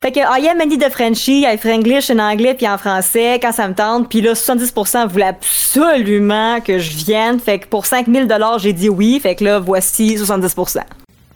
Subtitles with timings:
[0.00, 3.50] Fait que I am Andy de Frenchie, I Franglish en anglais puis en français quand
[3.52, 4.08] ça me tente.
[4.08, 7.40] Puis là, 70% voulaient absolument que je vienne.
[7.40, 8.28] Fait que pour 5000
[8.60, 9.18] j'ai dit oui.
[9.20, 10.82] Fait que là, voici 70%.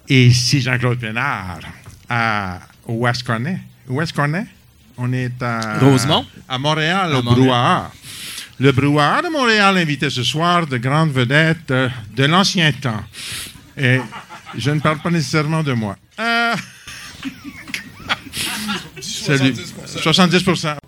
[0.08, 1.58] Et ici Jean-Claude Pénard,
[2.08, 3.58] à, où est-ce qu'on est?
[3.88, 4.46] Où est-ce qu'on est?
[4.96, 5.78] On est à...
[5.80, 6.24] Rosemont?
[6.48, 7.44] À Montréal, À au Montréal.
[7.44, 7.90] Brouhaha.
[8.60, 13.02] Le Brouhaha de Montréal invité ce soir de grandes vedettes euh, de l'ancien temps.
[13.76, 13.98] Et
[14.56, 15.96] je ne parle pas nécessairement de moi.
[16.20, 16.54] Euh,
[19.00, 19.54] Salut.
[19.86, 20.44] 70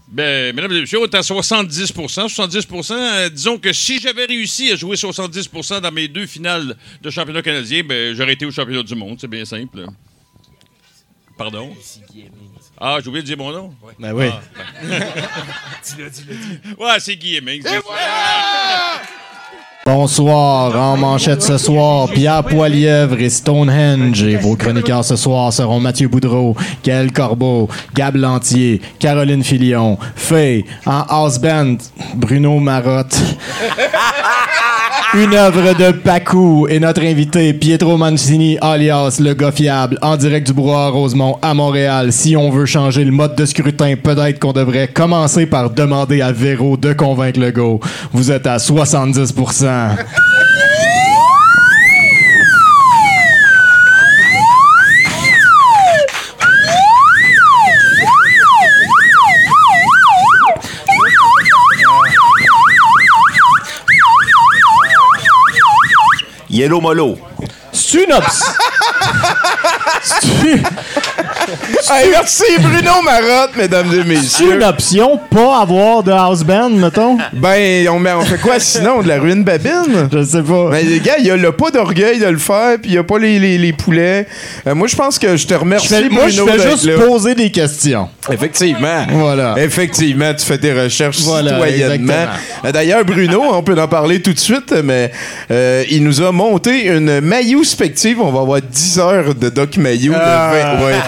[0.08, 4.72] Ben, mesdames et messieurs, on est à 70% 70% euh, Disons que si j'avais réussi
[4.72, 8.82] à jouer 70% dans mes deux finales de championnat canadien, ben, j'aurais été au championnat
[8.82, 9.18] du monde.
[9.20, 9.86] C'est bien simple.
[11.36, 11.74] Pardon?
[12.80, 13.74] Ah, j'ai oublié de dire mon nom?
[13.98, 14.26] Ben oui.
[16.78, 17.64] ouais c'est Guy Hemmings.
[19.86, 24.22] Bonsoir, en manchette ce soir, Pierre Poilièvre et Stonehenge.
[24.22, 30.64] Et vos chroniqueurs ce soir seront Mathieu Boudreau, Gaël Corbeau, Gab Lantier, Caroline Filion, Faye,
[30.86, 31.38] en house
[32.16, 33.14] Bruno Marotte.
[35.12, 40.46] Une œuvre de Pacou et notre invité Pietro Mancini alias le gars fiable en direct
[40.48, 42.12] du brouhaha Rosemont à Montréal.
[42.12, 46.32] Si on veut changer le mode de scrutin, peut-être qu'on devrait commencer par demander à
[46.32, 47.80] Véro de convaincre le go.
[48.12, 49.96] Vous êtes à 70%.
[66.54, 67.18] Yellow Molo.
[67.72, 68.12] C'est une.
[71.90, 74.54] Hey, merci Bruno Marotte, mesdames et C'est messieurs.
[74.56, 77.18] une option, pas avoir de house band, mettons?
[77.34, 79.02] Ben, on, met- on fait quoi sinon?
[79.02, 80.08] De la ruine babine?
[80.12, 80.70] Je sais pas.
[80.70, 82.98] Ben, les gars, il y a le pas d'orgueil de le faire, puis il y
[82.98, 84.26] a pas les, les, les poulets.
[84.66, 86.84] Euh, moi, je pense que je te Je remercie, fais- moi, je Bruno, fais juste
[86.86, 86.98] là.
[87.06, 88.08] poser des questions.
[88.32, 89.04] Effectivement.
[89.10, 89.54] Voilà.
[89.58, 91.94] Effectivement, tu fais tes recherches Voilà, citoyennement.
[92.14, 92.38] exactement.
[92.64, 95.12] Euh, D'ailleurs, Bruno, on peut en parler tout de suite, mais
[95.50, 98.20] euh, il nous a monté une Maillot spective.
[98.20, 100.12] On va avoir 10 heures de Doc Maillot.
[100.12, 100.76] le Ah.
[100.80, 100.94] 20 ouais.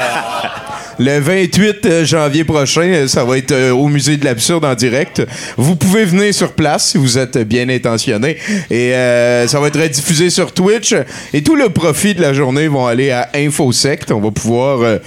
[0.99, 5.23] Le 28 janvier prochain, euh, ça va être euh, au musée de l'absurde en direct.
[5.59, 8.39] Vous pouvez venir sur place si vous êtes bien intentionné.
[8.71, 10.95] Et euh, ça va être diffusé sur Twitch.
[11.35, 14.11] Et tout le profit de la journée vont aller à InfoSect.
[14.11, 14.99] On va pouvoir euh,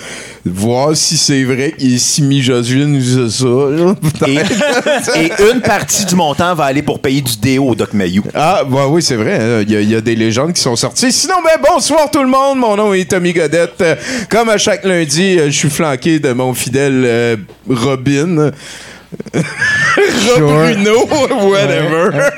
[0.54, 3.46] voir si c'est vrai qu'il est si misogyne ou ça.
[3.46, 3.96] là.
[4.28, 8.24] Et, et une partie du montant va aller pour payer du déo au Doc Mayou.
[8.34, 9.40] Ah, bah oui, c'est vrai.
[9.42, 9.64] hein.
[9.68, 11.12] Il y, a- il y a des légendes qui sont sorties.
[11.12, 12.58] Sinon, ben, bonsoir tout le monde.
[12.60, 13.74] Mon nom est Tommy Godette.
[13.82, 13.96] Euh,
[14.30, 17.36] Comme à chaque lundi, euh, je suis flanqué de mon fidèle euh,
[17.70, 18.52] Robin.
[20.38, 21.08] Bruno,
[21.50, 22.30] whatever.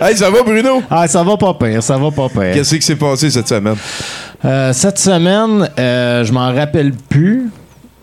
[0.00, 0.82] hey, ça va, Bruno?
[0.90, 2.52] Ah, ça va pas pire, ça va pas pire.
[2.54, 3.76] Qu'est-ce qui s'est passé cette semaine?
[4.44, 7.48] Euh, cette semaine, euh, je m'en rappelle plus.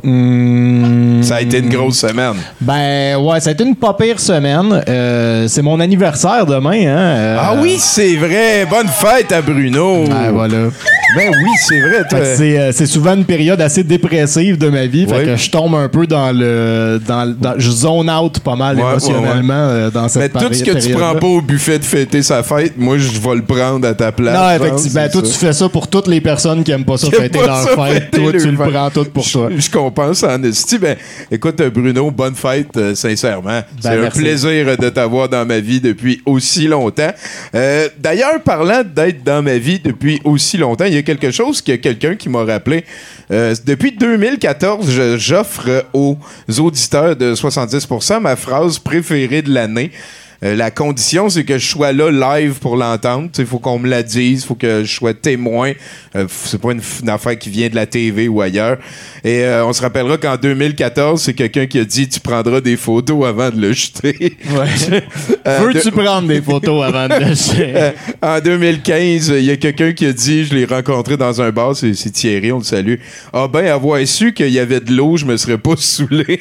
[0.03, 2.33] Hmm, Ça a été une grosse semaine.
[2.59, 4.83] Ben ouais, ça a été une pas pire semaine.
[4.89, 6.97] Euh, c'est mon anniversaire demain, hein.
[6.97, 8.65] euh, Ah oui, c'est vrai.
[8.67, 10.05] Bonne fête à Bruno.
[10.11, 10.69] Ah, voilà.
[11.15, 12.03] Ben oui, c'est vrai.
[12.35, 15.05] C'est euh, c'est souvent une période assez dépressive de ma vie.
[15.07, 16.99] Fait que je tombe un peu dans le.
[17.05, 20.79] Dans, je zone out pas mal Ouais, émotionnellement euh, dans cette Mais tout ce que
[20.79, 23.93] tu prends pas au buffet de fêter sa fête, moi, je vais le prendre à
[23.93, 24.37] ta place.
[24.37, 25.01] Non, effectivement.
[25.03, 27.45] c'est Toi, tu fais ça pour toutes les personnes qui aiment pas ça fêter pas
[27.45, 28.03] leur ça fête.
[28.03, 29.49] fêter Toi, tu le prends tout pour toi.
[29.55, 30.77] Je, je compense en esti.
[30.77, 30.95] Ben,
[31.29, 33.61] écoute, euh, Bruno, bonne fête, euh, sincèrement.
[33.79, 37.11] C'est un Ben, plaisir de t'avoir dans ma vie depuis aussi longtemps.
[37.55, 41.61] Euh, D'ailleurs, parlant d'être dans ma vie depuis aussi longtemps, il y a quelque chose
[41.61, 42.85] que quelqu'un qui m'a rappelé.
[43.31, 46.17] Euh, depuis 2014, je- j'offre aux
[46.59, 49.91] auditeurs de 70% ma phrase préférée de l'année.
[50.43, 52.09] Euh, la condition, c'est que je sois là
[52.39, 53.29] live pour l'entendre.
[53.37, 55.73] Il faut qu'on me la dise, il faut que je sois témoin.
[56.15, 58.77] Euh, c'est pas une, affaire qui vient de la TV ou ailleurs.
[59.23, 62.75] Et euh, on se rappellera qu'en 2014, c'est quelqu'un qui a dit Tu prendras des
[62.75, 64.37] photos avant de le jeter.
[65.47, 67.91] Euh, Veux-tu de- prendre des photos avant de le jeter?
[68.21, 71.75] en 2015, il y a quelqu'un qui a dit, je l'ai rencontré dans un bar,
[71.75, 72.95] c'est c'est Thierry, on le salue.
[73.33, 76.39] Ah ben, avoir su qu'il y avait de l'eau, je me serais pas saoulé.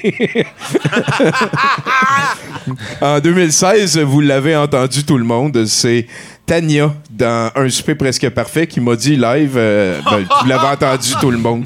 [3.00, 6.06] en 2016, vous l'avez entendu tout le monde, c'est
[6.46, 11.10] Tania dans Un souper presque parfait qui m'a dit live, euh, ben, vous l'avez entendu
[11.20, 11.64] tout le monde.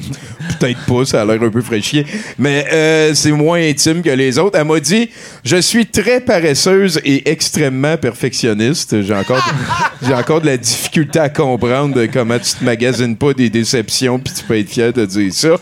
[0.58, 2.04] Peut-être pas, ça a l'air un peu fraîchier.
[2.38, 4.58] Mais euh, c'est moins intime que les autres.
[4.58, 5.08] Elle m'a dit
[5.42, 9.00] Je suis très paresseuse et extrêmement perfectionniste.
[9.00, 9.42] J'ai encore,
[10.02, 14.34] j'ai encore de la difficulté à comprendre comment tu te magasines pas des déceptions puis
[14.34, 15.56] tu peux être fier de dire ça.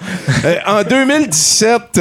[0.45, 2.01] Euh, en 2017,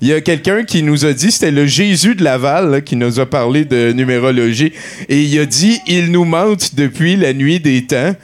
[0.00, 3.20] il y a quelqu'un qui nous a dit, c'était le Jésus de Laval, qui nous
[3.20, 4.72] a parlé de numérologie,
[5.08, 8.14] et il a dit, il nous mente depuis la nuit des temps.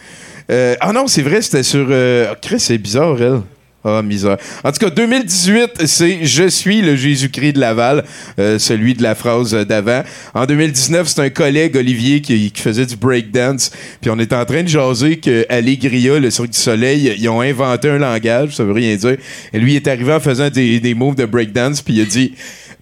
[0.51, 1.87] Euh, ah non, c'est vrai, c'était sur...
[1.91, 3.41] Euh, Chris, c'est bizarre, elle.
[3.87, 4.39] Ah, misère.
[4.65, 8.03] En tout cas, 2018, c'est Je suis le Jésus-Christ de Laval,
[8.39, 10.03] euh, celui de la phrase d'avant.
[10.33, 13.71] En 2019, c'est un collègue, Olivier, qui, qui faisait du breakdance.
[14.01, 17.43] Puis on était en train de jaser que Allegria, le Cirque du Soleil, ils ont
[17.43, 19.19] inventé un langage, ça veut rien dire.
[19.53, 22.05] Et lui, il est arrivé en faisant des, des moves de breakdance, puis il a
[22.07, 22.33] dit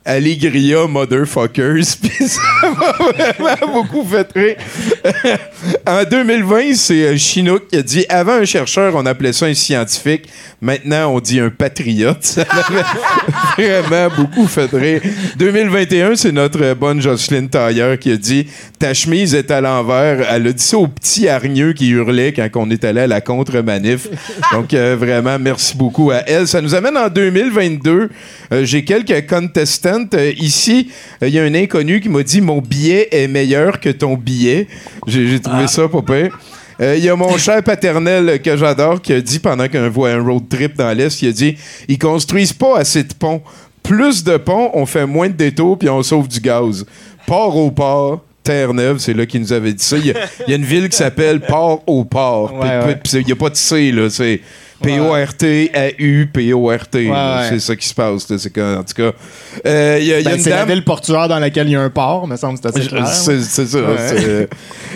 [0.04, 1.96] Allegria Motherfuckers.
[2.02, 2.93] Puis ça m'a
[3.38, 4.56] vraiment beaucoup fait rire.
[5.87, 9.54] en 2020, c'est euh, Chinook qui a dit Avant un chercheur, on appelait ça un
[9.54, 10.28] scientifique.
[10.60, 12.38] Maintenant, on dit un patriote.
[13.56, 15.00] vraiment beaucoup fait rire.
[15.37, 18.46] 2021, c'est notre bonne Jocelyne Tailleur qui a dit
[18.78, 20.26] Ta chemise est à l'envers.
[20.31, 23.20] Elle a dit ça au petit hargneux qui hurlait quand on est allé à la
[23.20, 24.08] contre-manif.
[24.52, 26.46] Donc, euh, vraiment, merci beaucoup à elle.
[26.46, 28.10] Ça nous amène en 2022.
[28.52, 30.06] Euh, J'ai quelques contestants.
[30.14, 30.90] Euh, ici,
[31.20, 34.66] il y a un inconnu qui m'a dit Mon billet est meilleur que ton billet.
[35.06, 36.38] J'ai trouvé ça pas pire.
[36.82, 40.11] Euh, Il y a mon cher paternel que j'adore qui a dit pendant qu'on voit
[40.11, 41.56] un road trip dans l'Est, il a dit
[41.88, 43.43] Ils construisent pas assez de ponts.
[43.82, 46.84] Plus de ponts, on fait moins de détours puis on sauve du gaz.
[47.26, 48.23] Port au port.
[48.44, 49.96] Terre-Neuve, c'est là qu'il nous avait dit ça.
[49.96, 50.14] Il y, a-
[50.49, 51.49] il y a une ville qui s'appelle Puis-
[52.87, 52.96] ouais.
[52.96, 54.11] puis Il n'y a pas de C, là.
[54.11, 54.40] C'est
[54.82, 57.11] P-O-R-T, A-U, P-O-R-T.
[57.49, 58.29] C'est ça qui se passe.
[58.29, 58.37] là.
[58.38, 59.12] C'est en tout cas,
[59.67, 61.69] euh, il y a, il y a Ben, une c'est la ville portuaire dans laquelle
[61.69, 63.06] il y a un port, me semble, c'est assez clair.
[63.06, 63.79] C'est c'est ça.
[63.79, 63.96] Ouais.
[63.99, 64.46] c'est, euh,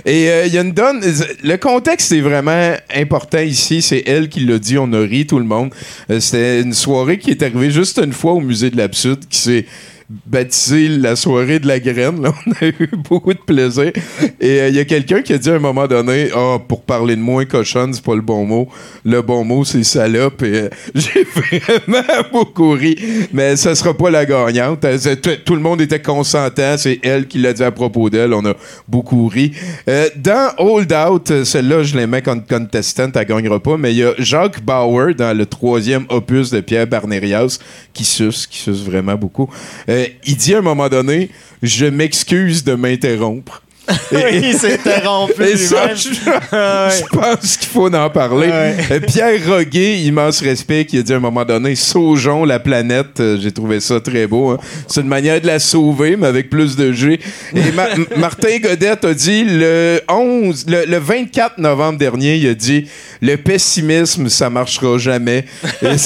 [0.04, 1.00] Et euh, il y a une donne.
[1.42, 3.82] Le contexte est vraiment important ici.
[3.82, 4.78] C'est elle qui l'a dit.
[4.78, 5.70] On a ri tout le monde.
[6.10, 9.38] Euh, C'était une soirée qui est arrivée juste une fois au musée de l'Absurde qui
[9.38, 9.66] s'est
[10.08, 12.22] baptisé la soirée de la graine.
[12.22, 12.32] là.
[12.46, 13.92] On a eu beaucoup de plaisir.
[14.40, 16.82] Et euh, il y a quelqu'un qui a dit à un moment donné Ah, pour
[16.82, 18.68] parler de moi, cochonne, c'est pas le bon mot.
[19.04, 20.42] Le bon mot, c'est salope.
[20.42, 22.96] Et euh, j'ai vraiment beaucoup ri.
[23.32, 24.84] Mais ça sera pas la gagnante.
[24.84, 26.76] Euh, Tout, le monde était consentant.
[26.76, 28.32] C'est elle qui l'a dit à propos d'elle.
[28.32, 28.54] On a
[28.88, 29.52] beaucoup ri.
[29.88, 33.76] Euh, dans Hold Out, euh, celle-là, je l'aimais comme contestant, elle gagnera pas.
[33.76, 37.58] Mais il y a Jacques Bauer dans le troisième opus de Pierre Barnérias
[37.92, 39.48] qui suce, qui suce vraiment beaucoup.
[39.88, 39.95] Euh,
[40.26, 41.30] il dit à un moment donné
[41.62, 43.62] Je m'excuse de m'interrompre.
[44.10, 45.44] Oui, il s'est interrompu.
[45.44, 45.96] et ça, lui-même.
[45.96, 48.48] je, je pense qu'il faut en parler.
[48.48, 48.76] Ouais.
[48.90, 53.20] Euh, Pierre Roguet, immense respect, qui a dit à un moment donné Saugeons la planète.
[53.20, 54.50] Euh, J'ai trouvé ça très beau.
[54.50, 54.58] hein.
[54.88, 57.20] C'est une manière de la sauver, mais avec plus de G.
[57.54, 62.54] Et Ma- Martin Godette a dit le 11, le, le 24 novembre dernier, il a
[62.54, 62.88] dit
[63.22, 65.44] Le pessimisme, ça marchera jamais.
[65.82, 65.96] Et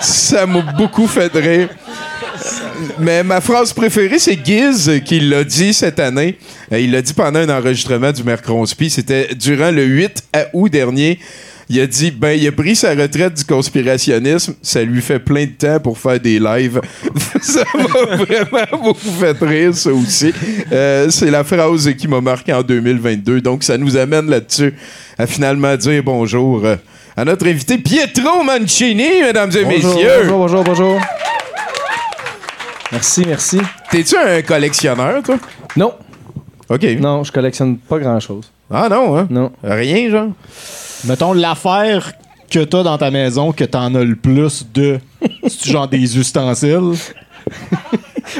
[0.00, 1.68] ça m'a beaucoup fait rire.
[2.98, 6.38] Mais ma phrase préférée, c'est Giz qui l'a dit cette année.
[6.72, 8.90] Euh, il l'a dit pendant un enregistrement du Mercronspi.
[8.90, 11.18] C'était durant le 8 août dernier.
[11.72, 14.54] Il a dit, ben, il a pris sa retraite du conspirationnisme.
[14.60, 16.80] Ça lui fait plein de temps pour faire des lives.
[17.40, 20.32] ça m'a vraiment beaucoup fait rire, ça aussi.
[20.72, 23.40] Euh, c'est la phrase qui m'a marqué en 2022.
[23.40, 24.74] Donc, ça nous amène là-dessus
[25.16, 26.74] à finalement dire bonjour euh,
[27.16, 30.10] à notre invité Pietro Mancini, mesdames et Bonjour, messieurs.
[30.24, 31.00] bonjour, bonjour, bonjour.
[32.92, 33.58] Merci, merci.
[33.90, 35.36] T'es-tu un collectionneur, toi?
[35.76, 35.94] Non,
[36.68, 36.82] OK.
[36.98, 38.50] non, je collectionne pas grand-chose.
[38.70, 39.26] Ah non, hein?
[39.30, 39.52] Non.
[39.62, 40.28] Rien, genre?
[41.04, 42.12] Mettons l'affaire
[42.50, 44.98] que t'as dans ta maison que t'en as le plus de.
[45.42, 46.94] C'est genre des ustensiles?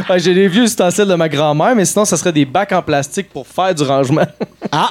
[0.08, 2.82] Ouais, J'ai les vieux ustensiles de ma grand-mère, mais sinon, ça serait des bacs en
[2.82, 4.26] plastique pour faire du rangement.
[4.70, 4.90] Ah!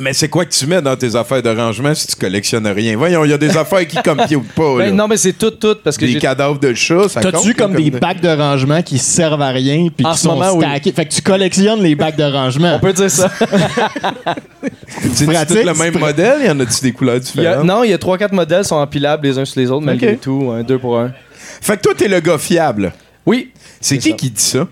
[0.00, 2.96] Mais c'est quoi que tu mets dans tes affaires de rangement si tu collectionnes rien?
[2.96, 4.86] Voyons, il y a des affaires qui computent pas, là.
[4.86, 7.32] Ben, non, mais c'est tout, tout, parce que des j'ai- cadavres de chat, ça compte?
[7.32, 10.36] T'as-tu comme des bacs de rangement qui servent à rien puis En qui ce sont
[10.36, 10.64] moment, oui.
[10.64, 10.92] stackés?
[10.92, 12.76] Fait que tu collectionnes les bacs de rangement.
[12.76, 13.30] On peut dire ça.
[15.12, 16.42] C'est pratique, tout le même modèle?
[16.46, 17.64] Y en a-tu des couleurs Il y a- différentes?
[17.66, 20.20] non, il y a 3-4 modèles sont empilables les uns sur les autres, malgré Ok.
[20.20, 20.50] tout.
[20.50, 21.12] Un 2 pour 1.
[21.60, 22.92] Fait que toi, t'es le gars fiable.
[23.26, 23.50] Oui.
[23.80, 24.16] C'est C'est qui ça.
[24.16, 24.68] qui dit ça?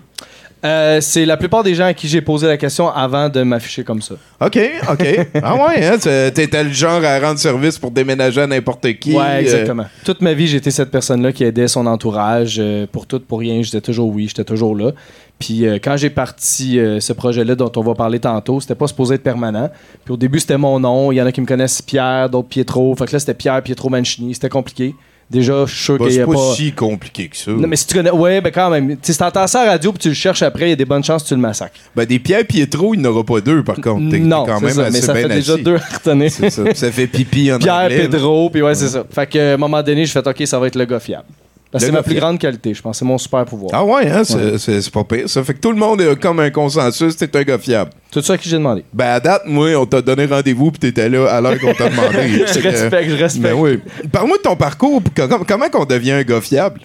[0.65, 3.83] Euh, c'est la plupart des gens à qui j'ai posé la question avant de m'afficher
[3.83, 4.15] comme ça.
[4.41, 4.59] OK,
[4.91, 5.27] OK.
[5.41, 5.97] ah ouais, hein?
[5.97, 9.13] T'étais le genre à rendre service pour déménager à n'importe qui.
[9.13, 9.85] ouais, euh, exactement.
[10.03, 13.61] Toute ma vie, j'étais cette personne-là qui aidait son entourage euh, pour tout, pour rien.
[13.61, 14.91] J'étais toujours oui, j'étais toujours là.
[15.39, 19.23] Puis quand j'ai parti ce projet-là dont on va parler tantôt, c'était pas supposé être
[19.23, 19.69] permanent.
[20.03, 21.13] Puis au début, c'était mon nom.
[21.13, 22.93] Il y en a qui me connaissent Pierre, d'autres Pietro.
[22.95, 24.33] Fait que là, c'était Pierre Pietro Mancini.
[24.33, 24.95] C'était compliqué.
[25.29, 26.53] Déjà, je suis sûr Bah, qu'il y c'est a pas, pas.
[26.55, 27.51] si compliqué que ça.
[27.51, 28.11] Non, mais si tu connais.
[28.11, 28.97] Ouais, ben quand même.
[29.01, 30.85] Si t'entends ça à la radio puis tu le cherches après, il y a des
[30.85, 31.79] bonnes chances que tu le massacres.
[31.95, 33.99] Ben, des Pierre Pietro, il n'aura pas deux, par contre.
[33.99, 36.31] Non, quand c'est même ça, mais ça bien fait déjà deux à retenir.
[36.31, 36.63] C'est ça.
[36.73, 37.97] Ça fait pipi en Pierre, anglais.
[37.97, 38.03] là.
[38.09, 39.03] Pedro, puis ouais, c'est ça.
[39.09, 41.25] Fait que, à un moment donné, je fais OK, ça va être le gars fiable.
[41.71, 42.97] Que c'est ma plus grande qualité, je pense.
[42.97, 43.71] C'est mon super pouvoir.
[43.75, 45.29] Ah ouais, hein, c'est- pas pire.
[45.29, 47.91] Ça fait que tout le monde a comme un consensus, t'es un gars fiable.
[48.11, 48.83] Tout ça à qui j'ai demandé.
[48.91, 51.89] Ben, à date, moi, on t'a donné rendez-vous puis t'étais là à l'heure qu'on t'a
[51.89, 52.43] demandé.
[52.53, 53.43] Je respecte, je respecte.
[53.43, 53.79] Ben oui.
[54.11, 56.79] Parle-moi de ton parcours, puis com- comment qu'on devient un gars fiable?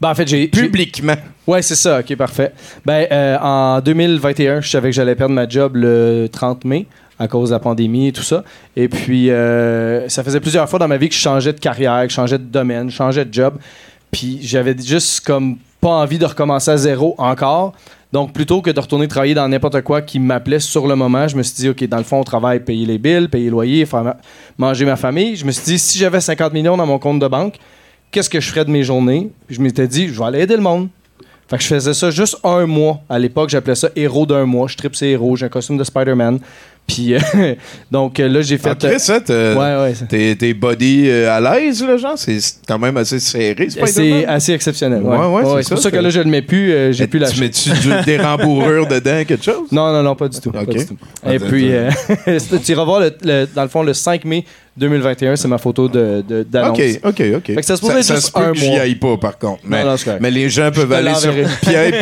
[0.00, 0.48] Ben, en fait, j'ai.
[0.48, 1.14] Publiquement.
[1.46, 2.00] Ouais, c'est ça.
[2.00, 2.52] OK, parfait.
[2.84, 6.86] Ben, euh, en 2021, je savais que j'allais perdre ma job le 30 mai
[7.18, 8.42] à cause de la pandémie et tout ça.
[8.76, 12.02] Et puis, euh, ça faisait plusieurs fois dans ma vie que je changeais de carrière,
[12.02, 13.54] que je changeais de domaine, je changeais de job.
[14.10, 17.72] Puis, j'avais juste comme pas envie de recommencer à zéro encore.
[18.12, 21.36] Donc, plutôt que de retourner travailler dans n'importe quoi qui m'appelait sur le moment, je
[21.36, 23.84] me suis dit, OK, dans le fond, on travaille, payer les billes, payer le loyer,
[23.84, 24.16] faire ma-
[24.56, 25.36] manger ma famille.
[25.36, 27.56] Je me suis dit, si j'avais 50 millions dans mon compte de banque,
[28.10, 29.30] qu'est-ce que je ferais de mes journées?
[29.46, 30.88] Puis je m'étais dit, je vais aller aider le monde.
[31.48, 33.00] Fait que je faisais ça juste un mois.
[33.08, 34.66] À l'époque, j'appelais ça héros d'un mois.
[34.68, 36.40] Je tripe ces héros, j'ai un costume de Spider-Man.
[36.86, 37.18] Puis, euh,
[37.90, 38.70] donc euh, là, j'ai fait.
[38.70, 39.20] En Chris, hein,
[40.08, 42.16] c'est- T'es body euh, à l'aise, là, genre?
[42.16, 44.24] C'est c'est quand même assez serré, C'est Spider-Man.
[44.28, 45.02] assez exceptionnel.
[45.02, 46.92] Ouais, Ouais, ouais, c'est c'est pour ça, ça que c'est- là, je le mets plus.
[46.92, 47.70] j'ai plus la Tu mets-tu
[48.04, 49.68] des rembourrures dedans, quelque chose?
[49.72, 50.52] Non, non, non, pas du tout.
[50.54, 51.70] Ah, Et puis,
[52.26, 54.44] c'est- tu iras voir, dans le fond, le 5 mai
[54.76, 56.78] 2021, c'est ma photo de- de- d'annonce.
[56.78, 57.46] OK, OK, OK.
[57.46, 58.80] Fait que ça se ça, juste se peut un que j'y mois.
[58.80, 59.62] aille pas, par contre.
[59.64, 59.82] Mais,
[60.20, 61.32] c'est les gens peuvent aller sur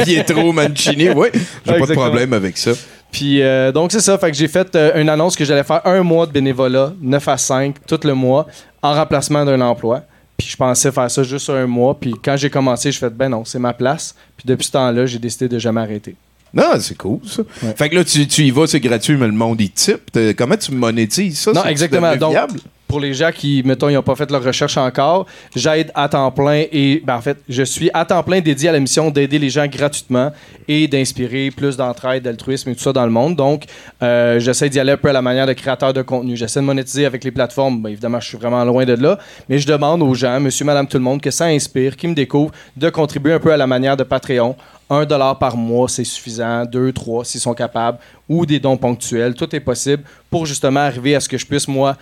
[0.05, 1.09] Pietro Mancini.
[1.11, 1.29] Oui,
[1.67, 2.73] j'ai pas de problème avec ça.
[3.15, 5.81] Puis euh, donc c'est ça, fait que j'ai fait euh, une annonce que j'allais faire
[5.87, 8.49] un mois de bénévolat, 9 à 5, tout le mois,
[8.83, 10.03] en remplacement d'un emploi.
[10.37, 11.97] Puis je pensais faire ça juste un mois.
[11.97, 14.17] Puis quand j'ai commencé, je fais ben non, c'est ma place.
[14.37, 16.17] Puis depuis ce temps-là, j'ai décidé de jamais arrêter.
[16.53, 17.45] Non, c'est cool, ça.
[17.77, 20.11] Fait que là, tu, tu y vas, c'est gratuit, mais le monde, il type.
[20.37, 21.53] Comment tu monétises ça?
[21.53, 22.17] Non, exactement.
[22.17, 22.59] Donc, viable?
[22.95, 26.31] Pour les gens qui, mettons, ils n'ont pas fait leur recherche encore, j'aide à temps
[26.31, 29.41] plein et, ben, en fait, je suis à temps plein dédié à la mission d'aider
[29.41, 30.31] les gens gratuitement
[30.69, 33.35] et d'inspirer plus d'entraide, d'altruisme et tout ça dans le monde.
[33.35, 33.65] Donc,
[34.01, 36.37] euh, j'essaie d'y aller un peu à la manière de créateur de contenu.
[36.37, 37.83] J'essaie de monétiser avec les plateformes.
[37.83, 40.87] Ben, évidemment, je suis vraiment loin de là, mais je demande aux gens, monsieur, madame,
[40.87, 43.67] tout le monde, que ça inspire, qui me découvre, de contribuer un peu à la
[43.67, 44.55] manière de Patreon.
[44.91, 46.65] Un dollar par mois, c'est suffisant.
[46.67, 47.99] Deux, trois, s'ils sont capables.
[48.29, 49.35] Ou des dons ponctuels.
[49.35, 51.97] Tout est possible pour justement arriver à ce que je puisse, moi,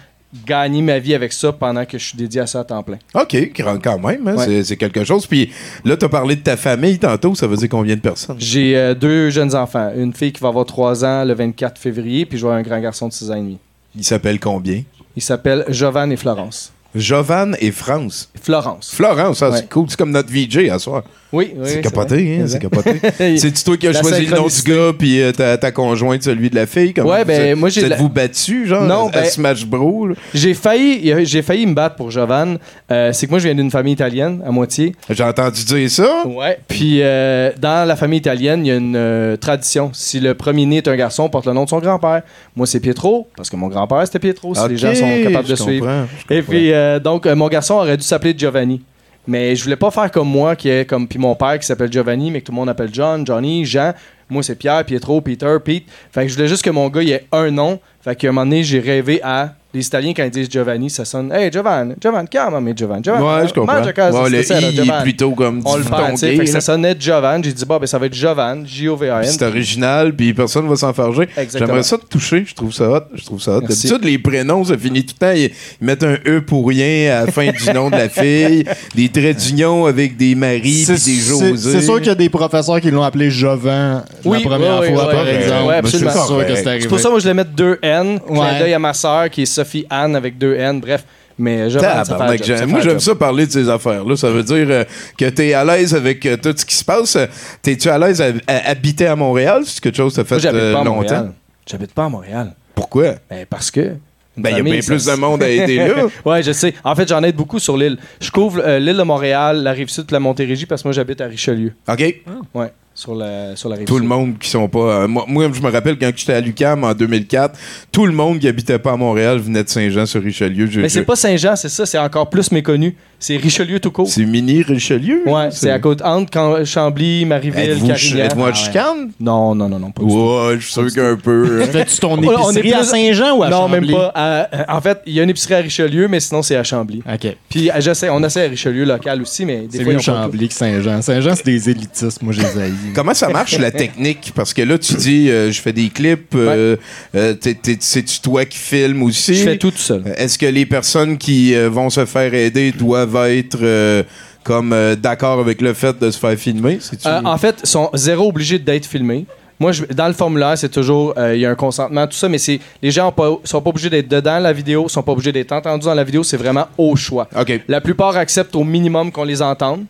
[0.46, 2.98] gagner ma vie avec ça pendant que je suis dédié à ça à temps plein.
[3.14, 4.62] OK, grand- quand même, hein, Ouais.
[4.62, 5.26] c'est- quelque chose.
[5.26, 5.50] Puis
[5.84, 8.36] là, t'as parlé de ta famille tantôt, ça veut dire combien de personnes?
[8.38, 9.92] J'ai euh, deux jeunes enfants.
[9.96, 12.80] Une fille qui va avoir 3 ans le 24 février, puis je vois un grand
[12.80, 13.58] garçon de 6 ans et demi.
[13.94, 14.82] Il s'appelle combien?
[15.16, 16.72] Ils s'appellent Jovan et Florence.
[16.94, 18.30] Jovan et France.
[18.40, 18.90] Florence.
[18.94, 19.56] Florence, ça, Ouais.
[19.58, 19.86] c'est cool.
[19.88, 21.02] C'est comme notre VJ à soir.
[21.32, 21.62] Oui, oui.
[21.66, 23.00] c'est capoté, hein, c'est capoté.
[23.38, 26.50] C'est-tu toi qui as choisi le nom du gars, puis euh, ta, ta conjointe, celui
[26.50, 26.92] de la fille?
[26.92, 30.08] Comment Ouais, ben, moi, j'ai vous la- battu, genre, Non, à ben- Smash Bros?
[30.08, 30.14] là?
[30.34, 32.58] J'ai failli, j'ai failli me battre pour Jovan.
[32.90, 34.94] Euh, c'est que moi, je viens d'une famille italienne, à moitié.
[35.08, 36.26] J'ai entendu dire ça.
[36.26, 36.58] Ouais.
[36.68, 39.90] Puis euh, dans la famille italienne, il y a une euh, tradition.
[39.94, 42.22] Si le premier-né est un garçon, on porte le nom de son grand-père.
[42.54, 45.56] Moi, c'est Pietro, parce que mon grand-père, c'était Pietro, si les gens sont capables de
[45.56, 45.88] suivre.
[46.30, 48.82] Et puis, euh, donc, mon garçon aurait dû s'appeler Giovanni.
[49.26, 51.92] Mais je voulais pas faire comme moi, qui est comme puis mon père qui s'appelle
[51.92, 53.92] Giovanni, mais que tout le monde appelle John, Johnny, Jean.
[54.28, 55.84] Moi, c'est Pierre, Pietro, Peter, Pete.
[56.10, 57.80] Fait que je voulais juste que mon gars, ait un nom.
[58.02, 59.54] Fait qu'à un moment donné, j'ai rêvé à.
[59.74, 63.24] Les Italiens, quand ils disent Giovanni, ça sonne Hey, Giovanni, Giovanni, chiama me Giovanni, Giovanni.
[63.24, 63.80] Ouais, je comprends.
[63.80, 65.02] Ouais, le stasera, I est Giovanni.
[65.02, 66.36] plutôt comme On le perd, tu sais.
[66.36, 67.44] Fait que ça sonnait Giovanni.
[67.44, 69.24] J'ai dit, bon, ben, ça va être Giovanni, J-O-V-A-N.
[69.24, 71.22] C'est original, puis personne va s'en farger.
[71.38, 71.68] Exactement.
[71.68, 73.00] J'aimerais ça te toucher, je trouve ça hot.
[73.14, 73.60] Je trouve ça hot.
[73.62, 75.32] D'habitude, les prénoms, ça finit tout le temps.
[75.34, 79.08] Ils, mettent un E pour rien à la fin du nom de la fille, des
[79.08, 81.56] traits d'union avec des maris puis des José.
[81.56, 84.92] c'est sûr qu'il y a des professeurs qui l'ont appelé Jovan Oui, la première oui,
[84.92, 85.60] fois, oui, par oui, exemple.
[85.62, 86.10] oui, Mais absolument.
[86.10, 88.20] C'est pour ça que moi, je voulais mettre deux N.
[88.20, 88.58] Clin Ouais.
[88.58, 90.80] d'œil à ma sœur, qui est Sophie Anne avec deux N.
[90.80, 91.04] Bref.
[91.38, 94.16] Mais j'aime- ça moi, j'aime ça parler de ces affaires-là.
[94.16, 94.84] Ça veut dire euh,
[95.16, 97.16] que tu es à l'aise avec euh, tout ce qui se passe.
[97.62, 99.62] T'es-tu à l'aise à, à habiter à Montréal?
[99.64, 101.30] C'est quelque chose que tu as fait euh, pas longtemps?
[101.68, 102.54] J'habite pas à Montréal.
[102.74, 103.14] Pourquoi?
[103.30, 103.94] Ben, parce que.
[104.36, 106.06] Ben, il y a bien plus de monde à aider là.
[106.24, 106.74] Ouais, je sais.
[106.84, 107.98] En fait, j'en aide beaucoup sur l'île.
[108.20, 110.92] Je couvre euh, l'île de Montréal, la rive sud de la Montérégie, parce que moi,
[110.92, 111.72] j'habite à Richelieu.
[111.88, 112.14] OK?
[112.54, 114.02] Ouais, sur la, sur la rive Tout sud.
[114.02, 114.78] le monde qui sont pas.
[115.02, 117.58] euh, moi, moi, je me rappelle quand j'étais à l'UCAM en 2004,
[117.90, 120.66] tout le monde qui habitait pas à Montréal venait de Saint-Jean-sur-Richelieu.
[120.70, 122.94] Je- Mais je- c'est pas Saint-Jean, c'est ça, c'est encore plus méconnu.
[123.18, 124.08] C'est Richelieu tout court.
[124.08, 125.22] C'est mini Richelieu?
[125.26, 128.24] Ouais, c'est à côte entre Can- Chambly, Marieville, Carignan.
[128.24, 128.54] êtes-vous Ah ouais.
[128.54, 129.12] chicane?
[129.20, 130.14] Non, non, non, non, pas du tout.
[130.14, 131.60] Ouais, je suis sûr qu'un peu.
[131.62, 131.66] hein.
[131.70, 133.94] Fais-tu ton On- on est épicerie à plus- Saint-Jean ou à non, même Chambly?
[133.94, 134.12] pas.
[134.14, 137.00] À- en fait, il y a une épicerie à Richelieu, mais sinon, c'est à Chambly.
[137.10, 137.36] OK.
[137.48, 140.10] Puis, euh, j'essaie, on essaie à Richelieu local aussi, mais des C'est fois, mieux ils
[140.10, 141.00] ont pas Chambly que Saint-Jean.
[141.00, 142.20] Saint-Jean, c'est des élitistes.
[142.22, 142.72] Moi, je haïs.
[142.94, 144.32] Comment ça marche la technique?
[144.34, 146.76] Parce que là, tu dis, euh, je fais des clips, euh,
[147.14, 149.34] euh, t'es- t'es- c'est-tu toi qui filmes aussi?
[149.34, 150.02] Je fais tout tout seul.
[150.16, 154.02] Est-ce que les personnes qui euh, vont se faire aider doivent être euh,
[154.44, 156.78] comme euh, d'accord avec le fait de se faire filmer?
[156.80, 159.24] C'est-tu- Euh, en fait, ils sont zéro obligés d'être filmés.
[159.60, 162.28] Moi, je- dans le formulaire, c'est toujours, euh, il y a un consentement, tout ça,
[162.28, 165.12] mais c'est les gens ont pas, sont pas obligés d'être dedans la vidéo, sont pas
[165.12, 167.28] obligés d'être entendus dans la vidéo, c'est vraiment au choix.
[167.38, 167.60] OK.
[167.68, 169.84] La plupart acceptent au minimum qu'on les entende.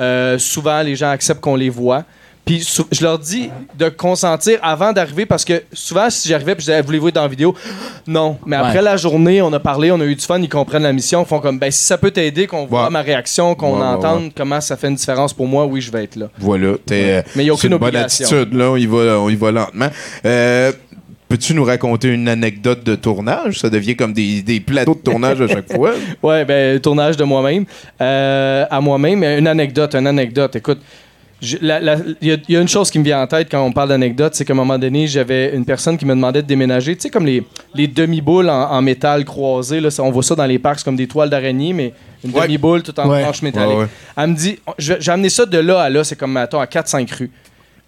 [0.00, 2.04] Euh, souvent, les gens acceptent qu'on les voit.
[2.48, 6.70] Puis je leur dis de consentir avant d'arriver parce que souvent, si j'arrivais puis je
[6.70, 7.54] disais, voulez-vous être dans la vidéo?
[8.06, 8.38] Non.
[8.46, 8.82] Mais après Ouais.
[8.84, 11.28] la journée, on a parlé, on a eu du fun, ils comprennent la mission, ils
[11.28, 12.90] font comme, ben si ça peut t'aider, qu'on voit Ouais.
[12.90, 16.04] ma réaction, qu'on Ouais, entende comment ça fait une différence pour moi, oui, je vais
[16.04, 16.30] être là.
[16.38, 16.76] Voilà.
[16.86, 18.70] t'es, euh, Mais il y a aucune une bonne attitude, là.
[18.70, 19.88] On y va, on y va lentement.
[20.24, 20.72] Euh,
[21.28, 23.58] Peux-tu nous raconter une anecdote de tournage?
[23.58, 25.90] Ça devient comme des, des plateaux de tournage à chaque fois.
[26.22, 27.66] Ouais, ben, tournage de moi-même.
[28.00, 30.56] Euh, à moi-même, une anecdote, une anecdote.
[30.56, 30.80] Écoute,
[31.40, 33.70] il y, a- il y a une chose qui me vient en tête quand on
[33.72, 36.96] parle d'anecdote, c'est qu'à un moment donné, j'avais une personne qui me demandait de déménager.
[36.96, 40.34] Tu sais, comme les, les demi-boules en, en métal croisées, là, ça, on voit ça
[40.34, 41.92] dans les parcs, c'est comme des toiles d'araignée, mais
[42.24, 42.42] une Ouais.
[42.42, 43.22] demi-boule tout en Ouais.
[43.22, 43.76] planche métallique.
[43.76, 43.88] Ouais, ouais.
[44.16, 47.08] Elle me dit, j'ai amené ça de là à là, c'est comme, mettons, à 4-5
[47.12, 47.30] rues.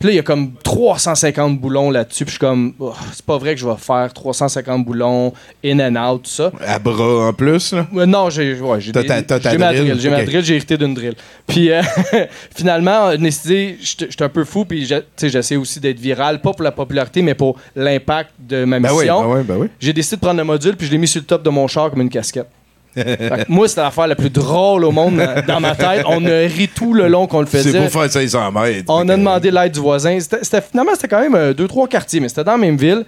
[0.01, 2.25] Puis là, il y a comme 350 boulons là-dessus.
[2.25, 5.79] Puis je suis comme, Oh, c'est pas vrai que je vais faire 350 boulons, in
[5.79, 6.51] and out, tout ça.
[6.67, 7.87] À bras en plus, là?
[7.95, 10.01] Euh, non, j'ai ouais, j'ai j'ai ma drill.
[10.01, 10.25] J'ai ma ok.
[10.25, 11.15] drill, j'ai hérité d'une drill.
[11.47, 11.83] Puis euh,
[12.57, 14.89] finalement, décidé, j'étais un peu fou, puis
[15.21, 19.01] j'essaie aussi d'être viral, pas pour la popularité, mais pour l'impact de ma Ben oui,
[19.01, 19.21] mission.
[19.21, 19.67] ben oui, ben oui.
[19.79, 21.69] J'ai décidé de prendre le module, puis je l'ai mis sur le top de mon
[21.69, 22.49] char comme une casquette.
[23.49, 26.05] Moi, c'était l'affaire la plus drôle au monde dans, dans ma tête.
[26.07, 27.79] On a ri tout le long qu'on le C'est faisait.
[27.89, 28.85] pour faire 500 mètres.
[28.89, 30.19] On a demandé l'aide du voisin.
[30.19, 32.77] C'était, c'était- finalement, c'était quand même euh, deux, trois quartiers, mais c'était dans la même
[32.77, 33.05] ville.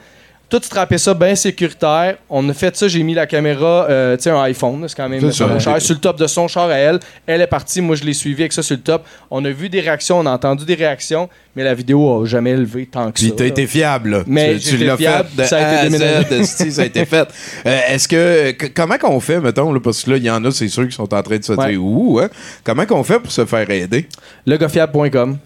[0.52, 2.18] Tout strappé ça bien sécuritaire.
[2.28, 5.08] On a fait ça, j'ai mis la caméra, euh, tu sais, un iPhone, c'est quand
[5.08, 5.44] même ça.
[5.44, 7.00] euh, cher, sur le top de son char à elle.
[7.24, 9.06] Elle est partie, moi je l'ai suivi avec ça sur le top.
[9.30, 12.54] On a vu des réactions, on a entendu des réactions, mais la vidéo a jamais
[12.54, 13.34] levé tant que Puis ça.
[13.34, 13.48] t'as là.
[13.48, 14.22] été fiable, là.
[14.26, 16.42] Mais tu, l'as fait de ça a été A.
[16.42, 17.28] Z, ça a été fait.
[17.64, 18.50] Euh, Est-ce que...
[18.50, 20.86] que- Comment qu'on fait, mettons, là, parce que là, il y en a, c'est sûr,
[20.86, 21.70] qui sont en train de se Ouais.
[21.70, 22.28] dire «Ouh, hein?
[22.62, 24.06] Comment qu'on fait pour se faire aider?
[24.46, 25.38] Legofiable.com.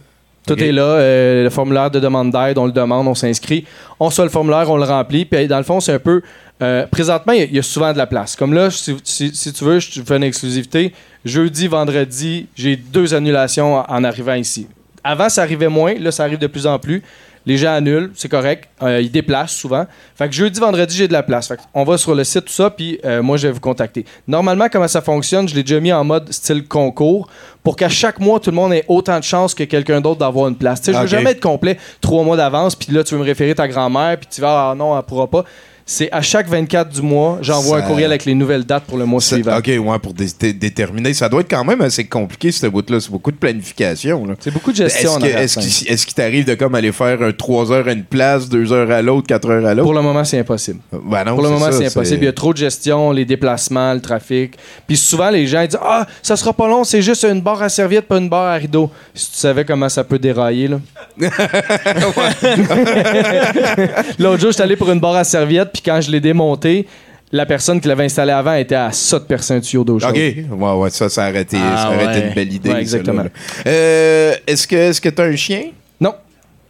[0.46, 0.82] Tout est là.
[0.82, 3.64] euh, le formulaire de demande d'aide, on le demande, on s'inscrit.
[3.98, 5.24] On soit le formulaire, on le remplit.
[5.24, 6.22] Puis dans le fond, c'est un peu.
[6.62, 8.34] euh, présentement, il y a- il y, a souvent de la place.
[8.34, 10.94] Comme là, si, si- si tu veux, je te fais une exclusivité.
[11.22, 14.66] Jeudi, vendredi, j'ai deux annulations en, en arrivant ici.
[15.04, 15.94] Avant, ça arrivait moins.
[16.00, 17.02] Là, ça arrive de plus en plus.
[17.46, 18.68] Les gens annulent, c'est correct.
[18.82, 19.86] Euh, ils déplacent souvent.
[20.16, 21.46] Fait que jeudi, vendredi, j'ai de la place.
[21.46, 23.60] Fait que on va sur le site, tout ça, puis euh, moi, je vais vous
[23.60, 24.04] contacter.
[24.26, 27.28] Normalement, comment ça fonctionne, je l'ai déjà mis en mode style concours
[27.62, 30.48] pour qu'à chaque mois, tout le monde ait autant de chances que quelqu'un d'autre d'avoir
[30.48, 30.80] une place.
[30.80, 33.24] Tu sais, je veux jamais être complet trois mois d'avance, puis là, tu veux me
[33.24, 35.44] référer ta grand-mère, puis tu vas, ah non, elle pourra pas.
[35.88, 38.98] C'est à chaque 24 du mois, j'envoie Ça- un courriel avec les nouvelles dates pour
[38.98, 39.56] le mois Ça- suivant.
[39.56, 41.14] OK, ouais, pour dé- dé- déterminer.
[41.14, 42.98] Ça doit être quand même assez compliqué, ce bout-là.
[42.98, 44.34] C'est beaucoup de planification, là.
[44.40, 47.30] C'est beaucoup de gestion Est-ce que- qu'il est-ce qu'il t'arrive de comme aller faire un
[47.30, 49.84] 3 heures à une place, 2 heures à l'autre, 4 heures à l'autre?
[49.84, 50.80] Pour le moment, c'est impossible.
[50.90, 52.22] Ben non, Pour le moment, ça, c'est impossible.
[52.22, 54.54] Il y a trop de gestion, les déplacements, le trafic.
[54.88, 57.62] Puis souvent, les gens ils disent Ah, ça sera pas long, c'est juste une barre
[57.62, 58.90] à serviette, pas une barre à rideau.
[59.14, 60.80] Si tu savais comment ça peut dérailler, là.
[64.18, 66.86] L'autre jour, j'étais allé pour une barre à serviette, puis quand je l'ai démontée,
[67.32, 70.10] la personne qui l'avait installée avant était à ça de percer un tuyau d'eau chaude.
[70.10, 70.16] OK.
[70.16, 72.70] Ouais, ouais, ça, ça aurait été, Ah, ça aurait été une belle idée.
[72.70, 73.24] Ouais, exactement.
[73.66, 75.64] Euh, est-ce que est-ce que t'as un chien?
[76.00, 76.14] Non.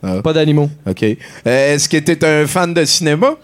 [0.03, 0.21] Ah.
[0.23, 0.71] Pas d'animaux.
[0.88, 1.03] OK.
[1.03, 3.35] Euh, est-ce que t'es un fan de cinéma?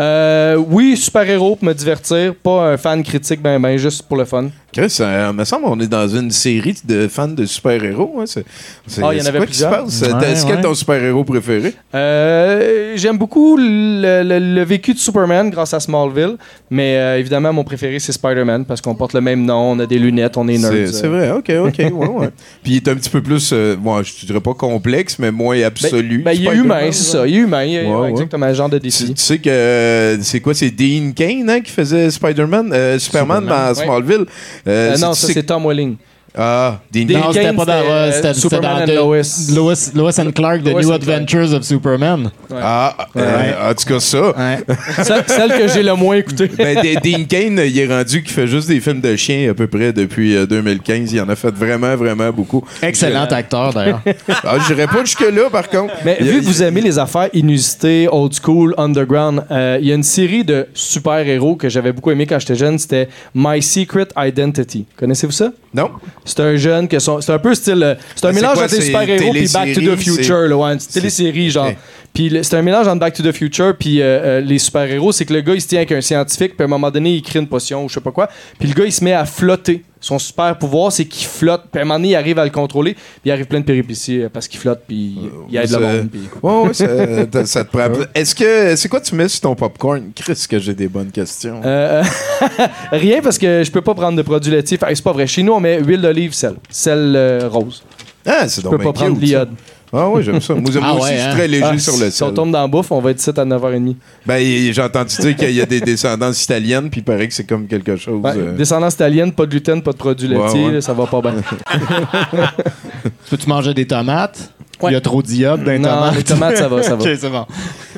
[0.00, 2.34] Euh, oui, super-héros pour me divertir.
[2.34, 4.48] Pas un fan critique, ben, ben, juste pour le fun.
[4.74, 8.16] Chris, euh, me semble qu'on est dans une série de fans de super-héros.
[8.20, 8.24] Hein?
[8.26, 8.44] C'est,
[8.86, 9.84] c'est- Ah, il y en avait quoi qui se plusieurs.
[9.84, 10.02] passe?
[10.02, 11.72] Ouais, Est-ce que ton super-héros préféré?
[11.94, 16.36] Euh, J'aime beaucoup le, le- le vécu de Superman grâce à Smallville,
[16.70, 19.86] mais euh, évidemment, mon préféré, c'est Spider-Man parce qu'on porte le même nom, on a
[19.86, 20.70] des lunettes, on est nerds.
[20.72, 22.28] C'est, c'est vrai, ok, ok, ouais, ouais.
[22.62, 25.60] Puis il est un petit peu plus, euh, bon, je dirais pas complexe, mais moins
[25.62, 26.22] absolu.
[26.24, 27.26] Ben, il est humain, c'est ça.
[27.26, 27.64] Il est humain.
[27.64, 28.10] Il est, Ouais, ouais, ouais.
[28.10, 29.14] exactement le genre de Tu, défi.
[29.14, 33.42] tu sais que euh, c'est quoi, c'est Dean Kane hein, qui faisait Spider-Man, euh, Superman,
[33.42, 33.84] Superman, dans ouais.
[33.84, 34.24] Smallville?
[34.66, 35.96] Euh, Euh, non, ça, c'est Tom Welling.
[36.36, 37.32] Ah, Dean Non, Kane.
[37.32, 39.54] c'était pas dans c'était, euh, euh, c'était- c'était Superman dans and The- Lois.
[39.54, 41.02] Lois, Lois and Clark, The Lois New and Clark.
[41.02, 42.30] Adventures of Superman.
[42.52, 44.20] Ah, euh, en tout cas, ça.
[44.36, 44.58] Ouais.
[45.04, 46.48] Celle, celle que j'ai le moins écoutée.
[46.58, 49.54] Ben, D- Dean Kane, il est rendu qu'il fait juste des films de chiens à
[49.54, 51.12] peu près depuis euh, 2015.
[51.12, 52.64] Il en a fait vraiment, vraiment beaucoup.
[52.82, 54.00] Excellent acteur, d'ailleurs.
[54.42, 55.94] Ah, je dirais pas jusque-là, par contre.
[56.04, 59.92] Mais Il vu que vous aimez les affaires inusitées, old school, underground, euh, il y
[59.92, 62.78] a une série de super-héros que j'avais beaucoup aimé quand j'étais jeune.
[62.78, 64.84] C'était My Secret Identity.
[64.98, 65.50] Connaissez-vous ça?
[65.74, 65.90] Non?
[66.24, 68.76] C'est un jeune que son, c'est un peu style, euh, c'est un mélange quoi, entre
[68.76, 71.72] les super-héros puis Back to the Future, là, ouais, une télésérie genre.
[72.12, 75.10] Puis c'est un mélange entre Back to the Future puis euh, euh, les super-héros.
[75.10, 77.14] C'est que le gars, il se tient avec un scientifique, puis à un moment donné,
[77.14, 78.28] il crée une potion ou je sais pas quoi.
[78.58, 79.82] Puis le gars, il se met à flotter.
[80.04, 81.62] Son super pouvoir, c'est qu'il flotte.
[81.72, 82.92] Puis à un moment donné, il arrive à le contrôler.
[82.92, 85.16] Puis il arrive plein de péripéties euh, parce qu'il flotte, puis
[85.48, 86.08] il aide le monde.
[86.10, 86.74] puis- Ouais, ouais,
[87.32, 87.88] ça, ça- te prend.
[88.14, 88.76] Est-ce que.
[88.76, 90.10] C'est quoi tu mets sur ton popcorn?
[90.14, 91.60] Chris, que j'ai des bonnes questions.
[91.64, 92.02] Euh,
[92.92, 94.76] rien parce que je peux pas prendre de produits laitiers.
[94.76, 95.26] Que c'est pas vrai.
[95.26, 96.56] Chez nous, on met huile d'olive, sel.
[96.68, 97.82] Sel euh, rose.
[98.26, 99.24] ah, c'est Je peux pas prendre ça.
[99.24, 99.50] l'iode.
[99.96, 100.54] Ah, ouais, j'aime ça.
[100.54, 101.32] Moi, moi Ah aussi, ouais, je suis hein?
[101.34, 103.30] très léger Ah, sur le si on tombe dans la bouffe, on va être ici
[103.30, 103.94] à 9h30.
[104.26, 107.44] Ben, j'ai entendu dire qu'il y a des descendances italiennes, puis il paraît que c'est
[107.46, 108.20] comme quelque chose.
[108.24, 110.80] Euh, Descendance italienne, pas de gluten, pas de produits Ouais, laitiers, ouais.
[110.80, 111.34] ça va pas bien.
[113.30, 114.50] Peux-tu manger des tomates?
[114.80, 114.90] Ouais.
[114.90, 116.16] Il y a trop d'iode dans les Non, tomates.
[116.16, 117.02] les tomates, ça va, ça va.
[117.10, 117.46] ok, c'est bon.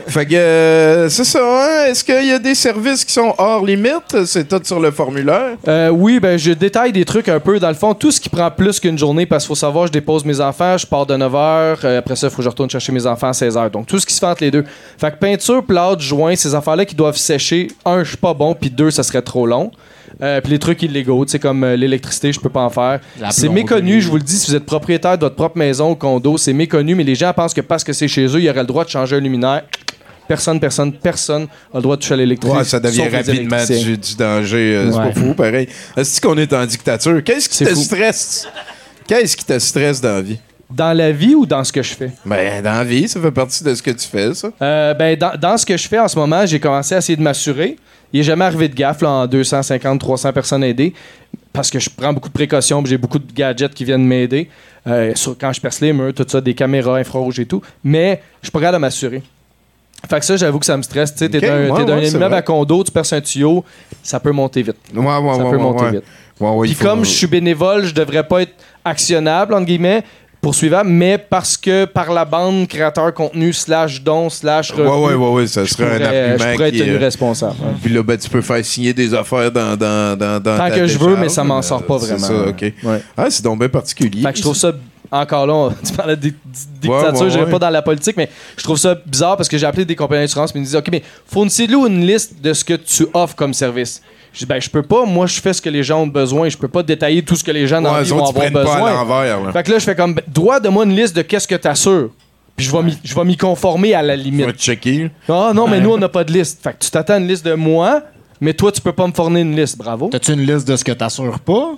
[0.09, 1.87] Fait que, euh, c'est ça, hein?
[1.87, 4.25] Est-ce qu'il y a des services qui sont hors limite?
[4.25, 5.57] C'est tout sur le formulaire?
[5.66, 7.59] Euh, oui, ben je détaille des trucs un peu.
[7.59, 9.92] Dans le fond, tout ce qui prend plus qu'une journée, parce qu'il faut savoir, je
[9.92, 12.92] dépose mes enfants, je pars de 9h, après ça, il faut que je retourne chercher
[12.92, 13.71] mes enfants à 16h.
[13.71, 14.64] Donc, tout ce qui se fait entre les deux.
[14.99, 18.55] Fait que peinture, plâtre, joint, ces affaires-là qui doivent sécher, un, je suis pas bon,
[18.55, 19.73] puis deux, ça serait trop long.
[20.23, 23.01] Euh, puis les trucs illégaux, tu sais, comme euh, l'électricité, je peux pas en faire.
[23.31, 25.95] C'est méconnu, je vous le dis, si vous êtes propriétaire de votre propre maison ou
[25.95, 28.51] condo, c'est méconnu, mais les gens pensent que parce que c'est chez eux, il y
[28.51, 29.62] aurait le droit de changer un luminaire.
[30.28, 32.58] Personne, personne, personne a le droit de toucher à l'électricité.
[32.58, 34.74] Ouais, ça devient rapidement du, du danger.
[34.76, 35.12] euh, c'est Ouais.
[35.12, 35.68] pas fou, pareil.
[35.96, 37.22] Est-ce qu'on est en dictature?
[37.24, 37.82] Qu'est-ce qui C'est te fou.
[37.82, 38.48] stresse?
[39.06, 40.38] Qu'est-ce qui te stresse dans la vie?
[40.68, 42.10] Dans la vie ou dans ce que je fais?
[42.24, 44.48] Ben, dans la vie, ça fait partie de ce que tu fais, ça.
[44.60, 47.16] Euh, ben, dans, dans ce que je fais en ce moment, j'ai commencé à essayer
[47.16, 47.76] de m'assurer.
[48.12, 50.92] Il n'est jamais arrivé de gaffe là, en 250, 300 personnes aidées
[51.52, 54.48] parce que je prends beaucoup de précautions j'ai beaucoup de gadgets qui viennent m'aider.
[54.86, 57.62] euh, quand je perce les murs, tout ça, des caméras infrarouges et tout.
[57.84, 59.22] Mais je suis pas capable de m'assurer.
[60.09, 61.12] Fait que ça, j'avoue que ça me stresse.
[61.12, 63.64] Tu sais, t'es Ok, dans, ouais, t'es c'est immeuble à condo, tu perces un tuyau,
[64.02, 64.76] ça peut monter vite.
[64.94, 66.04] Ouais, ouais, ça peut monter vite.
[66.64, 68.52] Puis comme je suis bénévole, je devrais pas être
[68.85, 70.04] actionnable, entre guillemets,
[70.40, 75.28] poursuivable, mais parce que par la bande créateur contenu slash don slash Ouais, ouais, ouais,
[75.32, 77.54] ouais, ça serait un pourrais, je argument pourrais être tenu est- responsable.
[77.82, 80.70] Puis là, ben, tu peux faire signer des affaires dans, dans, dans, dans Tant ta
[80.70, 82.26] que je veux, mais ça m'en sort pas c'est vraiment.
[82.28, 82.61] ça, OK.
[82.85, 83.02] Ouais.
[83.16, 84.22] Ah, c'est donc bien particulier.
[84.22, 84.72] Fait que je trouve ça
[85.11, 86.35] encore là, on- tu parlais de di-
[86.81, 87.51] dictature, Ouais, ouais, je ouais.
[87.51, 90.23] pas dans la politique, mais je trouve ça bizarre parce que j'ai appelé des compagnies
[90.25, 93.35] d'assurance et ils me disent OK, mais fournissez-nous une liste de ce que tu offres
[93.37, 94.03] comme service.
[94.33, 96.49] Je dis ben je peux pas, moi je fais ce que les gens ont besoin,
[96.51, 98.33] je peux pas détailler tout ce que les gens dans Ouais, la vie vont avoir
[98.35, 99.53] prennent pas à besoin.
[99.53, 101.55] Fait que là je fais comme ben, dois de moi une liste de qu'est-ce que
[101.55, 102.11] tu assures.
[102.55, 104.47] Puis je vais m'y- je vais m'y conformer à la Tu limite.
[104.47, 105.11] vas te checker.
[105.29, 106.62] Ah non, mais nous on n'a pas de liste.
[106.62, 108.03] Fait que tu t'attends à une liste de moi,
[108.40, 109.79] mais toi tu peux pas me fournir une liste.
[109.79, 110.09] Bravo.
[110.11, 111.71] T'as-tu une liste de ce que t'assures pas?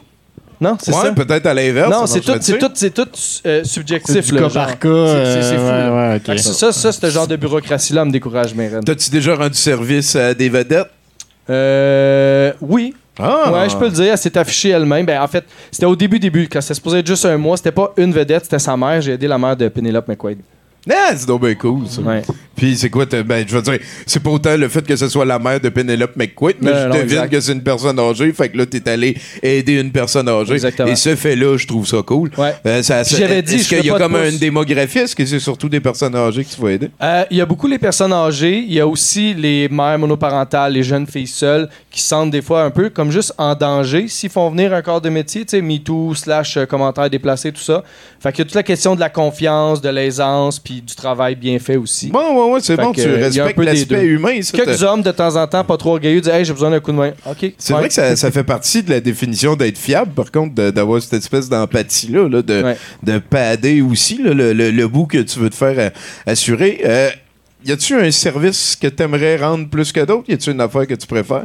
[0.60, 1.12] Non, c'est Ouais, ça.
[1.12, 1.90] peut-être à l'inverse.
[1.90, 4.26] Non, c'est tout, c'est tout, c'est tout euh, C'est subjectif.
[4.26, 4.88] du là, cas par cas.
[5.06, 6.38] C'est- c'est- c'est fou, euh, ouais, ouais, ok.
[6.40, 8.82] Ça, ça, ce genre de bureaucratie-là me décourage, mes reines.
[8.84, 10.88] T'as-tu déjà rendu service à des vedettes?
[11.50, 12.52] Euh.
[12.60, 12.94] Oui.
[13.20, 13.50] Ah!
[13.52, 15.04] Ouais, je peux le dire, elle s'est affichée elle-même.
[15.04, 17.56] Ben, en fait, c'était au début, début, quand c'était supposé être juste un mois.
[17.56, 19.00] C'était pas une vedette, c'était sa mère.
[19.00, 20.38] J'ai aidé la mère de Penelope McQuaid.
[20.90, 22.00] Ah, c'est donc bien cool, ça.
[22.00, 22.22] Ouais.
[22.56, 25.08] Puis c'est quoi, t'as- ben, je veux dire, c'est pas autant le fait que ce
[25.08, 27.28] soit la mère de Penelope McQuaid, mais Non, je non, devine exact.
[27.30, 30.54] que c'est une personne âgée, fait que là, t'es allé aider une personne âgée.
[30.54, 30.88] Exactement.
[30.88, 32.30] Et ce fait-là, je trouve ça cool.
[32.38, 32.54] Ouais.
[32.66, 34.32] Euh, ça, Puis ça- j'avais dit, Est-ce je qu'il y a pas de comme pouce.
[34.32, 34.98] une démographie?
[34.98, 36.90] Est-ce que c'est surtout des personnes âgées que tu vas aider?
[37.02, 38.58] Euh, Il y a beaucoup les personnes âgées.
[38.66, 42.42] Il y a aussi les mères monoparentales, les jeunes filles seules qui se sentent des
[42.42, 45.50] fois un peu comme juste en danger s'ils font venir un corps de métier, tu
[45.50, 47.84] sais, MeToo, slash euh, commentaires déplacés, tout ça.
[48.20, 51.34] Fait qu'il y a toute la question de la confiance, de l'aisance, puis du travail
[51.34, 52.08] bien fait aussi.
[52.08, 54.42] Bon, ouais, ouais, c'est bon, que, tu euh, il y a un respectes l'aspect humain.
[54.42, 56.80] ça, Quelques hommes, de temps en temps, pas trop orgueilleux, disent Hey, j'ai besoin d'un
[56.80, 57.12] coup de main.
[57.24, 57.52] OK.
[57.56, 57.78] C'est ouais.
[57.78, 61.14] vrai que ça, ça fait partie de la définition d'être fiable, par contre, d'avoir cette
[61.14, 62.76] espèce d'empathie-là, là, de, Ouais.
[63.02, 65.90] de padder aussi là, le, le- le bout que tu veux te faire euh,
[66.26, 66.82] assurer.
[66.84, 67.08] Euh,
[67.64, 70.24] y a-tu un service que tu aimerais rendre plus que d'autres?
[70.28, 71.44] Y a-tu une affaire que tu préfères?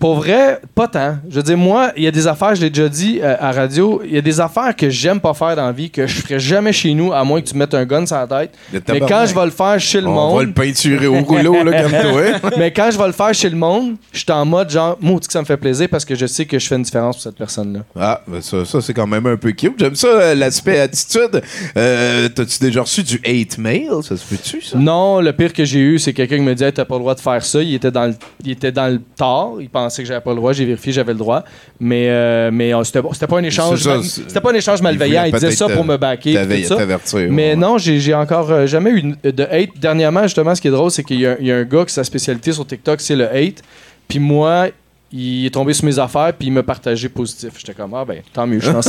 [0.00, 1.18] Pour vrai, pas tant.
[1.28, 3.52] Je veux dire, moi, il y a des affaires, je l'ai déjà dit euh, à
[3.52, 6.20] radio, il y a des affaires que j'aime pas faire dans la vie, que je
[6.22, 8.54] ferais jamais chez nous, à moins que tu mettes un gun sur la tête.
[8.72, 10.38] Mais quand je vais le faire chez le On monde.
[10.38, 12.50] va le peinturer au rouleau, là, comme toi.
[12.58, 15.26] Mais quand je vais le faire chez le monde, je suis en mode genre, maudit
[15.26, 17.22] que ça me fait plaisir parce que je sais que je fais une différence pour
[17.22, 17.80] cette personne-là.
[17.94, 19.74] Ah, ben ça, ça c'est quand même un peu cute.
[19.78, 21.42] J'aime ça, euh, l'aspect attitude.
[21.76, 23.90] Euh, T'as-tu déjà reçu du hate mail?
[24.02, 24.78] Ça se peut-tu, ça?
[24.78, 27.14] Non, le pire que j'ai eu, c'est quelqu'un qui me disait, t'as pas le droit
[27.14, 27.60] de faire ça.
[27.62, 29.58] Il était dans le, il était dans le tort.
[29.60, 30.52] Il pensait que j'avais pas le droit.
[30.52, 31.44] J'ai vérifié, j'avais le droit.
[31.78, 33.82] Mais, euh, mais euh, c'était, c'était pas un échange.
[33.82, 35.24] Ça, C'était pas un échange malveillant.
[35.24, 36.34] Il, disait ça pour me backer.
[36.34, 36.76] T'avais- puis tout ça.
[36.76, 37.28] T'avertir.
[37.30, 37.56] Mais ouais.
[37.56, 39.70] non, j'ai j'ai encore euh, jamais eu de hate.
[39.78, 41.84] Dernièrement, justement, ce qui est drôle, c'est qu'il y, a- il y a un gars
[41.84, 43.62] qui sa spécialité sur TikTok, c'est le hate.
[44.08, 44.68] Puis moi,
[45.12, 47.50] il est tombé sur mes affaires, puis il m'a partagé positif.
[47.58, 48.60] J'étais comme, ah ben, tant mieux.
[48.60, 48.80] Je suis dans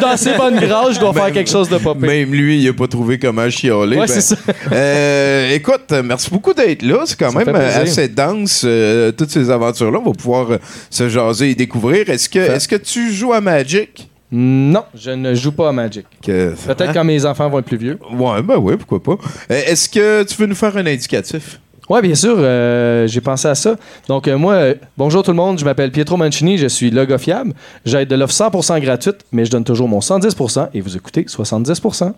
[0.00, 1.94] dans ces- bonnes grâces, je dois faire quelque chose de pire.
[1.96, 3.96] Même lui, il a pas trouvé comment chialer.
[3.96, 4.36] Ouais, Ben, c'est ça.
[4.72, 7.02] euh, écoute, merci beaucoup d'être là.
[7.06, 9.98] C'est quand Ça même assez dense, euh, toutes ces aventures-là.
[10.04, 10.58] On va pouvoir euh,
[10.90, 12.08] se jaser et découvrir.
[12.10, 14.10] Est-ce que, est-ce que tu joues à Magic?
[14.32, 16.04] Non, je ne joue pas à Magic.
[16.20, 16.90] Peut-être Hein?
[16.92, 17.98] quand mes enfants vont être plus vieux.
[18.12, 19.16] Ouais, ben ouais, pourquoi pas.
[19.48, 21.60] Est-ce que tu veux nous faire un indicatif?
[21.88, 23.76] Oui, bien sûr, euh, j'ai pensé à ça.
[24.08, 27.54] Donc, euh, moi, euh, bonjour tout le monde, je m'appelle Pietro Mancini, je suis logofiable.
[27.84, 32.12] J'aide de l'offre 100% gratuite, mais je donne toujours mon 110% et vous écoutez 70%.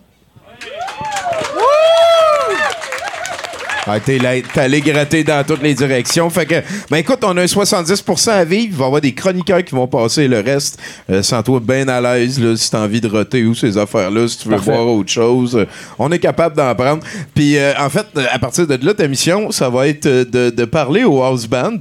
[3.91, 6.29] Ah, t'es là- t'es allé gratter dans toutes les directions.
[6.29, 6.55] Fait que,
[6.91, 8.67] ben écoute, on a un 70% à vivre.
[8.71, 10.79] Il va y avoir des chroniqueurs qui vont passer le reste.
[11.09, 14.27] Euh, sans toi bien à l'aise, là, si t'as envie de roter ou ces affaires-là,
[14.27, 14.71] si tu veux Parfait.
[14.71, 15.55] voir autre chose.
[15.55, 15.65] euh,
[15.97, 17.01] on est capable d'en prendre.
[17.33, 20.65] Puis, euh, en fait, à partir de là, ta mission, ça va être de, de
[20.65, 21.77] parler au house band.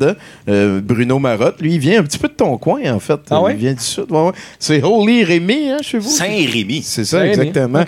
[0.46, 3.20] Bruno Marotte, lui, il vient un petit peu de ton coin, en fait.
[3.30, 3.52] Ah ouais?
[3.52, 4.06] Il vient du sud.
[4.10, 4.32] Ouais, ouais.
[4.58, 6.08] C'est Holy Rémy, hein, chez vous?
[6.10, 6.82] Saint-Rémy.
[6.82, 7.48] C'est ça, Saint-Rémy.
[7.48, 7.84] exactement.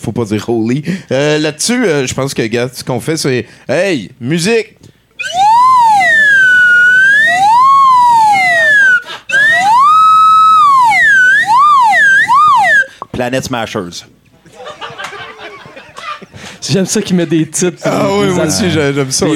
[0.00, 0.82] Faut pas dire holy.
[1.12, 4.76] Euh, Là-dessus, euh, je pense que, gars, ce qu'on fait, c'est Hey, musique!
[13.12, 14.04] Planet Smashers.
[16.68, 17.78] J'aime ça qu'ils mettent des titres.
[17.84, 19.26] Ah oui, Des moi aussi, j'ai- j'aime ça.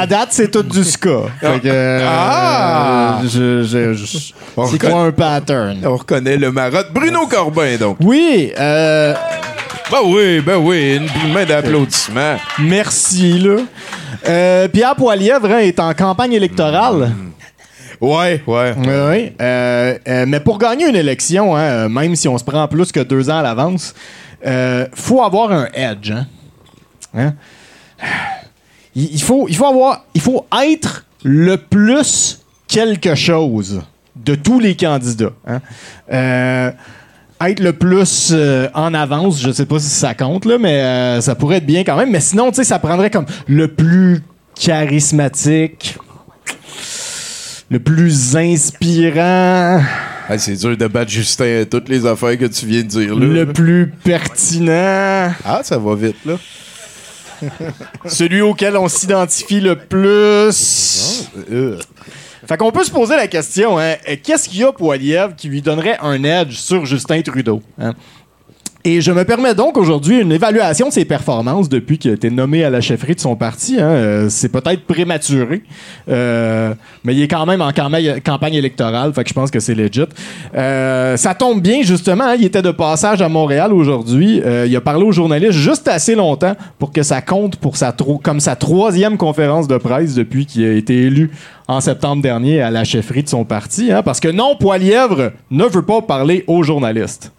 [0.00, 1.22] À date, c'est tout du ska.
[1.40, 3.20] Fait que, euh, Ah!
[3.24, 5.04] je- je- je- On C'est quoi?
[5.04, 5.78] un pattern?
[5.84, 6.92] On reconnaît le marotte.
[6.92, 7.98] Bruno Corbin, donc.
[8.00, 9.14] Oui, euh,
[9.90, 12.36] Ben oui, ben oui, une main d'applaudissement.
[12.60, 13.56] merci, là.
[14.28, 17.10] Euh, Pierre Poilièvre hein, est en campagne électorale.
[18.00, 18.74] Ouais, ouais.
[18.78, 19.32] Oui, oui.
[19.40, 23.00] Euh, euh, mais pour gagner une élection, hein, même si on se prend plus que
[23.00, 23.94] deux ans à l'avance,
[24.94, 26.12] faut avoir un edge.
[26.12, 26.26] Hein?
[27.14, 27.34] Hein?
[28.94, 33.82] Il, il faut, il faut avoir, il faut être le plus quelque chose
[34.16, 35.32] de tous les candidats.
[35.46, 36.72] hein.
[37.42, 40.80] Euh, être le plus euh, en avance, je sais pas si ça compte, là, mais
[40.80, 42.10] euh, ça pourrait être bien quand même.
[42.10, 44.20] Mais sinon, tu sais, ça prendrait comme le plus
[44.54, 45.96] charismatique,
[47.70, 49.80] le plus inspirant,
[50.28, 53.14] Ah, c'est dur de battre Justin à toutes les affaires que tu viens de dire
[53.16, 53.26] là.
[53.26, 56.34] le plus pertinent, Ah, ça va vite, là.
[58.06, 61.30] celui auquel on s'identifie le plus.
[62.46, 65.48] Fait qu'on peut se poser la question, hein, euh, qu'est-ce qu'il y a Poiliev qui
[65.48, 67.62] lui donnerait un edge sur Justin Trudeau?
[67.78, 67.92] hein?
[68.82, 72.30] Et je me permets donc aujourd'hui une évaluation de ses performances depuis qu'il a été
[72.30, 73.76] nommé à la chefferie de son parti.
[73.78, 73.84] hein.
[73.90, 75.62] Euh, c'est peut-être prématuré,
[76.08, 76.72] euh,
[77.04, 80.06] mais il est quand même en campagne, électorale, fait que je pense que c'est legit.
[80.56, 84.40] Euh, ça tombe bien, justement, hein, il était de passage à Montréal aujourd'hui.
[84.46, 87.94] Euh, il a parlé aux journalistes juste assez longtemps pour que ça compte pour sa
[88.22, 91.30] comme sa troisième conférence de presse depuis qu'il a été élu
[91.68, 93.92] en septembre dernier à la chefferie de son parti.
[93.92, 97.30] hein, parce que non, Poilièvre ne veut pas parler aux journalistes.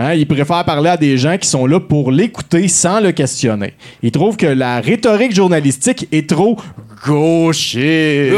[0.00, 3.74] Hein, il préfère parler à des gens qui sont là pour l'écouter sans le questionner.
[4.00, 6.56] Il trouve que la rhétorique journalistique est trop
[7.06, 8.34] gauchiste.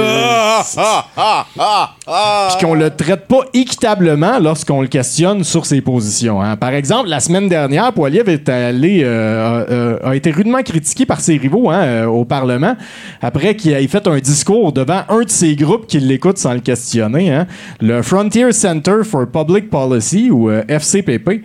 [1.55, 6.43] Puis qu'on le traite pas équitablement lorsqu'on le questionne sur ses positions.
[6.43, 6.57] hein.
[6.57, 11.21] Par exemple, la semaine dernière, Poiliev est allé, euh, euh, a été rudement critiqué par
[11.21, 12.77] ses rivaux hein, euh, au Parlement
[13.23, 16.61] après qu'il ait fait un discours devant un de ses groupes qui l'écoute sans le
[16.61, 17.47] questionner, hein,
[17.81, 21.43] le Frontier Center for Public Policy ou euh, FCPP.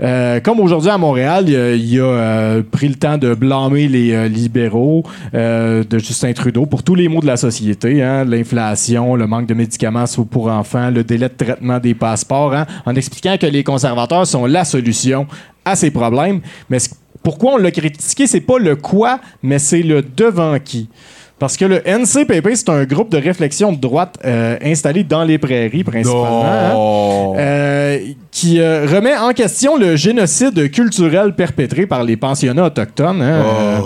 [0.00, 4.28] Euh, comme aujourd'hui à Montréal, il a, euh, pris le temps de blâmer les euh,
[4.28, 9.46] libéraux de Justin Trudeau pour tous les maux de la société, hein, l'inflation, le manque
[9.46, 13.64] de médicaments pour enfants, le délai de traitement des passeports, hein, en expliquant que les
[13.64, 15.26] conservateurs sont la solution
[15.64, 16.40] à ces problèmes.
[16.70, 16.78] Mais
[17.22, 20.88] pourquoi on l'a critiqué, c'est pas le quoi, mais c'est le devant qui.
[21.38, 25.38] Parce que le NCPP, c'est un groupe de réflexion de droite euh, installé dans les
[25.38, 26.42] prairies, principalement.
[27.36, 27.38] hein.
[27.38, 27.98] Euh,
[28.32, 33.78] qui euh, remet en question le génocide culturel perpétré par les pensionnats autochtones, hein, euh,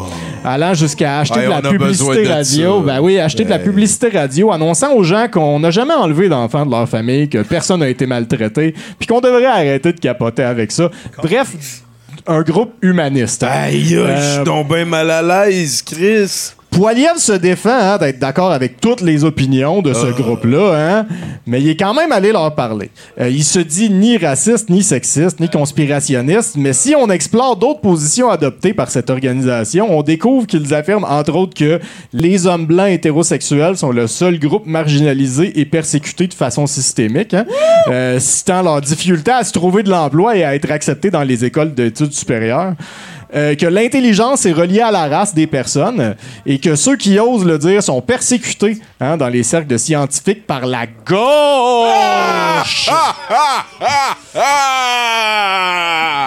[0.45, 2.81] allant jusqu'à acheter de la publicité radio.
[2.81, 6.65] Ben oui, acheter de la publicité radio, annonçant aux gens qu'on n'a jamais enlevé d'enfants
[6.65, 10.73] de leur famille, que personne n'a été maltraité, puis qu'on devrait arrêter de capoter avec
[10.73, 10.91] ça.
[11.23, 11.83] Bref,
[12.27, 13.43] un groupe humaniste.
[13.43, 16.53] Aïe, je suis donc bien mal à l'aise, Chris.
[16.73, 21.07] Poiliev se défend hein, d'être d'accord avec toutes les opinions de ce groupe-là, hein,
[21.47, 22.91] mais il est quand même allé leur parler.
[23.21, 27.83] Euh, il se dit ni raciste, ni sexiste, ni conspirationniste, mais si on explore d'autres
[27.83, 31.79] positions adoptées par cette organisation, on découvre qu'ils affirment entre autres que
[32.15, 37.45] les hommes blancs hétérosexuels sont le seul groupe marginalisé et persécuté de façon systémique, hein,
[37.89, 41.45] euh, citant leur difficulté à se trouver de l'emploi et à être acceptés dans les
[41.45, 42.73] écoles d'études supérieures.
[43.35, 47.47] Euh, que l'intelligence est reliée à la race des personnes et que ceux qui osent
[47.47, 52.90] le dire sont persécutés hein, dans les cercles de scientifiques par la gauche.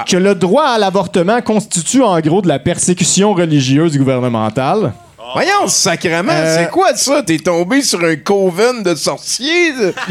[0.08, 4.94] Que le droit à l'avortement constitue en gros de la persécution religieuse gouvernementale.
[5.34, 7.24] Voyons, sacrément, Euh, c'est quoi ça?
[7.24, 9.72] T'es tombé sur un coven de sorciers?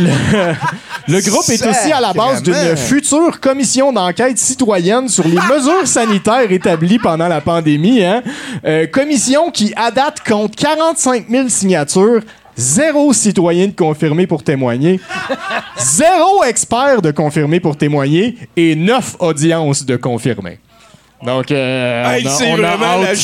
[1.09, 5.87] Le groupe est aussi à la base d'une future commission d'enquête citoyenne sur les mesures
[5.87, 8.03] sanitaires établies pendant la pandémie.
[8.03, 8.22] hein.
[8.64, 12.20] Euh, commission qui, à date, compte 45 000 signatures.
[12.57, 15.00] Zéro citoyen de confirmé pour témoigner.
[15.77, 18.37] Zéro expert de confirmé pour témoigner.
[18.57, 20.59] Et neuf audiences de confirmés.
[21.24, 23.14] Donc, euh, Hey, on a- c'est a vraiment hâte- la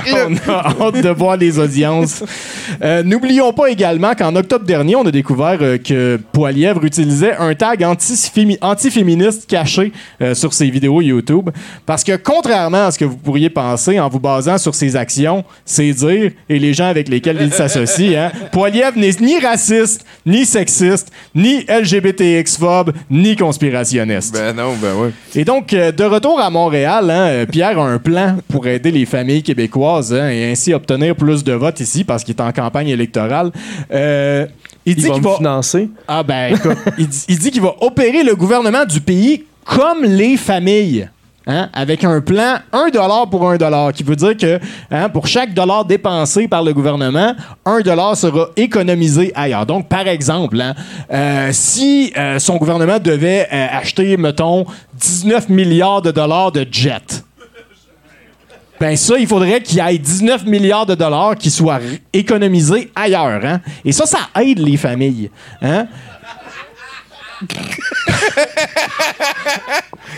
[0.12, 2.22] on a hâte de voir les audiences.
[2.80, 7.54] Euh, N'oublions pas également qu'en octobre dernier, on a découvert euh, que Poilièvre utilisait un
[7.54, 11.50] tag antifémi- antiféministe caché euh, sur ses vidéos YouTube.
[11.84, 15.44] Parce que contrairement à ce que vous pourriez penser en vous basant sur ses actions,
[15.66, 20.46] ses dires et les gens avec lesquels il s'associe, hein, Poilièvre n'est ni raciste, ni
[20.46, 24.34] sexiste, ni LGBTX-phobe, ni conspirationniste.
[24.34, 25.10] Ben non, ben ouais.
[25.34, 29.04] Et donc, de retour à Montréal, hein, euh, Pierre a un plan pour aider les
[29.04, 32.86] familles québécoises hein, et ainsi obtenir plus de votes ici parce qu'il est en campagne
[32.86, 33.50] électorale.
[33.92, 34.46] Euh,
[34.86, 35.36] il dit va qu'il va.
[35.38, 35.88] financer.
[36.06, 36.56] Ah ben,
[36.98, 41.08] il dit qu'il va opérer le gouvernement du pays comme les familles.
[41.44, 44.60] Hein, avec un plan 1 dollar pour 1 dollar, qui veut dire que
[44.92, 49.66] hein, pour chaque dollar dépensé par le gouvernement, 1 dollar sera économisé ailleurs.
[49.66, 50.74] Donc, par exemple, hein,
[51.12, 57.24] euh, si euh, son gouvernement devait euh, acheter, mettons, 19 milliards de dollars de jets,
[58.78, 61.80] ben ça, il faudrait qu'il y ait 19 milliards de dollars qui soient
[62.12, 63.58] économisés ailleurs.
[63.84, 65.30] Et ça, ça aide les familles.
[65.60, 65.86] Hein?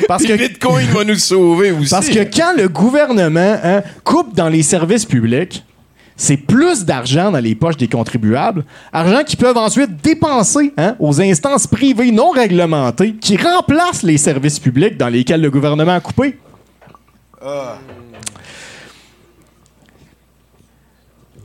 [0.09, 1.91] Parce que Bitcoin va nous sauver aussi.
[1.91, 5.65] parce que quand le gouvernement hein, coupe dans les services publics,
[6.17, 11.21] c'est plus d'argent dans les poches des contribuables, argent qu'ils peuvent ensuite dépenser hein, aux
[11.21, 16.39] instances privées non réglementées qui remplacent les services publics dans lesquels le gouvernement a coupé.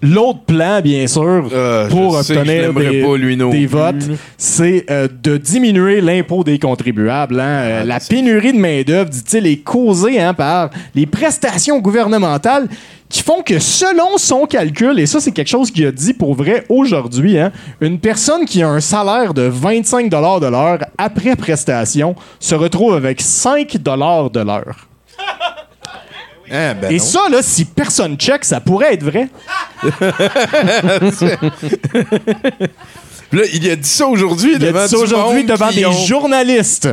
[0.02, 4.16] L'autre plan, bien sûr, Euh, pour obtenir des, pas, lui non des plus, votes, là.
[4.38, 7.40] c'est euh, de diminuer l'impôt des contribuables.
[7.40, 7.44] hein.
[7.64, 12.68] Euh, la pénurie de main-d'œuvre, dit-il, est causée hein, par les prestations gouvernementales
[13.10, 16.34] qui font que, selon son calcul, et ça, c'est quelque chose qu'il a dit pour
[16.36, 22.16] vrai aujourd'hui, hein, une personne qui a un salaire de 25 de l'heure après prestation
[22.40, 24.88] se retrouve avec 5 de l'heure.
[26.52, 27.04] Ah, ben Et non.
[27.04, 29.30] ça, là, si personne check, ça pourrait être vrai.
[33.32, 35.92] Là, il a dit ça aujourd'hui devant dit ça du aujourd'hui monde devant des ont-
[35.92, 36.90] journalistes.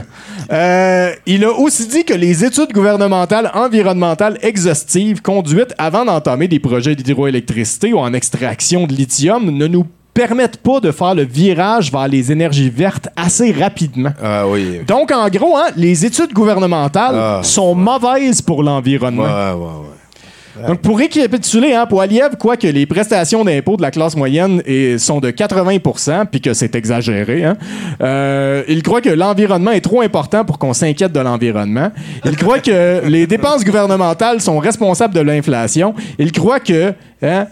[0.53, 6.59] Euh, il a aussi dit que les études gouvernementales environnementales exhaustives conduites avant d'entamer des
[6.61, 11.93] projets d'hydroélectricité ou en extraction de lithium ne nous permettent pas de faire le virage
[11.93, 14.13] vers les énergies vertes assez rapidement.
[14.23, 14.81] Ah oui.
[14.87, 17.41] Donc, en gros, hein, les études gouvernementales Ah.
[17.43, 19.25] sont mauvaises pour l'environnement.
[19.25, 20.67] Ouais, ouais, ouais.
[20.69, 24.63] Donc, pour récapituler, hein, Poiliev, quoi que les prestations d'impôt de la classe moyenne
[24.99, 27.59] sont de 80% puis que c'est exagéré, hein,
[28.01, 31.93] euh, il croit que l'environnement est trop important pour qu'on s'inquiète de l'environnement.
[32.25, 35.95] Il croit que les dépenses gouvernementales sont responsables de l'inflation.
[36.19, 36.95] Il croit que...
[37.23, 37.49] Hein,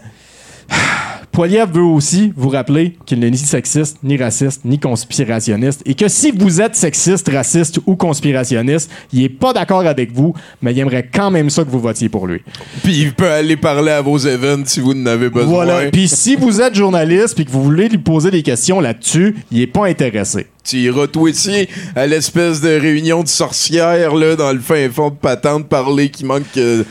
[1.35, 6.07] Poiliev veut aussi vous rappeler qu'il n'est ni sexiste, ni raciste, ni conspirationniste, et que
[6.07, 10.79] si vous êtes sexiste, raciste ou conspirationniste, il est pas d'accord avec vous, mais il
[10.79, 12.39] aimerait quand même ça que vous votiez pour lui.
[12.83, 15.65] Puis il peut aller parler à vos events si vous en avez besoin.
[15.65, 15.91] Voilà.
[15.91, 19.59] Puis si vous êtes journaliste puis que vous voulez lui poser des questions là-dessus, il
[19.59, 20.47] est pas intéressé.
[20.65, 25.09] Tu iras toi aussi à l'espèce de réunion de sorcières là, dans le fin fond
[25.11, 26.43] de patente parler qui manque.
[26.57, 26.83] euh,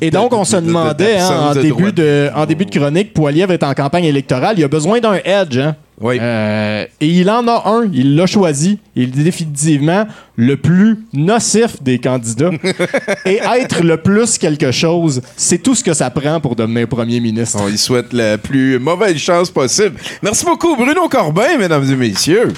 [0.00, 2.70] Et donc, on se de- de- demandait hein, en, de début de, en début de
[2.70, 4.54] chronique, Poiliev est en campagne électorale.
[4.58, 5.58] Il a besoin d'un edge.
[5.58, 5.76] Hein?
[6.00, 6.18] Oui.
[6.20, 7.88] Euh, et il en a un.
[7.92, 8.78] Il l'a choisi.
[8.94, 10.06] Il est définitivement
[10.36, 12.50] le plus nocif des candidats.
[13.24, 17.20] et être le plus quelque chose, c'est tout ce que ça prend pour devenir premier
[17.20, 17.58] ministre.
[17.62, 19.96] On y souhaite la plus mauvaise chance possible.
[20.22, 22.52] Merci beaucoup, Bruno Corbin, mesdames et messieurs.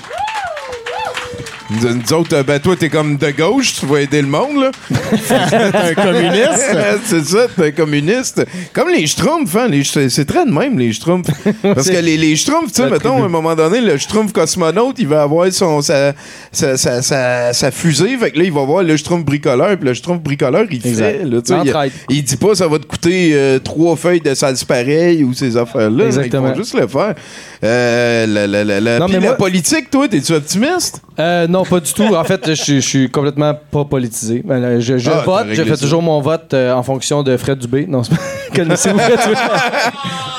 [1.70, 4.56] Nous, nous autres, euh, ben toi, t'es comme de gauche, tu vas aider le monde,
[4.62, 4.70] là.
[4.90, 6.76] un communiste.
[7.04, 8.46] c'est ça, t'es un communiste.
[8.72, 9.68] Comme les Schtroumpfs, hein.
[9.68, 11.28] les c'est très de même, les Schtroumpfs.
[11.62, 13.22] Parce que les, les Schtroumpfs, tu sais, mettons, tribu.
[13.22, 16.14] à un moment donné, le Schtroumpf cosmonaute, il va avoir son, sa,
[16.52, 18.16] sa, sa, sa- sa fusée.
[18.16, 19.76] Fait que là, il va voir le Schtroumpf bricoleur.
[19.76, 21.18] Puis le Schtroumpf bricoleur, il Exact.
[21.18, 25.22] fait, là, il, dit pas ça va te coûter euh, trois feuilles de salse pareil
[25.22, 26.06] ou ces affaires-là.
[26.06, 26.46] Exactement.
[26.48, 27.14] Ils vont juste le faire.
[27.62, 31.02] Euh, la, la, la, la, Non, puis mais la moi- politique, toi, t'es-tu optimiste?
[31.18, 32.14] Euh, non, pas du tout.
[32.14, 34.42] En fait, je suis- je suis complètement pas politisé.
[34.44, 35.76] Ben, Je, je Ah, vote, je fais ça.
[35.76, 37.86] toujours mon vote euh, en fonction de Fred Dubé.
[37.88, 38.22] Non, c'est pas...
[38.56, 39.18] Connaissez-vous Fred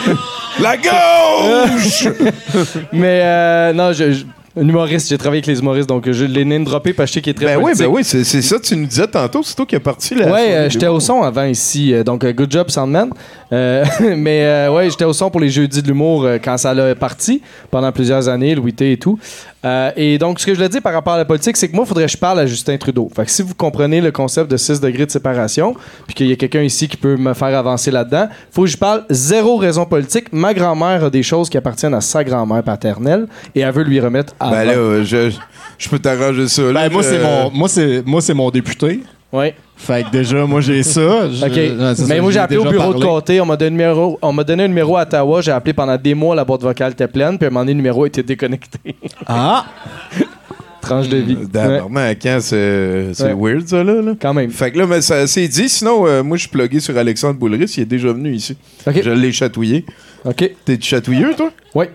[0.06, 0.18] Dubé?
[0.62, 2.08] La gauche!
[2.94, 4.26] Mais euh, non, je, je-
[4.58, 7.14] Un humoriste, j'ai travaillé avec les humoristes, donc je l'ai name droppé parce que je
[7.16, 9.42] sais qu'il est très Ben oui, ben oui, c'est c'est ça, tu nous disais tantôt,
[9.44, 10.26] c'est toi qui es parti là.
[10.30, 13.10] Ouais, euh, j'étais au son avant ici, euh, donc good job Sandman.
[13.54, 13.86] Euh,
[14.18, 17.42] mais ouais, j'étais au son pour les jeudis de l'humour quand ça l'a parti
[17.72, 19.18] pendant plusieurs années, Louis T et tout.
[19.66, 21.76] Euh, et donc ce que je le dis par rapport à la politique, c'est que
[21.76, 23.10] moi, il faudrait que je parle à Justin Trudeau.
[23.14, 25.76] Fait que si vous comprenez le concept de 6 degrés de séparation,
[26.08, 28.78] puis qu'il y a quelqu'un ici qui peut me faire avancer là-dedans, faut que je
[28.78, 30.32] parle zéro raison politique.
[30.32, 34.00] Ma grand-mère a des choses qui appartiennent à sa grand-mère paternelle et elle veut lui
[34.00, 34.50] remettre à.
[34.50, 35.32] Ben là, je,
[35.78, 36.62] je peux t'arranger ça.
[36.62, 36.88] là.
[36.88, 39.02] Ben, moi, c'est mon, moi, c'est, moi, c'est mon député.
[39.32, 39.56] Ouais.
[39.82, 41.30] Fait que déjà, moi, j'ai ça.
[41.32, 41.78] Je- OK.
[41.80, 43.40] non, c'est ça, Mais moi, j'ai appelé au bureau de comté.
[43.42, 45.42] On m'a donné, numéro, on donné un numéro à Ottawa.
[45.42, 46.36] J'ai appelé pendant des mois.
[46.36, 47.38] La boîte vocale était pleine.
[47.38, 48.78] Puis à un moment donné, le numéro était déconnecté.
[49.26, 49.66] Ah!
[50.82, 51.34] Tranche de vie.
[51.36, 51.90] Euh, Ouais, D'abord,
[52.22, 53.34] quand c'est Ouais.
[53.34, 54.02] weird, ça, là.
[54.02, 54.14] là.
[54.22, 54.50] quand même.
[54.52, 55.70] Fait que là, mais ça c'est dit.
[55.70, 57.74] Sinon, euh, moi, je suis plugué sur Alexandre Boulris.
[57.78, 58.58] Il est déjà venu ici.
[58.86, 59.86] Je l'ai chatouillé.
[60.26, 60.52] OK.
[60.66, 61.52] T'es chatouilleux, toi?
[61.76, 61.86] Oui.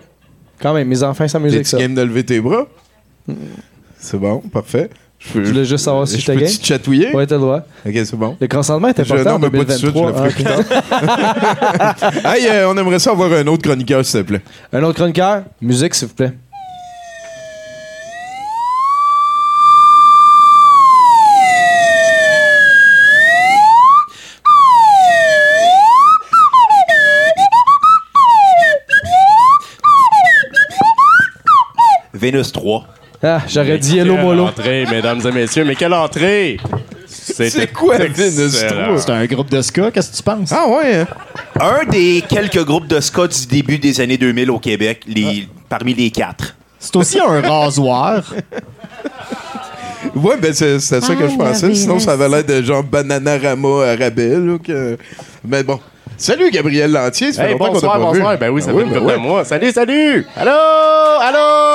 [0.61, 0.87] Quand même.
[0.87, 1.77] Mes enfants s'amusent avec ça.
[1.77, 2.67] game de lever tes bras?
[3.99, 4.89] C'est bon, parfait.
[5.33, 6.47] Je Je voulais juste savoir si je peux game.
[6.49, 7.13] te chatouiller?
[7.15, 7.61] Ouais, t'as le droit.
[7.85, 8.37] Ok, c'est bon.
[8.39, 10.23] Le consentement est Je- important non, en mais pas tout de suite, je 2023.
[10.23, 10.45] le ferai
[10.91, 12.33] Ah, plus tard.
[12.35, 14.41] hey, euh, on aimerait ça avoir un autre chroniqueur, s'il te plaît.
[14.71, 15.43] Un autre chroniqueur?
[15.61, 16.33] Musique, s'il vous plaît.
[32.13, 32.87] Vénus 3.
[33.23, 34.43] Ah, j'aurais dit Hello Quelle Molo.
[34.45, 36.57] entrée, mesdames et messieurs, mais quelle entrée!
[37.07, 38.85] C'est quoi, Vénus excellent.
[38.85, 38.97] 3?
[38.99, 40.51] C'est un groupe de ska, qu'est-ce que tu penses?
[40.51, 41.07] Ah ouais, hein?
[41.59, 45.93] Un des quelques groupes de ska du début des années 2000 au Québec, les, parmi
[45.93, 46.55] les quatre.
[46.77, 48.21] C'est aussi un rasoir.
[50.15, 51.73] Ouais, ben c'est ça que je pensais.
[51.73, 54.97] Sinon, ça avait l'air de genre Bananarama à rabais, là, que-
[55.43, 55.79] Mais bon.
[56.17, 57.33] Salut, Gabriel Lantier.
[57.33, 58.19] Ça fait Hey, longtemps qu'on bonsoir, t'a pas vu.
[58.19, 58.37] bonsoir.
[58.37, 59.17] Ben oui, ça Ben fait une ben ouais.
[59.17, 59.43] mois.
[59.43, 60.25] Salut, salut!
[60.37, 60.51] Allô?
[61.21, 61.74] Allô?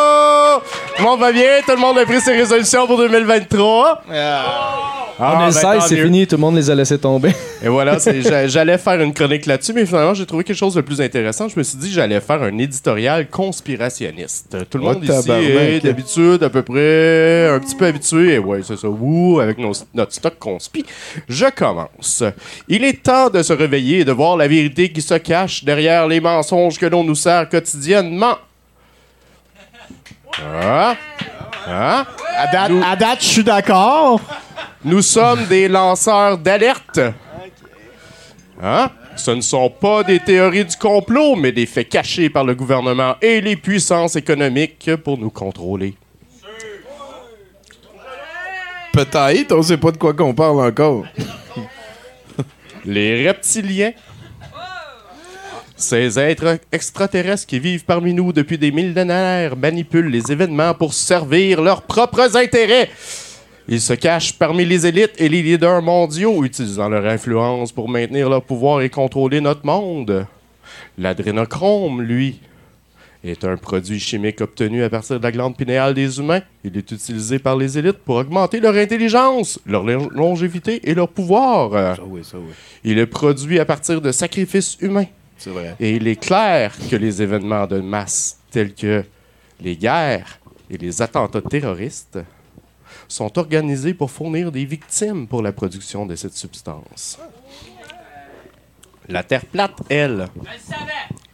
[1.01, 1.61] Tout le monde va bien?
[1.65, 4.03] Tout le monde a pris ses résolutions pour 2023?
[4.13, 6.27] Ah, On est le ben, 16, tant c'est fini.
[6.27, 7.33] Tout le monde les a laissés tomber.
[7.63, 7.97] Et voilà,
[8.47, 11.49] j'allais faire une chronique là-dessus, mais finalement, j'ai trouvé quelque chose de plus intéressant.
[11.49, 14.57] Je me suis dit que j'allais faire un éditorial conspirationniste.
[14.69, 18.35] Tout le Oh, monde ici est d'habitude à peu près un petit peu habitué.
[18.35, 18.89] Et ouais, c'est ça.
[18.89, 20.85] Ouh, avec nos- notre stock conspi.
[21.29, 22.23] Je commence.
[22.69, 26.07] Il est temps de se réveiller et de voir la vérité qui se cache derrière
[26.07, 28.37] les mensonges que l'on nous sert quotidiennement.
[30.39, 30.95] Ah?
[31.67, 32.07] Ah?
[32.37, 34.21] À date, à date, je suis d'accord.
[34.85, 37.01] Nous sommes des lanceurs d'alerte.
[38.63, 38.91] Hein?
[39.17, 43.17] Ce ne sont pas des théories du complot, mais des faits cachés par le gouvernement
[43.21, 45.95] et les puissances économiques pour nous contrôler.
[48.93, 51.05] Peut-être, on sait pas de quoi qu'on parle encore.
[52.85, 53.93] Les reptiliens.
[55.81, 61.63] Ces êtres extraterrestres qui vivent parmi nous depuis des millénaires manipulent les événements pour servir
[61.63, 62.91] leurs propres intérêts.
[63.67, 68.29] Ils se cachent parmi les élites et les leaders mondiaux, utilisant leur influence pour maintenir
[68.29, 70.27] leur pouvoir et contrôler notre monde.
[70.99, 72.41] L'adrénochrome, lui,
[73.25, 76.43] est un produit chimique obtenu à partir de la glande pinéale des humains.
[76.63, 81.09] Il est utilisé par les élites pour augmenter leur intelligence, leur long- longévité et leur
[81.09, 81.99] pouvoir.
[82.07, 82.53] Oui, ça oui.
[82.85, 85.07] Il est produit à partir de sacrifices humains.
[85.41, 85.75] C'est vrai.
[85.81, 89.03] Et il est clair que les événements de masse, tels que
[89.59, 90.39] les guerres
[90.71, 92.19] et les attentats terroristes,
[93.09, 97.19] sont organisés pour fournir des victimes pour la production de cette substance.
[99.09, 100.29] La Terre plate, elle,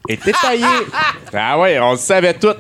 [0.09, 0.65] est étayée.
[1.39, 2.55] Ah ouais, on le savait tout.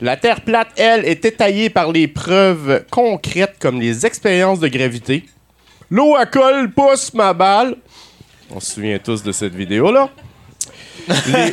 [0.00, 5.24] La Terre plate, elle, est étayée par les preuves concrètes comme les expériences de gravité.
[5.90, 7.76] L'eau à colle pousse ma balle.
[8.54, 10.10] On se souvient tous de cette vidéo-là.
[11.08, 11.52] Les-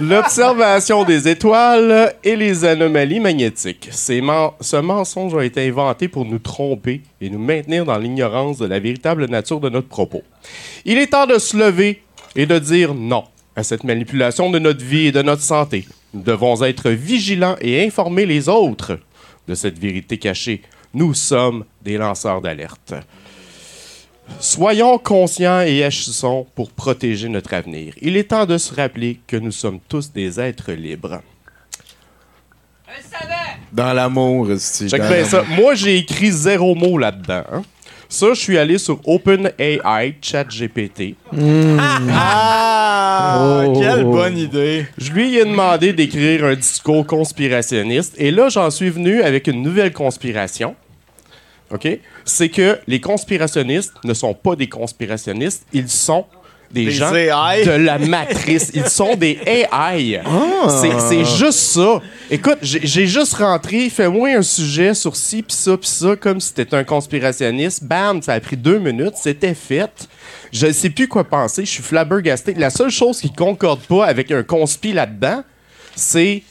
[0.00, 3.88] L'observation des étoiles et les anomalies magnétiques.
[3.90, 8.58] Ces men- ce mensonge a été inventé pour nous tromper et nous maintenir dans l'ignorance
[8.58, 10.22] de la véritable nature de notre propos.
[10.84, 12.02] Il est temps de se lever
[12.36, 13.24] et de dire non
[13.56, 15.86] à cette manipulation de notre vie et de notre santé.
[16.14, 18.98] Nous devons être vigilants et informer les autres
[19.48, 20.62] de cette vérité cachée.
[20.94, 22.94] Nous sommes des lanceurs d'alerte.
[24.40, 27.92] Soyons conscients et agissons pour protéger notre avenir.
[28.00, 31.20] Il est temps de se rappeler que nous sommes tous des êtres libres.
[33.72, 35.44] Dans l'amour, bien ça.
[35.56, 37.42] Moi, j'ai écrit zéro mot là-dedans.
[37.52, 37.62] hein.
[38.10, 41.14] Ça, je suis allé sur OpenAI, ChatGPT.
[42.10, 43.78] Ah, Oh.
[43.78, 44.86] quelle bonne idée.
[44.96, 48.14] Je lui ai demandé d'écrire un discours conspirationniste.
[48.16, 50.74] Et là, j'en suis venu avec une nouvelle conspiration.
[51.72, 51.86] OK?
[52.24, 56.24] C'est que les conspirationnistes ne sont pas des conspirationnistes, ils sont
[56.70, 57.64] des, Des gens AI.
[57.64, 58.70] de la matrice.
[58.74, 60.20] Ils sont des AI.
[60.68, 62.02] C'est- C'est juste ça.
[62.30, 66.40] Écoute, j'ai j'ai juste rentré, fais-moi un sujet sur ci, pis ça, pis ça, comme
[66.42, 67.84] si t'étais un conspirationniste.
[67.84, 70.08] Bam, ça a pris deux minutes, c'était fait.
[70.52, 72.52] Je sais plus quoi penser, je suis flabbergasté.
[72.54, 75.42] La seule chose qui concorde pas avec un conspi là-dedans,
[75.96, 76.42] c'est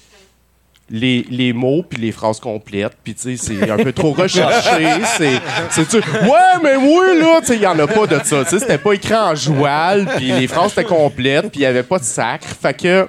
[0.90, 4.88] les, les mots puis les phrases complètes puis tu sais c'est un peu trop recherché
[5.70, 8.44] c'est tu ouais mais oui là tu sais il y en a pas de ça
[8.44, 11.66] tu sais c'était pas écrit en joual puis les phrases étaient complètes puis il y
[11.66, 13.08] avait pas de sacre fait que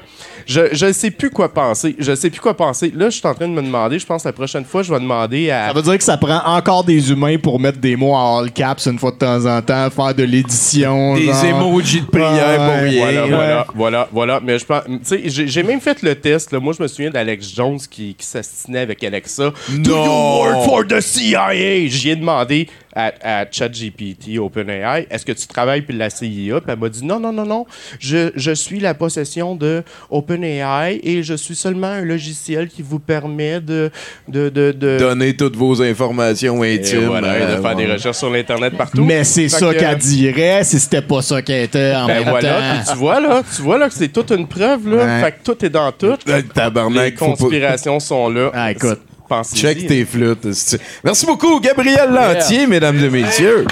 [0.48, 3.34] je je sais plus quoi penser je sais plus quoi penser là je suis en
[3.34, 5.72] train de me demander je pense que la prochaine fois je vais demander à Ça
[5.74, 8.86] veut dire que ça prend encore des humains pour mettre des mots en all caps
[8.86, 11.14] une fois de temps en temps, faire de l'édition.
[11.14, 11.44] Des genre.
[11.44, 13.04] emojis de prière pour Ouais, rien.
[13.04, 13.28] Voilà, Ouais.
[13.30, 14.40] voilà, voilà, voilà.
[14.42, 14.98] Mais je pense, tu
[15.30, 16.52] sais, j'ai même fait le test.
[16.52, 16.60] Là.
[16.60, 19.52] Moi, je me souviens d'Alex Jones qui, qui s'astinait avec Alexa.
[19.68, 21.86] Do you work for the CIA?
[21.88, 26.60] J'y ai demandé à, à ChatGPT, OpenAI, est-ce que tu travailles pour la CIA?
[26.60, 27.66] Puis elle m'a dit non, non, non, non.
[28.00, 32.98] Je, je suis la possession de OpenAI et je suis seulement un logiciel qui vous
[32.98, 33.90] permet de.
[34.28, 37.06] de, de, de Donner toutes vos informations et intimes.
[37.06, 39.04] voilà, et de euh, faire des recherches sur l'Internet partout.
[39.04, 42.28] Mais c'est ça que- qu'elle dirait si c'était pas ça qu'elle était en Ben même
[42.30, 42.60] voilà, temps.
[42.84, 44.96] puis tu vois là, tu vois là que c'est toute une preuve là.
[45.04, 45.20] Ouais.
[45.24, 46.06] Fait que tout est dans tout.
[46.06, 47.26] Euh, Les Tabarnak, pas...
[47.26, 48.50] conspirations sont là.
[48.54, 49.00] Ah, écoute.
[49.54, 50.46] Check tes flûtes.
[51.04, 53.66] Merci beaucoup, Gabriel Lantier, mesdames et messieurs.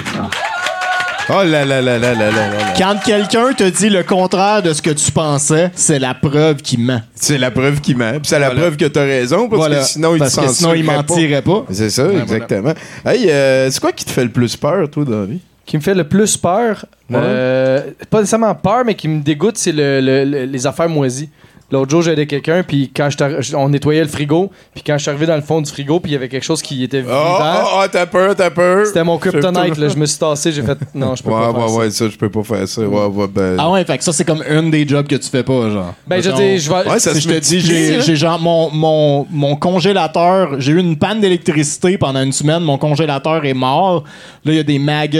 [1.29, 2.73] Oh là là là là là là là.
[2.77, 6.79] Quand quelqu'un te dit le contraire de ce que tu pensais, c'est la preuve qu'il
[6.79, 7.01] ment.
[7.15, 8.11] C'est la preuve qu'il ment.
[8.13, 11.41] Puis c'est la preuve que t'as raison, parce que sinon il Parce sinon, il mentirait
[11.41, 11.65] pas.
[11.69, 12.73] C'est ça, exactement.
[13.05, 15.27] Hey, euh, c'est quoi qui te fait le plus peur, toi, dans
[15.65, 19.73] qui me fait le plus peur, euh, pas nécessairement peur, mais qui me dégoûte, c'est
[19.73, 21.29] le- les affaires moisies.
[21.69, 25.09] L'autre jour, j'aidais quelqu'un, puis quand je on nettoyait le frigo, puis quand je suis
[25.09, 27.09] arrivé dans le fond du frigo, puis il y avait quelque chose qui était Oh,
[27.09, 28.85] vivant, oh, oh, t'as peur, t'as peur.
[28.85, 29.77] c'était mon kryptonite.
[29.77, 31.75] Là, je me suis tassé, j'ai fait non, je peux Ouais, pas faire ouais, ça.
[31.79, 32.81] ouais, ça, je peux pas faire ça.
[32.81, 33.57] Ouais, ouais, ben...
[33.59, 35.93] Ah ouais, fait que ça, c'est comme une des jobs que tu fais pas, genre.
[36.07, 36.89] Ben, je dis, je vais.
[36.89, 40.71] Ouais, ça si se je te dis, j'ai j'ai genre mon, mon, mon congélateur, j'ai
[40.71, 44.03] eu une panne d'électricité pendant une semaine, mon congélateur est mort.
[44.45, 45.17] Là, il y a des maggots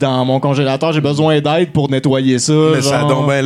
[0.00, 2.52] dans mon congélateur, j'ai besoin d'aide pour nettoyer ça.
[2.74, 3.40] Mais ça a donc bien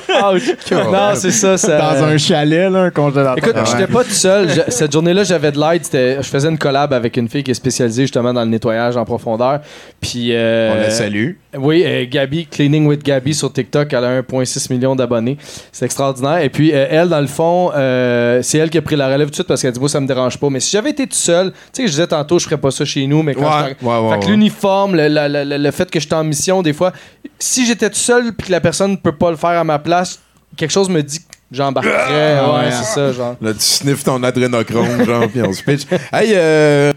[0.10, 1.58] non, c'est ça.
[1.58, 3.38] ça dans un chalet, là, un congélateur.
[3.38, 4.50] Écoute, j'étais pas tout seul.
[4.50, 5.84] Je- cette journée-là, j'avais de l'aide.
[5.84, 8.98] C'était- Je faisais une collab avec une fille qui est spécialisée justement dans le nettoyage
[8.98, 9.60] en profondeur.
[10.00, 10.30] Puis.
[10.32, 11.32] euh, On la salue.
[11.58, 15.38] Oui, euh, Gabi, Cleaning with Gabi sur TikTok, elle a 1,6 million d'abonnés.
[15.74, 16.38] C'est extraordinaire.
[16.40, 19.28] Et puis, euh, elle, dans le fond, euh, c'est elle qui a pris la relève
[19.28, 20.50] tout de suite parce qu'elle dit Moi, ça me dérange pas.
[20.50, 22.86] Mais si j'avais été tout seul, tu sais, je disais tantôt, je ferais pas ça
[22.86, 25.72] chez nous, mais quand Ouais, je- ouais, ouais, Fait que l'uniforme, le, la- la- le
[25.72, 26.94] fait que j'étais en mission, des fois,
[27.38, 29.78] si j'étais tout seul puis que la personne ne peut pas le faire à ma
[29.80, 30.20] place,
[30.56, 32.38] quelque chose me dit que j'embarquerais.
[32.40, 33.36] Ah, ouais, c'est ça, genre.
[33.42, 35.82] Là, tu sniffes ton adrénochrome, genre, puis on se pitch.
[36.14, 36.94] Hey, euh...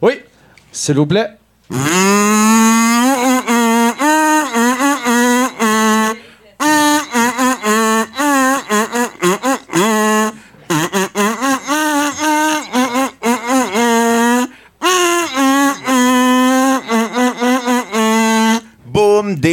[0.00, 0.14] Oui,
[0.72, 1.28] s'il vous plaît.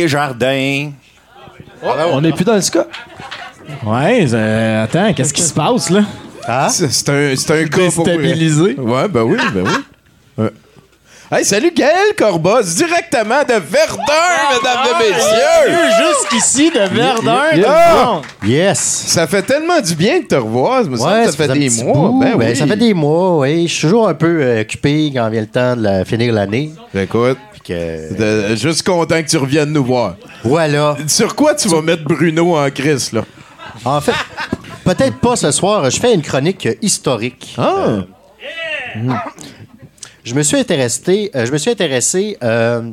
[0.03, 0.91] Desjardins.
[2.11, 2.85] On n'est plus dans le ska.
[3.85, 6.01] Ouais, euh, attends, qu'est-ce qui se passe, là?
[6.69, 8.03] c'est c'est un, c'est un cas pour...
[8.05, 8.75] Déstabilisé.
[8.77, 10.43] Ouais, ben oui, ben oui.
[10.43, 10.49] Ouais.
[11.31, 14.03] Hey, salut Gaël Corbos, directement de Verdun,
[14.51, 16.03] mesdames et messieurs!
[16.29, 17.63] Jusqu'ici, de Verdun.
[17.65, 18.21] Ah!
[18.45, 18.77] Yes!
[19.07, 21.93] Ça fait tellement du bien de te revoir, ça fait des mois.
[22.09, 22.19] bout.
[22.19, 22.55] Ben, Ben, oui.
[22.57, 23.67] Ça fait des mois, oui.
[23.67, 26.71] Je suis toujours un peu euh, occupé quand vient le temps de la- finir l'année.
[26.93, 30.15] Écoute, Puis que- de- juste content que tu reviennes nous voir.
[30.43, 30.97] Voilà.
[31.07, 33.23] Sur quoi tu vas mettre Bruno en crise, là?
[33.85, 34.13] En fait,
[34.85, 35.89] peut-être pas ce soir.
[35.89, 37.55] Je fais une chronique euh, historique.
[37.57, 38.01] Ah!
[38.95, 39.13] Mm.
[40.23, 42.91] Je me suis intéressé, euh, je me suis intéressé euh,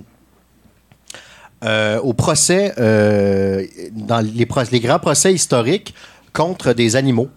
[1.65, 5.95] euh, au procès, euh, dans les, les grands procès historiques
[6.33, 7.29] contre des animaux.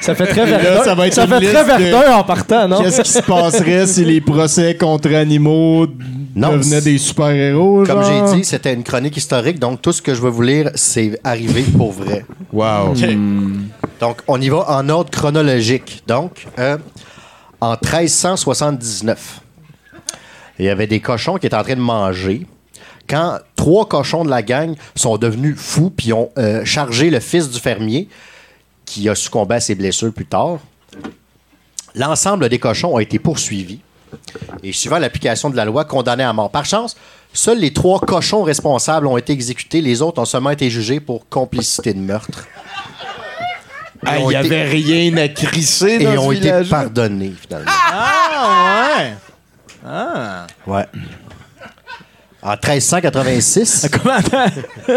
[0.00, 0.82] Ça fait très verdun.
[0.84, 2.82] ça va être ça une fait très verdun en partant, non?
[2.82, 5.86] Qu'est-ce qui se passerait si les procès contre animaux
[6.34, 7.84] Non, devenaient des super-héros?
[7.84, 10.70] Comme j'ai dit, c'était une chronique historique, donc tout ce que je vais vous lire,
[10.74, 12.24] c'est arrivé pour vrai.
[12.52, 12.94] Wow.
[14.00, 16.02] Donc, on y va en ordre chronologique.
[16.06, 16.76] Donc, euh,
[17.60, 19.40] en 1379,
[20.58, 22.46] il y avait des cochons qui étaient en train de manger.
[23.08, 27.50] Quand trois cochons de la gang sont devenus fous puis ont euh, chargé le fils
[27.50, 28.08] du fermier,
[28.86, 30.58] qui a succombé à ses blessures plus tard,
[31.94, 33.80] l'ensemble des cochons ont été poursuivis
[34.62, 36.50] et, suivant l'application de la loi, condamnés à mort.
[36.50, 36.96] Par chance,
[37.32, 39.80] seuls les trois cochons responsables ont été exécutés.
[39.82, 42.46] Les autres ont seulement été jugés pour complicité de meurtre.
[44.04, 47.34] Ah, il ont n'y été- avait rien à crisser Et dans ils ont été pardonnés,
[47.40, 47.70] finalement.
[47.92, 49.14] Ah, ouais.
[49.84, 50.46] Ah.
[50.66, 50.84] Ouais.
[52.42, 53.88] En 1386.
[53.90, 54.14] Comment?
[54.14, 54.46] attends?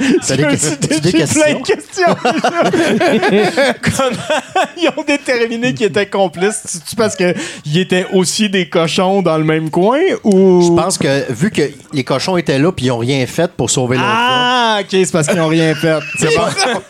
[0.26, 1.64] T'as des, des j'ai plein de questions?
[1.64, 2.16] questions.
[3.82, 4.10] Comment
[4.76, 6.60] ils ont déterminé qu'ils étaient complices?
[6.64, 10.62] C'est-tu parce qu'ils étaient aussi des cochons dans le même coin ou?
[10.62, 13.70] Je pense que vu que les cochons étaient là puis ils ont rien fait pour
[13.70, 15.98] sauver leur Ah, ok, c'est parce qu'ils n'ont rien fait.
[16.18, 16.42] C'est bon.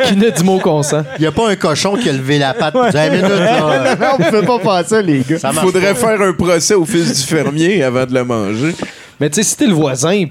[0.06, 1.02] Qui n'a du mot consent.
[1.18, 2.76] Il n'y a pas un cochon qui a levé la patte.
[2.76, 4.16] Avez une minute, là.
[4.18, 5.38] on peut pas faire ça, les gars.
[5.42, 6.00] Il faudrait pas.
[6.00, 8.74] faire un procès au fils du fermier avant de le manger.
[9.18, 10.26] Mais tu sais, si t'es le voisin,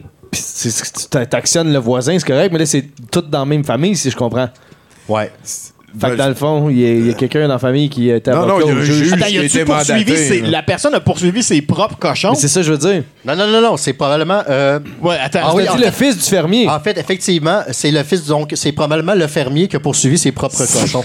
[1.30, 4.16] t'actionnes le voisin, c'est correct, mais là, c'est tout dans la même famille, si je
[4.16, 4.50] comprends.
[5.08, 5.32] Ouais.
[6.00, 7.90] Fait que dans le fond, il y a, il y a quelqu'un dans la famille
[7.90, 8.96] qui est Non, non, il y a un juge.
[9.06, 9.14] juge.
[9.14, 10.50] Attends, qui y a a-tu été poursuivi mandaté, ses- là.
[10.52, 12.30] La personne a poursuivi ses propres cochons?
[12.30, 13.04] Mais c'est ça, que je veux dire.
[13.26, 13.76] Non, non, non, non.
[13.76, 14.44] C'est probablement.
[14.48, 15.40] euh, Ouais, attends.
[15.46, 16.70] Ah oui, en dit le fait- fils du fermier.
[16.70, 18.24] en fait, effectivement, c'est le fils.
[18.28, 21.04] Donc, c'est probablement le fermier qui a poursuivi ses propres cochons.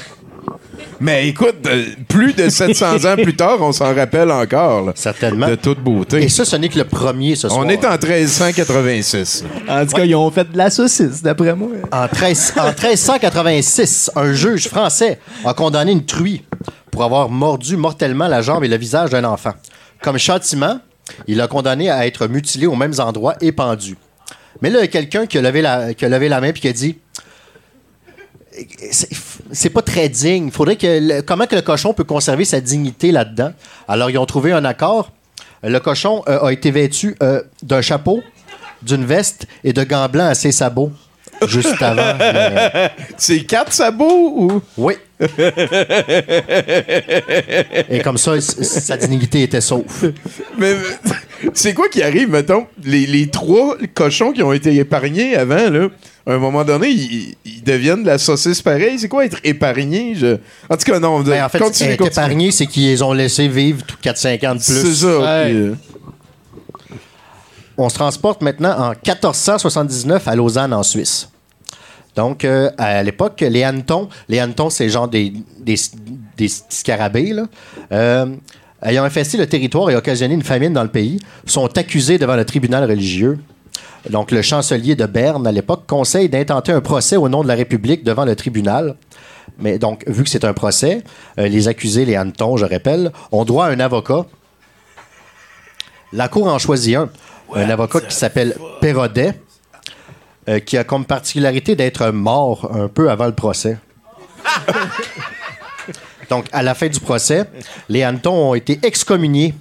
[1.04, 4.86] Mais écoute, euh, plus de 700 ans plus tard, on s'en rappelle encore.
[4.86, 5.46] là, Certainement.
[5.48, 6.22] de toute beauté.
[6.22, 7.60] Et ça, ce n'est que le premier ce soir.
[7.62, 9.44] On est en 1386.
[9.68, 11.68] En tout cas, ils ont fait de la saucisse, d'après moi.
[11.92, 16.42] En, 13 en 1386, un juge français a condamné une truie
[16.90, 19.52] pour avoir mordu mortellement la jambe et le visage d'un enfant.
[20.00, 20.80] Comme châtiment,
[21.26, 23.98] il l'a condamné à être mutilé aux mêmes endroits et pendu.
[24.62, 26.48] Mais là, il y a quelqu'un qui a levé la, qui a levé la main
[26.48, 26.96] et qui a dit
[28.90, 30.50] c'est- pas très digne.
[30.50, 33.52] Faudrait que le- comment que le cochon peut conserver sa dignité là-dedans?
[33.88, 35.10] Alors ils ont trouvé un accord.
[35.62, 38.22] Le cochon euh, a été vêtu euh, d'un chapeau,
[38.82, 40.92] d'une veste et de gants blancs à ses sabots
[41.48, 42.16] juste avant.
[42.18, 44.62] mais- C'est quatre sabots ou?
[44.76, 44.94] Oui.
[47.90, 50.12] Et comme ça, sa dignité était sauve.
[50.58, 50.76] Mais mais,
[51.52, 55.88] c'est quoi qui arrive, mettons, les, les trois cochons qui ont été épargnés avant, là,
[56.26, 58.98] à un moment donné, ils, ils deviennent de la saucisse pareille?
[58.98, 60.14] C'est quoi être épargné?
[60.14, 60.38] Je...
[60.70, 61.20] En tout cas, non.
[61.20, 62.12] Ben, en fait, continue, être continue.
[62.24, 64.64] épargné, c'est qu'ils les ont laissés vivre tout 4-5 ans de plus.
[64.64, 65.18] C'est ça.
[65.18, 65.44] Ouais.
[65.50, 65.74] puis, euh,
[67.76, 71.28] On se transporte maintenant en 1479 à Lausanne, en Suisse.
[72.16, 75.76] Donc, euh, à l'époque, les hannetons, les hannetons, c'est genre des, des,
[76.36, 77.44] des scarabées, là,
[77.92, 78.26] euh,
[78.82, 82.44] ayant infesté le territoire et occasionné une famine dans le pays, sont accusés devant le
[82.44, 83.38] tribunal religieux.
[84.10, 87.54] Donc, le chancelier de Berne, à l'époque, conseille d'intenter un procès au nom de la
[87.54, 88.96] République devant le tribunal.
[89.58, 91.02] Mais donc, vu que c'est un procès,
[91.38, 94.26] euh, les accusés, les hannetons, je rappelle, ont droit à un avocat.
[96.12, 97.08] La Cour en choisit un.
[97.54, 99.34] un avocat qui s'appelle Perrodet,
[100.48, 103.78] euh, qui a comme particularité d'être mort un peu avant le procès.
[106.30, 107.44] Donc, à la fin du procès,
[107.88, 109.54] les hannetons ont été excommuniés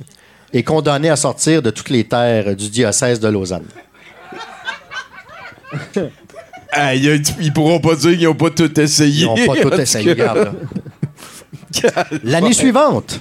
[0.53, 3.65] et condamnés à sortir de toutes les terres du diocèse de Lausanne.
[6.71, 9.23] ah, il y a- ils pourront pas dire qu'ils n'ont pas tout essayé.
[9.23, 10.09] Ils n'ont pas tout essayé.
[10.11, 10.53] regarde.
[12.23, 13.19] L'année suivante,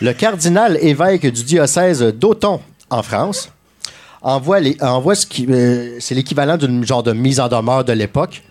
[0.00, 2.60] le cardinal évêque du diocèse d'Auton,
[2.90, 3.50] en France,
[4.24, 5.46] envoie, les, envoie ce qui.
[5.48, 8.42] euh, c'est l'équivalent d'une genre de mise en demeure de l'époque.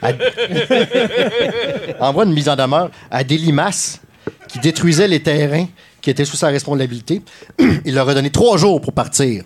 [0.00, 0.12] à-
[2.00, 4.00] envoie une mise en demeure à des limaces
[4.48, 5.66] qui détruisaient les terrains
[6.00, 7.22] qui étaient sous sa responsabilité.
[7.84, 9.42] Il leur a donné trois jours pour partir,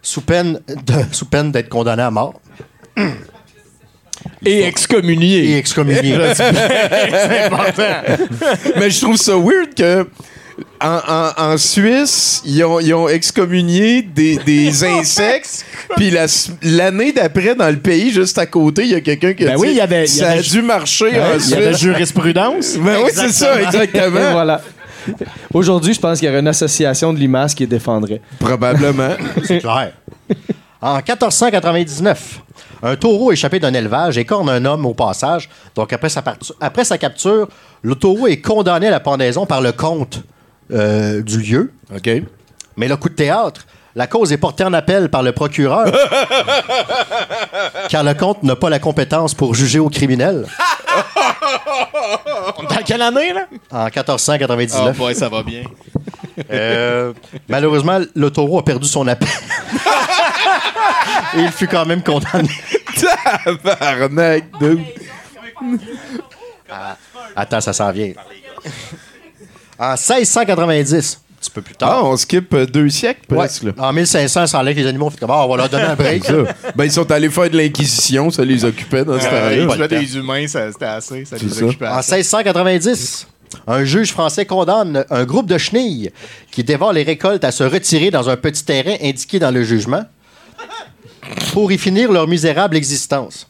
[0.00, 2.34] sous peine de- sous peine d'être condamné à mort
[4.46, 5.50] Et excommunié.
[5.50, 6.16] et excommunié.
[8.78, 10.06] Mais je trouve ça weird que.
[10.80, 15.64] En, en- en Suisse, ils ont, ils ont excommunié des, des insectes,
[15.96, 16.26] puis la
[16.62, 19.56] l'année d'après, dans le pays, juste à côté, il y a quelqu'un qui a Ben
[19.56, 21.54] dit oui, il y avait- il y ça avait- a dû marcher Ouais, Il y
[21.54, 22.76] avait jurisprudence.
[22.78, 24.32] Ben oui, c'est ça, Et exactement.
[24.32, 24.60] voilà.
[25.54, 28.20] Aujourd'hui, je pense qu'il y aurait une association de limaces qui les défendrait.
[28.38, 29.14] Probablement.
[29.44, 29.92] C'est clair.
[30.80, 32.40] En 1499,
[32.82, 35.48] un taureau échappé d'un élevage écorne un homme au passage.
[35.74, 36.22] Donc, après sa,
[36.60, 37.48] après sa capture,
[37.82, 40.22] le taureau est condamné à la pendaison par le comte
[40.72, 41.72] euh, du lieu.
[41.94, 42.10] OK.
[42.76, 45.84] Mais le coup de théâtre, la cause est portée en appel par le procureur.
[47.88, 50.46] car le comte n'a pas la compétence pour juger aux criminels.
[52.68, 53.46] Dans quelle année, là?
[53.70, 54.96] En 1499.
[54.96, 55.64] boy, ça va bien.
[56.50, 57.12] Euh,
[57.48, 59.28] malheureusement, le taureau a perdu son appel.
[61.34, 62.50] Et il fut quand même condamné.
[63.62, 64.80] Tabarnak, dude.
[67.36, 68.12] Attends, ça s'en vient.
[69.82, 72.04] En 1690, un petit peu plus Ah, tard.
[72.06, 73.64] on skip euh, deux siècles Ouais, presque.
[73.64, 73.72] là.
[73.78, 75.84] en 1500, ça allait que les animaux ont fait comme Ah, on va leur donner
[75.84, 76.22] un break.
[76.76, 79.88] Ben, ils sont allés faire de l'inquisition, ça les occupait dans ce Euh, temps-là.
[79.88, 81.24] des humains, ça- c'était assez.
[81.24, 81.64] Ça les ça.
[81.64, 82.14] occupait En assez.
[82.14, 83.26] 1690,
[83.66, 86.12] un juge français condamne un groupe de chenilles
[86.52, 90.04] qui dévorent les récoltes à se retirer dans un petit terrain indiqué dans le jugement
[91.52, 93.48] pour y finir leur misérable existence.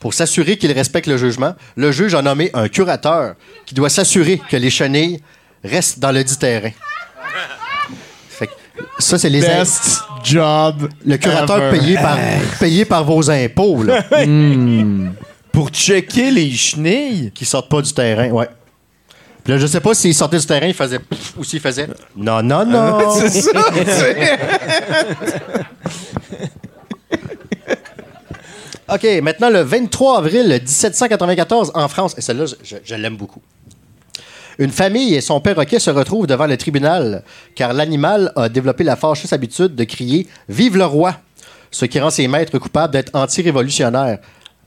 [0.00, 3.34] Pour s'assurer qu'il respecte le jugement, le juge a nommé un curateur
[3.66, 5.20] qui doit s'assurer que les chenilles
[5.64, 6.70] restent dans le dit terrain.
[8.28, 8.52] Fait que
[8.98, 10.88] ça, c'est les in- Best job.
[11.04, 11.78] le curateur ever.
[11.78, 12.18] payé par,
[12.60, 14.02] payé par vos impôts, là,
[15.52, 17.32] Pour checker les chenilles.
[17.34, 18.48] qui sortent pas du terrain, ouais.
[19.42, 21.88] Puis là, je sais pas s'il sortait du terrain, il faisait pff, ou s'il faisait
[22.14, 23.10] non, non, non.
[23.14, 23.50] C'est ça,
[28.90, 32.44] OK, maintenant, le 23 avril 1794, en France, et celle-là,
[32.84, 33.42] je l'aime beaucoup.
[34.58, 37.22] Une famille et son perroquet se retrouvent devant le tribunal
[37.54, 41.20] car l'animal a développé la fâcheuse habitude de crier Vive le roi
[41.70, 44.18] ce qui rend ses maîtres coupables d'être anti-révolutionnaires,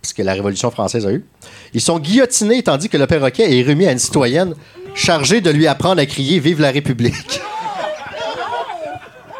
[0.03, 1.25] ce que la Révolution française a eu.
[1.73, 4.53] Ils sont guillotinés tandis que le perroquet est remis à une citoyenne
[4.93, 7.41] chargée de lui apprendre à crier Vive la République.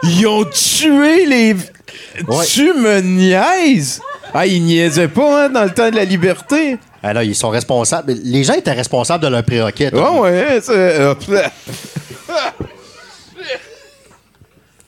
[0.04, 1.56] Ils ont tué les.
[2.28, 2.46] Ouais.
[2.46, 4.02] Tu me niaises?
[4.34, 6.78] Ah, ils niaisaient pas, hein, dans le temps de la liberté.
[7.04, 8.14] Alors, ils sont responsables.
[8.24, 9.94] Les gens étaient responsables de leur perroquet.
[9.94, 10.72] Ouais, ouais, c'est.
[10.76, 11.16] euh,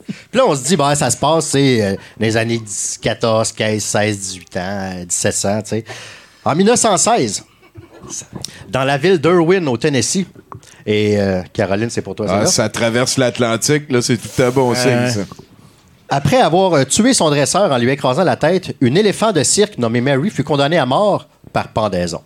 [0.05, 2.99] Puis là, on se dit, ben, ça se passe, c'est euh, dans les années 10,
[3.01, 5.83] 14, 15, 16, 18 ans, euh, 1700, tu sais.
[6.43, 7.43] En 1916,
[8.69, 10.25] dans la ville d'Irwin, au Tennessee,
[10.85, 14.73] et euh, Caroline, c'est pour toi, Ah, ça traverse l'Atlantique, là, c'est tout un bon
[14.73, 15.21] signe, ça.
[16.15, 19.79] Après avoir euh, tué son dresseur en lui écrasant la tête, une éléphant de cirque
[19.79, 22.21] nommée Mary fut condamnée à mort par pendaison.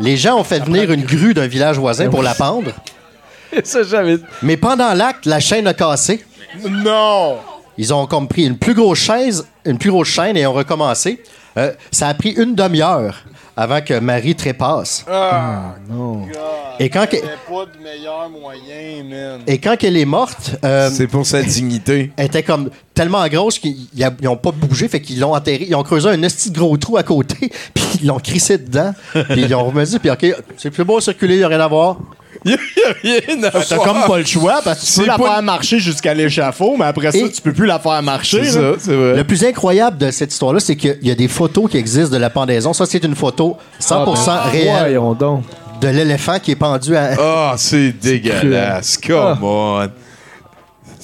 [0.00, 2.72] Les gens ont fait venir une grue d'un village voisin pour la pendre,
[3.62, 3.78] Ça,
[4.42, 6.24] mais pendant l'acte, la chaîne a cassé.
[6.68, 7.38] Non!
[7.78, 11.22] Ils ont comme pris une plus grosse chaise, une plus grosse chaîne et ont recommencé.
[11.56, 13.24] Euh, ça a pris une demi-heure
[13.56, 15.04] avant que Marie trépasse.
[15.10, 15.74] Ah,
[16.78, 19.40] Et quand, que- pas de meilleur moyen, man.
[19.46, 22.12] et quand elle est morte, euh, C'est pour sa dignité.
[22.16, 23.76] elle était comme tellement grosse qu'ils
[24.22, 25.66] n'ont pas bougé, fait qu'ils l'ont enterré.
[25.68, 27.36] Ils ont creusé un petit gros trou à côté,
[27.74, 30.26] puis ils l'ont crissé dedans, puis ils ont remis, puis OK,
[30.56, 31.98] c'est plus beau circuler, il n'y a rien à voir.
[32.44, 32.92] Il y a
[33.26, 33.86] rien à T'as voir.
[33.86, 36.86] comme pas le choix parce que tu peux la pas- faire marcher jusqu'à l'échafaud, mais
[36.86, 38.44] après ça, Et- tu peux plus la faire marcher.
[38.44, 38.72] C'est là.
[38.74, 39.16] ça, c'est vrai.
[39.16, 42.20] Le plus incroyable de cette histoire-là, c'est qu'il y a des photos qui existent de
[42.20, 42.72] la pendaison.
[42.72, 45.44] Ça, c'est une photo 100% Ah, ben, réelle Voyons donc.
[45.80, 47.10] de l'éléphant qui est pendu à...
[47.18, 48.96] Ah, c'est dégueulasse.
[48.98, 49.86] Come on.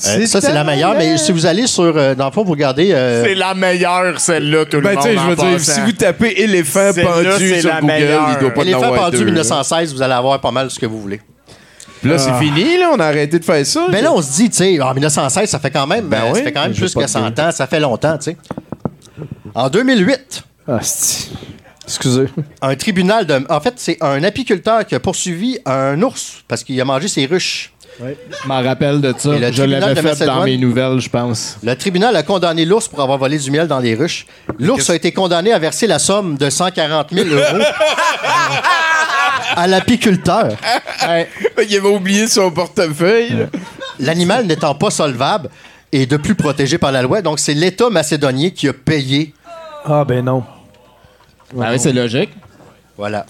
[0.06, 1.84] Euh, ça, c'est la meilleure, mais si vous allez sur...
[1.96, 2.92] euh, dans le fond, vous regardez...
[2.92, 5.02] euh, C'est la meilleure, celle-là, tout le Ben, monde.
[5.02, 5.72] sais, je en veux dire, passant.
[5.72, 8.28] si vous tapez éléphant Celle-là, pendu c'est sur la Google, meilleure.
[8.32, 9.30] il doit pas en Éléphant avoir pendu deux, là.
[9.30, 11.20] 1916, vous allez avoir pas mal ce que vous voulez.
[12.02, 12.90] Puis là, c'est fini, là.
[12.92, 13.86] On a arrêté de faire ça.
[13.90, 16.30] Mais là, on se dit, tu sais, en 1916, ça fait quand même, Ben euh,
[16.32, 17.50] oui, ça fait quand même je plus pas que 100 te ans.
[17.52, 18.36] Ça fait longtemps, tu sais.
[19.54, 21.30] En 2008, Ah, c'est-
[21.86, 22.26] Excusez.
[22.62, 23.46] un tribunal de...
[23.48, 27.26] En fait, c'est un apiculteur qui a poursuivi un ours parce qu'il a mangé ses
[27.26, 27.72] ruches.
[27.98, 29.36] Je m'en rappelle de ça.
[29.36, 30.38] Je tribunal l'avais fait Macédoine?
[30.38, 31.56] dans mes nouvelles, je pense.
[31.62, 34.26] Le tribunal a condamné l'ours pour avoir volé du miel dans les ruches.
[34.58, 37.64] L'ours a été condamné à verser la somme de 140 000 euros
[39.56, 40.48] à l'apiculteur.
[41.68, 43.46] Il avait oublié son portefeuille.
[43.98, 45.48] L'animal n'étant pas solvable
[45.92, 49.32] et de plus protégé par la loi, donc c'est l'État macédonien qui a payé.
[49.84, 50.44] Ah, ben non.
[51.58, 52.30] Ah oui, c'est logique.
[52.98, 53.24] Voilà.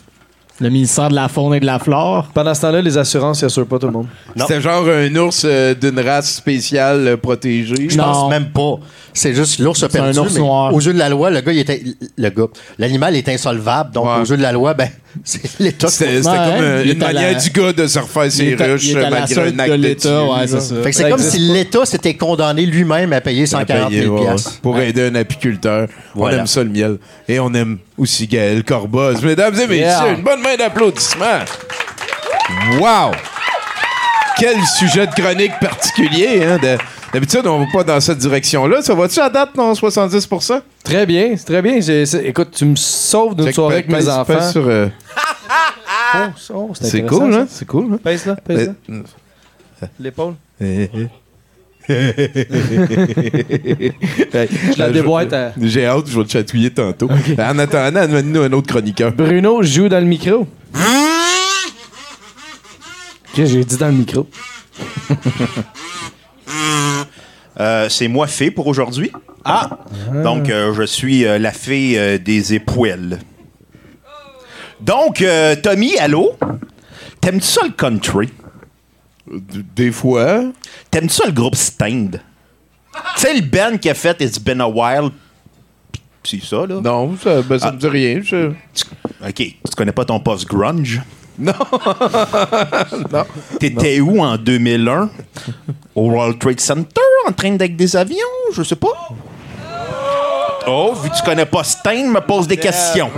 [0.59, 2.29] Le ministère de la Faune et de la Flore.
[2.33, 4.07] Pendant ce temps-là, les assurances, ils assurent pas tout le monde.
[4.37, 7.89] C'était genre un ours euh, d'une race spéciale euh, protégée.
[7.91, 8.05] Je Non.
[8.05, 8.77] pense même pas.
[9.13, 10.19] C'est juste l'ours a C'est perdu.
[10.19, 10.75] un ours mais noir.
[10.75, 11.83] Aux yeux de la loi, le gars, il était.
[12.17, 12.47] Le gars.
[12.79, 13.91] L'animal est insolvable.
[13.93, 14.21] Donc, Ouais.
[14.23, 14.89] aux yeux de la loi, ben,
[15.25, 15.87] c'est l'État.
[15.89, 18.93] qui- C'était comme euh, il une manière la- du gars de se refaire ses ruches
[18.95, 19.17] malgré
[19.49, 20.75] un acte de l'État, ouais, c'est ça.
[20.83, 24.03] Fait que c'est Ça comme si l'État s'était condamné lui-même à payer À 140 payer,
[24.03, 24.61] 000 ouais, piastres.
[24.61, 25.89] pour aider un apiculteur.
[26.15, 26.37] Voilà.
[26.37, 26.99] On aime ça le miel.
[27.29, 29.23] Et on aime aussi Gaël Corboz.
[29.23, 30.09] Mesdames et messieurs, Yeah.
[30.17, 31.45] une bonne main d'applaudissements.
[32.81, 33.13] Wow!
[34.39, 36.43] Quel sujet de chronique particulier.
[36.45, 36.59] Hein?
[36.63, 36.77] de-
[37.17, 38.83] D'habitude, on va pas dans cette direction-là.
[38.83, 41.81] Ça va-tu à date, non, 70% Très bien, c'est très bien.
[41.81, 44.51] J'ai- c'est- écoute, tu me sauves d'une soirée avec mes enfants.
[44.53, 44.89] sur, euh,
[46.15, 46.19] Oh,
[46.55, 47.39] oh, c'est intéressant, cool, ça.
[47.41, 47.47] hein?
[47.49, 47.99] C'est cool, hein?
[48.05, 48.75] Pèse là, pèse là.
[48.91, 49.03] Euh,
[49.99, 50.35] L'épaule.
[50.61, 50.87] euh,
[51.89, 51.95] Je
[54.79, 55.53] la déboîte à...
[55.59, 57.09] J'ai hâte, je vais te chatouiller tantôt.
[57.39, 59.13] En attendant, amène-nous un autre chroniqueur.
[59.13, 60.47] Bruno joue dans le micro.
[63.35, 64.29] Qu'est-ce que j'ai dit dans le micro?
[67.59, 69.11] Euh, c'est moi fée pour aujourd'hui.
[69.45, 69.79] Ah!
[70.13, 73.21] Donc, euh, je suis euh, la fée euh, des épouelles.
[74.81, 76.37] Donc, euh, Tommy, allô?
[77.21, 78.29] T'aimes-tu ça le country?
[79.31, 80.43] D- Des fois.
[80.91, 82.21] T'aimes-tu ça le groupe Stained?
[83.15, 85.11] Tu sais, le band qui a fait It's Been a While?
[86.25, 86.81] C'est ça, là?
[86.83, 88.21] Non, ça, ben, ça me dit rien.
[88.23, 88.49] je-
[89.27, 89.35] OK.
[89.35, 91.01] Tu connais pas ton post-grunge?
[91.39, 91.53] Non.
[93.61, 95.11] T'étais où en 2001?
[95.95, 98.17] Au World Trade Center, en train d'être des avions?
[98.53, 98.93] Je sais pas.
[100.69, 103.11] Oh, vu que tu connais pas Stain, me pose des questions.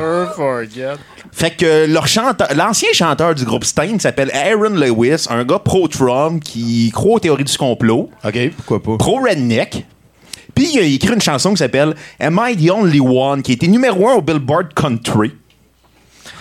[1.32, 6.42] Fait que leur chanteur, l'ancien chanteur du groupe Stain s'appelle Aaron Lewis, un gars pro-Trump
[6.42, 8.96] qui croit aux théories du complot, OK, pourquoi pas?
[8.98, 9.86] pro-redneck.
[10.54, 13.54] Puis il a écrit une chanson qui s'appelle Am I the Only One, qui a
[13.54, 15.32] été numéro un au Billboard Country.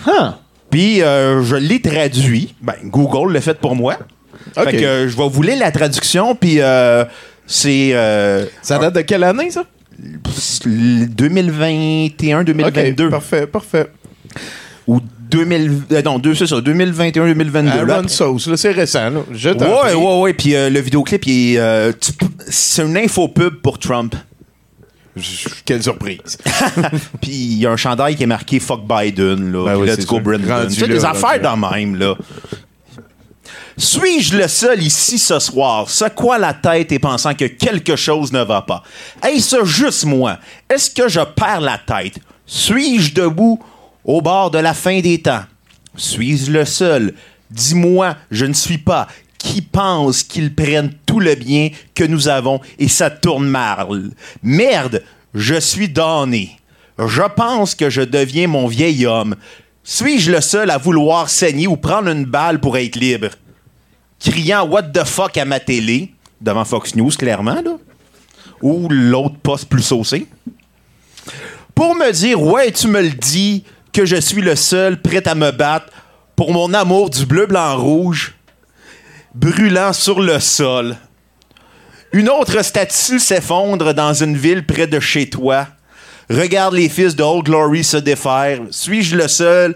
[0.06, 0.32] Huh.
[0.70, 2.54] Puis euh, je l'ai traduit.
[2.60, 3.96] Ben, Google l'a fait pour moi.
[4.56, 4.64] OK.
[4.64, 7.04] Fait que euh, je vais vous lire la traduction, puis euh,
[7.48, 9.64] c'est euh, Ça date de quelle année, ça?
[11.58, 13.06] 2021-2022.
[13.06, 13.86] OK, parfait, parfait.
[14.86, 17.84] Ou 2000, euh, non, deux, c'est ça, 2021-2022.
[17.86, 17.94] là.
[17.96, 19.20] Aaron Sauce, là, c'est récent, là.
[19.32, 19.94] Je Ouais, prie.
[19.94, 20.32] ouais, ouais.
[20.34, 22.12] Puis euh, le vidéoclip, euh, tu
[22.48, 24.14] c'est une infopub pour Trump.
[25.64, 26.38] Quelle surprise.
[27.20, 29.64] Puis il y a un chandail qui est marqué Fuck Biden, là.
[29.64, 30.20] Ben oui, Let's c'est go.
[30.20, 30.46] Brandon.
[30.46, 32.14] Là, des affaires dans même, là.
[33.80, 38.42] Suis-je le seul ici ce soir, secoua la tête et pensant que quelque chose ne
[38.42, 38.82] va pas?
[39.24, 40.40] Est-ce juste moi?
[40.68, 42.18] Est-ce que je perds la tête?
[42.44, 43.62] Suis-je debout
[44.04, 45.44] au bord de la fin des temps?
[45.94, 47.14] Suis-je le seul?
[47.52, 49.06] Dis-moi, je ne suis pas.
[49.38, 54.10] Qui pense qu'ils prennent tout le bien que nous avons et ça tourne mal?
[54.42, 55.04] Merde,
[55.34, 56.58] je suis donné.
[56.98, 59.36] Je pense que je deviens mon vieil homme.
[59.84, 63.28] Suis-je le seul à vouloir saigner ou prendre une balle pour être libre?
[64.20, 67.62] Criant What the fuck à ma télé, devant Fox News, clairement.
[68.62, 70.26] Ou l'autre poste plus saucé.
[71.74, 75.34] Pour me dire, ouais, tu me le dis, que je suis le seul prêt à
[75.34, 75.92] me battre
[76.36, 78.34] pour mon amour du bleu, blanc, rouge,
[79.34, 80.96] brûlant sur le sol.
[82.12, 85.66] Une autre statue s'effondre dans une ville près de chez toi.
[86.30, 88.60] Regarde les fils de Old Glory se défaire.
[88.70, 89.74] Suis-je le seul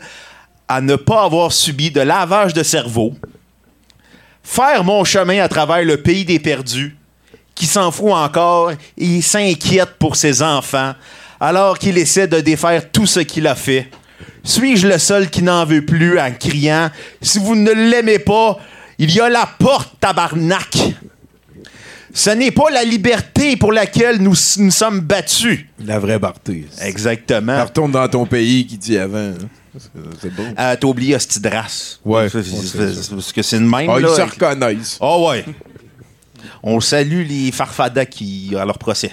[0.68, 3.14] à ne pas avoir subi de lavage de cerveau?
[4.43, 6.97] Faire mon chemin à travers le pays des perdus,
[7.55, 10.95] qui s'en fout encore et s'inquiète pour ses enfants,
[11.40, 13.90] alors qu'il essaie de défaire tout ce qu'il a fait.
[14.45, 16.90] Suis-je le seul qui n'en veut plus en criant
[17.20, 18.59] Si vous ne l'aimez pas,
[18.99, 20.81] il y a la porte, tabarnak!
[22.14, 25.64] Ce n'est pas la liberté pour laquelle nous nous sommes battus.
[25.84, 26.66] La vraie Barté.
[26.82, 27.64] Exactement.
[27.64, 29.18] Retourne dans ton pays qui dit avant.
[29.18, 29.34] hein.
[30.20, 30.42] C'est- bon.
[30.58, 31.98] Euh, T'as oublié Hostidras.
[32.04, 32.28] Ouais.
[32.28, 33.88] Parce que c'est une même.
[33.88, 34.98] Ah, ils se reconnaissent.
[35.00, 35.44] Oh ouais.
[36.62, 39.12] On salue les farfadas qui à leur procès.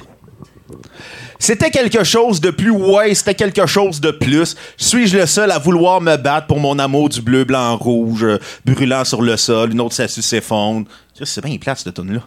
[1.42, 4.56] C'était quelque chose de plus, ouais, c'était quelque chose de plus.
[4.76, 8.38] Suis-je le seul à vouloir me battre pour mon amour du bleu, blanc, rouge, euh,
[8.66, 10.86] brûlant sur le sol, une autre statue s'effondre?
[11.24, 12.24] C'est bien plate, cette tune là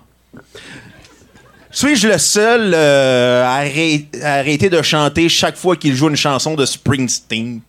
[1.70, 6.16] Suis-je le seul euh, à, arrêt- à arrêter de chanter chaque fois qu'il joue une
[6.16, 7.60] chanson de Springsteen?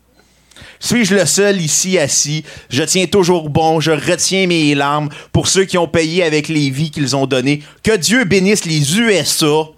[0.80, 2.44] Suis-je le seul ici assis?
[2.70, 6.70] Je tiens toujours bon, je retiens mes larmes pour ceux qui ont payé avec les
[6.70, 7.64] vies qu'ils ont données.
[7.84, 9.70] Que Dieu bénisse les USA.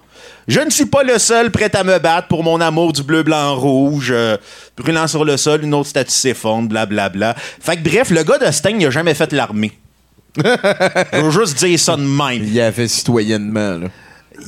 [0.47, 3.21] Je ne suis pas le seul prêt à me battre pour mon amour du bleu,
[3.21, 4.09] blanc, rouge.
[4.11, 4.37] euh,
[4.75, 7.35] brûlant sur le sol, une autre statue s'effondre, blablabla.
[7.59, 9.73] Fait que bref, le gars de n'a jamais fait l'armée.
[10.37, 12.43] Je veux juste dire ça de même.
[12.43, 13.87] Il a fait citoyennement, là.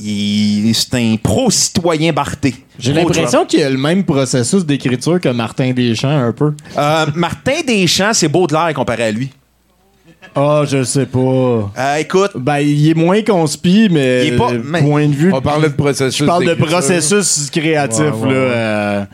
[0.00, 2.54] Il- C'est un pro-citoyen Barté.
[2.78, 6.52] J'ai l'impression qu'il y a le même processus d'écriture que Martin Deschamps, un peu.
[6.76, 9.30] Euh, Martin Deschamps, c'est Baudelaire comparé à lui.
[10.36, 11.18] Ah, je sais pas.
[11.78, 14.26] Euh, écoute, Ben, il est moins conspi, mais.
[14.26, 15.32] Il est pas- mais- Point de vue.
[15.32, 16.20] On parlait de processus.
[16.20, 18.40] Je parle de processus créatif, Ouais, ouais, là.
[18.40, 18.52] ouais.
[18.54, 19.04] euh,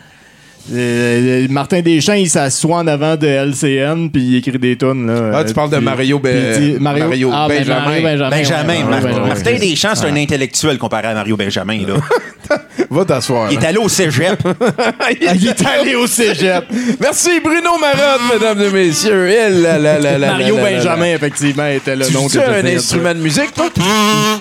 [0.73, 5.07] euh, Martin Deschamps, il s'assoit en avant de LCN puis il écrit des tunes.
[5.07, 7.59] Là, Ah, tu Euh, parles de puis- Mario, Ben- il dit- Mario, Mario ah, ben,
[7.59, 7.81] Benjamin.
[7.85, 8.31] Mario Benjamin.
[8.31, 9.55] Benjamin, ouais, Mar- ouais, ouais, Martin.
[9.59, 11.81] Deschamps, c'est un intellectuel comparé à Mario Benjamin.
[11.87, 11.95] Là.
[12.91, 13.51] Va t'asseoir.
[13.51, 14.39] Il est allé au cégep.
[15.07, 16.65] Ah, il est allé au cégep.
[17.01, 19.27] Merci Bruno Marotte, mesdames et messieurs.
[19.27, 20.77] Là là là là Mario là là là.
[20.79, 23.69] Benjamin, effectivement, était le Tu nom un instrument de musique, toi?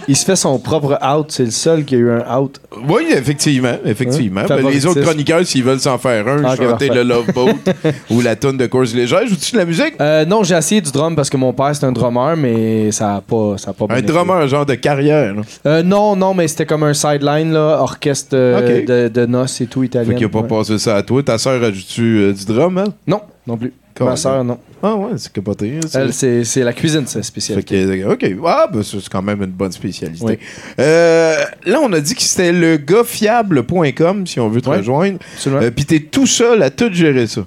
[0.07, 1.27] Il se fait son propre out.
[1.29, 2.59] C'est le seul qui a eu un out.
[2.87, 4.41] Oui, effectivement, effectivement.
[4.41, 4.45] Hein?
[4.61, 6.89] Ben, les autres chroniqueurs, s'ils veulent s'en faire un, chanter parfait.
[6.89, 7.51] le Love Boat
[8.09, 9.93] ou la tonne de course légère, joues-tu de la musique?
[9.99, 13.15] Euh, non, j'ai essayé du drum parce que mon père c'est un drummer, mais ça
[13.15, 15.35] a pas, ça a pas Un drummer, genre de carrière.
[15.65, 19.67] Euh, non, non, mais c'était comme un sideline là, orchestre euh, de, de noces et
[19.67, 20.09] tout italien.
[20.11, 20.47] Fait qu'il a pas ouais.
[20.47, 21.21] passé ça à toi.
[21.23, 21.71] Ta sœur, euh,
[22.33, 22.91] du drum, elle?
[23.07, 23.73] Non, non plus.
[23.99, 24.57] Ma soeur, non.
[24.81, 25.75] Ah ouais, c'est capoté.
[25.77, 25.87] hein.
[25.93, 27.63] Elle, c'est c'est la cuisine, c'est Fait spécial.
[27.63, 28.25] que, OK.
[28.45, 30.19] Ah, ben, c'est quand même une bonne spécialité.
[30.23, 30.37] Oui.
[30.79, 31.35] Euh,
[31.65, 34.77] là, on a dit que c'était le gars-fiable.com si on veut te Ouais.
[34.77, 35.19] rejoindre.
[35.47, 37.45] Euh, Puis t'es tout seul à tout gérer ça.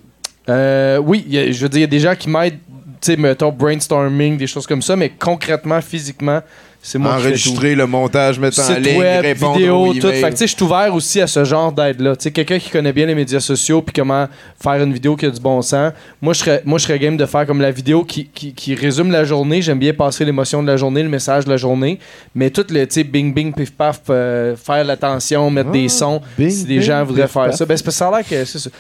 [0.49, 2.59] Euh, oui, a- je veux dire, il y a des gens qui m'aident,
[3.01, 6.41] tu sais, mettons brainstorming, des choses comme ça, mais concrètement, physiquement,
[6.83, 7.15] C'est moi.
[7.15, 10.09] Enregistrer le montage, mettre en ligne, web, répondre vidéo, aux tout.
[10.09, 12.15] Fait que, tu sais, je suis ouvert aussi à ce genre d'aide-là.
[12.17, 14.29] Tu sais, quelqu'un qui connaît bien les médias sociaux puis comment
[14.63, 15.93] faire une vidéo qui a du bon sens.
[16.23, 18.75] Moi, je serais, moi, je serais game de faire comme la vidéo qui, qui, qui
[18.75, 19.63] résume la journée.
[19.63, 21.99] J'aime bien passer l'émotion de la journée, le message de la journée.
[22.35, 26.21] Mais tout le, tu bing, bing, pif, paf, euh, faire l'attention, mettre des sons.
[26.39, 27.57] bing, si des bing, gens voudraient faire paf.
[27.57, 27.67] ça.
[27.67, 28.71] Ben, c'est ça a l'air que c'est ça.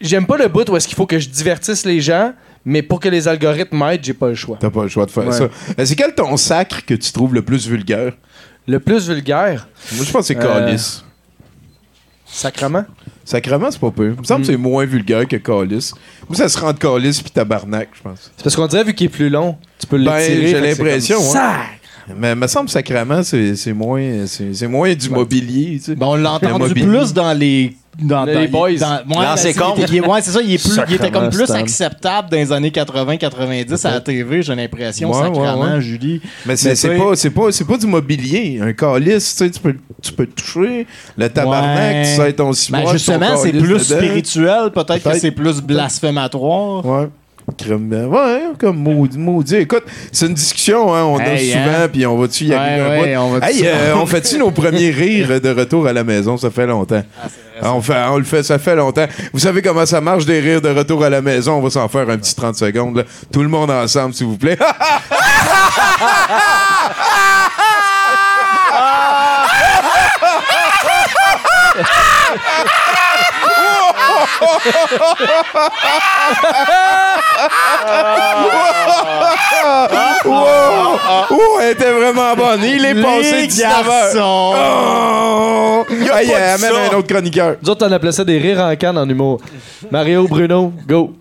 [0.00, 2.32] J'aime pas le bout où est-ce qu'il faut que je divertisse les gens,
[2.64, 4.56] mais pour que les algorithmes m'aident, j'ai pas le choix.
[4.60, 5.32] T'as pas le choix de faire Ouais.
[5.32, 5.44] ça.
[5.44, 8.12] Euh, C'est quel ton sacre que tu trouves le plus vulgaire?
[8.68, 11.04] Le plus vulgaire, Moi, je pense que c'est Euh, Calice.
[12.26, 12.84] sacrement?
[13.24, 14.12] Sacrement, c'est pas peu.
[14.14, 15.94] Il me semble que c'est moins vulgaire que Calice.
[16.28, 18.30] Moi, ça se rend Calice puis Tabarnak, je pense.
[18.36, 20.46] C'est parce qu'on dirait, vu qu'il est plus long, tu peux Ben, l'étirer.
[20.48, 21.32] j'ai l'impression, comme ouais.
[21.32, 21.80] Sac!
[22.16, 25.84] Mais il me semble que Sacrament, c'est c'est moins, c'est c'est moins du mobilier, tu
[25.84, 25.94] sais.
[25.94, 27.76] Ben, on l'a Le plus dans les.
[28.00, 28.72] Dans, Les dans- boys.
[28.78, 30.40] dans- ouais, Lancez ben, c'est- il est- Ouais, c'est ça.
[30.42, 31.54] Il, est plus, il était comme plus Stan.
[31.56, 35.10] acceptable dans les années 80-90 à la TV, j'ai l'impression.
[35.10, 35.80] Ouais, sacrément, ouais.
[35.82, 36.20] Julie.
[36.46, 38.58] Mais c'est pas, c'est pas, c'est pas du mobilier.
[38.62, 40.86] Un calice, tu sais, tu peux, tu peux te toucher.
[41.18, 42.02] Le tabarnak, Ouais.
[42.04, 42.82] tu sais ton ciment.
[42.82, 44.70] Ben, justement, c'est plus spirituel.
[44.74, 46.84] Peut-être que c'est plus blasphématoire.
[46.86, 47.08] Ouais.
[47.48, 49.56] Ouais, comme maudit, maudit.
[49.56, 51.88] Écoute, c'est une discussion, hein, on Hey, danse souvent, hein.
[51.92, 53.20] puis on va-tu y Ouais, arriver un ouais, bout?
[53.20, 56.36] on va-tu- Hey, euh, on fait-tu nos premiers rires de retour à la maison?
[56.36, 57.02] Ça fait longtemps.
[57.60, 59.06] Ah, on, fait, on le fait, ça fait longtemps.
[59.32, 61.54] Vous savez comment ça marche, des rires de retour à la maison?
[61.54, 62.96] On va s'en faire un petit 30 secondes.
[62.98, 63.04] là.
[63.32, 64.58] Tout le monde ensemble, s'il vous plaît.
[80.24, 80.98] wow!
[81.30, 82.62] Oh, elle était vraiment bonne.
[82.64, 83.84] Il est passé Les 19 heures.
[83.84, 84.54] garçons.
[84.54, 85.84] Oh!
[85.88, 86.92] a Hey, pas de amène ça.
[86.92, 87.56] un autre chroniqueur.
[87.62, 89.40] Nous autres, on appelait ça des rires en canne en humour.
[89.90, 91.12] Mario, Bruno, go!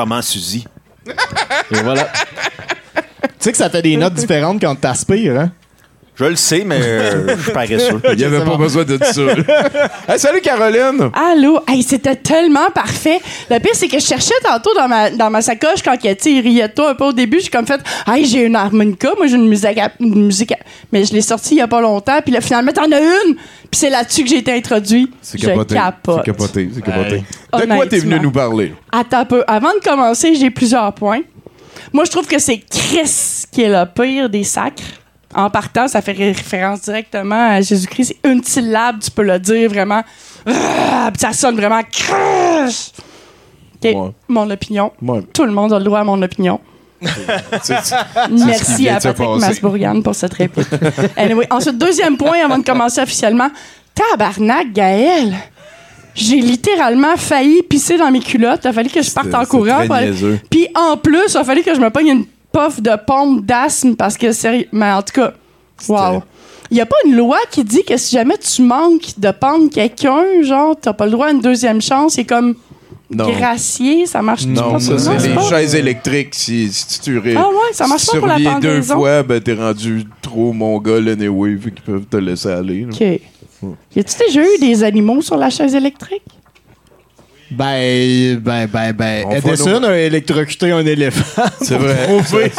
[0.00, 0.64] Sacrement, Suzy.
[1.70, 2.08] Et voilà.
[3.22, 5.52] Tu sais que ça fait des notes différentes quand t'aspires, hein?
[6.20, 8.00] Je le sais, mais euh, je suis paresseux.
[8.10, 9.22] Il n'y avait pas besoin de ça.
[10.08, 11.10] Hey, salut Caroline!
[11.14, 11.60] Allô?
[11.66, 13.20] Hey, c'était tellement parfait.
[13.48, 16.68] Le pire, c'est que je cherchais tantôt dans ma, dans ma sacoche quand il, riait
[16.68, 17.40] de toi un peu au début.
[17.40, 19.12] J'ai comme fait, hey, j'ai une harmonica.
[19.16, 20.52] Moi, j'ai une musique, à- une musique.
[20.52, 20.58] à-
[20.92, 22.18] Mais je l'ai sortie il y a pas longtemps.
[22.22, 23.34] Puis là, finalement, t'en as une.
[23.70, 25.10] Puis c'est là-dessus que j'ai été introduit.
[25.22, 25.74] C'est Je capoté.
[25.74, 26.16] capote.
[26.18, 26.70] C'est capoté.
[26.74, 27.14] C'est capoté.
[27.54, 27.66] Hey.
[27.66, 28.74] De quoi t'es venu nous parler?
[28.92, 29.44] Attends un peu.
[29.46, 31.20] Avant de commencer, j'ai plusieurs points.
[31.92, 34.82] Moi, je trouve que c'est Chris qui est le pire des sacres.
[35.34, 38.16] En partant, ça fait référence directement à Jésus-Christ.
[38.22, 40.02] C'est une syllabe, tu peux le dire vraiment.
[40.46, 42.92] Ah, ça sonne vraiment Chris.
[43.82, 44.10] OK, Ouais.
[44.28, 44.92] mon opinion.
[45.00, 45.22] Ouais.
[45.32, 46.58] Tout le monde a le droit à mon opinion.
[48.30, 49.46] Merci à Patrick passer.
[49.46, 50.66] Masbourian pour cette réplique.
[51.16, 53.48] anyway, ensuite, deuxième point avant de commencer officiellement.
[53.94, 55.34] Tabarnak, Gaël!
[56.14, 58.60] J'ai littéralement failli pisser dans mes culottes.
[58.64, 59.84] Il a fallu que je parte en courant.
[60.50, 63.94] Puis en plus, il a fallu que je me pogne une puff de pompe d'asthme
[63.96, 64.66] parce que sérieux.
[64.72, 65.32] Mais en tout cas,
[65.88, 66.22] wow.
[66.70, 69.68] Il n'y a pas une loi qui dit que si jamais tu manques de pendre
[69.70, 72.12] quelqu'un, genre, t'as pas le droit à une deuxième chance.
[72.14, 72.54] C'est comme
[73.10, 73.28] Non.
[73.28, 76.32] gracier, ça marche Non, ça, c'est les pas- chaises électriques.
[76.32, 78.94] Si, si tu ré- Ah ouais, ça marche pas si pour la reviens deux pendaison.
[78.94, 82.82] fois, ben t'es rendu trop mongol anyway, vu qu'ils peuvent te laisser aller.
[82.82, 82.88] là.
[82.92, 83.20] OK.
[83.96, 86.22] Y a-tu déjà eu des animaux sur la chaise électrique?
[87.50, 89.24] Ben, ben, ben, ben.
[89.26, 91.42] On Edison nos- a électrocuté un éléphant.
[91.60, 91.94] C'est vrai.
[92.06, 92.50] prouver-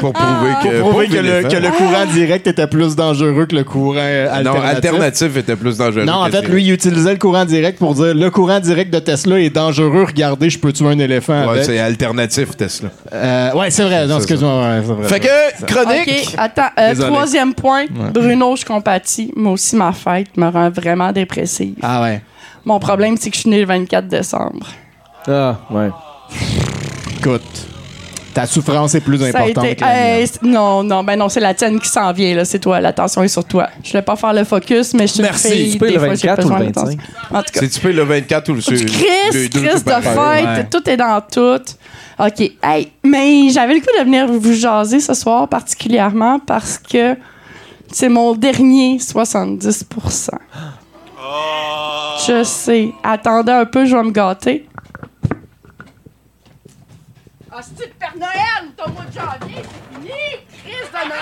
[0.00, 0.80] Pour prouver que.
[0.80, 1.48] Pour prouver que le, éléphant.
[1.48, 4.76] que le courant direct était plus dangereux que le courant euh, Non, alternatif.
[4.76, 6.04] alternatif était plus dangereux.
[6.04, 8.98] Non, en fait, lui, il utilisait le courant direct pour dire le courant direct de
[9.00, 10.04] Tesla est dangereux.
[10.06, 12.90] Regardez, je peux tuer un éléphant Ouais, c'est alternatif, Tesla.
[13.12, 14.06] Euh, ouais, c'est vrai.
[14.06, 14.62] Non, excuse-moi.
[14.62, 15.08] ouais, c'est vrai.
[15.08, 16.28] Fait que, chronique.
[16.28, 16.62] OK, attends.
[16.78, 17.86] euh, troisième point.
[18.12, 19.32] Bruno, je compatis.
[19.36, 21.74] Moi aussi, ma fête me rend vraiment dépressive.
[21.82, 22.20] Ah ouais.
[22.64, 24.66] Mon problème, c'est que je suis né le 24 décembre.
[25.26, 25.90] Ah, ouais.
[27.18, 27.42] Écoute,
[28.34, 31.28] ta souffrance est plus Ça a importante été- que la Hey, non, non, ben non,
[31.28, 32.44] c'est la tienne qui s'en vient, là.
[32.44, 32.80] C'est toi.
[32.80, 33.68] L'attention est sur toi.
[33.82, 35.48] Je vais pas faire le focus, mais je suis une Merci.
[35.50, 35.72] fille.
[35.72, 36.72] Tu peux le fois, j'ai 24 ou le besoin 25?
[36.96, 36.98] d'attention.
[37.30, 39.58] En tout cas, C'est tu payes le 24 ou le Chris, Chris de
[39.90, 40.66] fête, Ouais.
[40.70, 41.62] tout est dans tout.
[42.18, 42.50] OK.
[42.62, 47.16] Hey, mais j'avais le coup de venir vous jaser ce soir, particulièrement parce que
[47.92, 49.84] c'est mon dernier 70
[52.26, 52.90] Je sais.
[53.02, 54.66] Attendez un peu, je vais me gâter.
[57.54, 57.60] Ah,
[57.98, 60.10] Père Noël, ton mois de janvier, c'est fini!
[60.64, 61.14] De Noël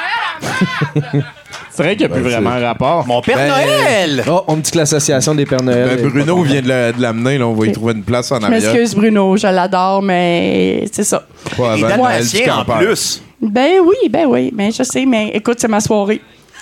[0.93, 1.25] à merde!
[1.73, 3.07] C'est vrai qu'il n'y a plus Ben, vraiment un rapport.
[3.07, 4.25] Mon Père Ben, Noël!
[4.29, 5.97] Oh, on me dit que l'association des Pères Noël.
[5.97, 8.41] Ben, Bruno vient de la- de l'amener, là, on va y trouver une place en
[8.41, 8.61] Je arrière.
[8.61, 11.25] m'excuse, Bruno, je l'adore, mais c'est ça.
[11.57, 13.23] Pas Il est en plus.
[13.41, 16.21] Ben oui, ben oui, mais je sais, mais écoute, c'est ma soirée.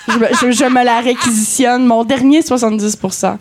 [0.08, 1.84] Je, me- je- je me la réquisitionne.
[1.86, 3.36] Mon dernier 70%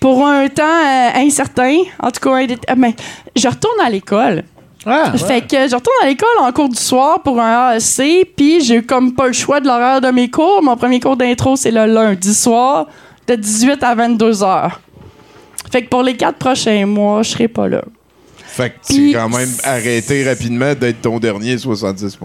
[0.00, 2.46] Pour un temps euh, incertain, en tout cas, euh,
[2.76, 2.92] ben,
[3.36, 4.44] je retourne à l'école.
[4.86, 8.60] Ah, Fait que je retourne à l'école en cours du soir pour un AEC, puis
[8.62, 10.62] j'ai comme pas le choix de l'horaire de mes cours.
[10.62, 12.86] Mon premier cours d'intro, c'est le lundi soir,
[13.26, 14.80] de 18 à 22 heures.
[15.72, 17.82] Fait que pour les quatre prochains mois, je serai pas là.
[18.46, 22.18] Fait que tu quand même arrêté rapidement d'être ton dernier 70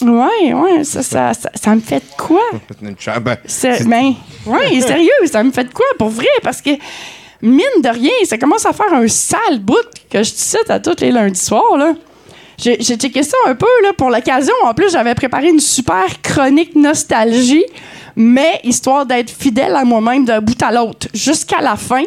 [0.00, 0.06] là.
[0.10, 2.42] Ouais, ouais, ça, ça, ça, ça me fait de quoi?
[3.20, 4.14] Ben, C'est, ben,
[4.46, 6.26] ouais, sérieux, ça me fait de quoi pour vrai?
[6.42, 6.70] Parce que,
[7.42, 9.76] mine de rien, ça commence à faire un sale bout
[10.10, 11.94] que je te cite à tous les lundis soirs, là.
[12.58, 14.54] J'ai, j'ai checké ça un peu, là, pour l'occasion.
[14.64, 17.64] En plus, j'avais préparé une super chronique nostalgie,
[18.14, 22.02] mais histoire d'être fidèle à moi-même d'un bout à l'autre, jusqu'à la fin.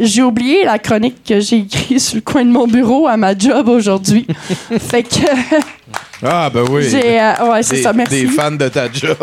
[0.00, 3.38] J'ai oublié la chronique que j'ai écrite sur le coin de mon bureau à ma
[3.38, 4.26] job aujourd'hui.
[4.80, 5.24] fait que,
[6.24, 6.88] Ah, ben oui.
[6.90, 8.22] j'ai, euh, ouais, c'est Des- ça, merci.
[8.22, 9.16] Des fans de ta job.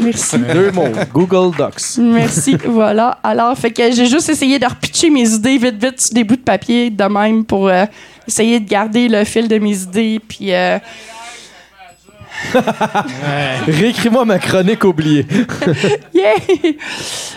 [0.00, 0.38] Merci.
[0.52, 0.88] Deux mots.
[1.12, 1.98] Google Docs.
[1.98, 3.18] Merci, voilà.
[3.22, 6.36] Alors, fait que j'ai juste essayé de repitcher mes idées vite, vite sur des bouts
[6.36, 7.84] de papier de même pour euh,
[8.26, 10.20] essayer de garder le fil de mes idées.
[10.28, 10.78] Puis, euh,
[13.66, 15.26] Réécris-moi ma chronique oubliée.
[16.14, 16.34] yeah!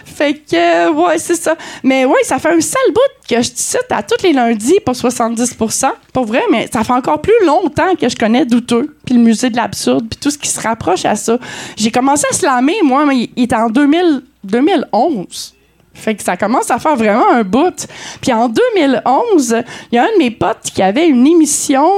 [0.06, 1.56] fait que, euh, ouais, c'est ça.
[1.84, 4.80] Mais ouais, ça fait un sale bout que je te cite à tous les lundis
[4.86, 9.16] pour 70% Pour vrai, mais ça fait encore plus longtemps que je connais Douteux, puis
[9.16, 11.38] le musée de l'absurde, puis tout ce qui se rapproche à ça.
[11.76, 15.56] J'ai commencé à slammer, moi, mais il était en 2000, 2011.
[15.94, 17.88] Fait que ça commence à faire vraiment un bout.
[18.22, 21.90] Puis en 2011, il y a un de mes potes qui avait une émission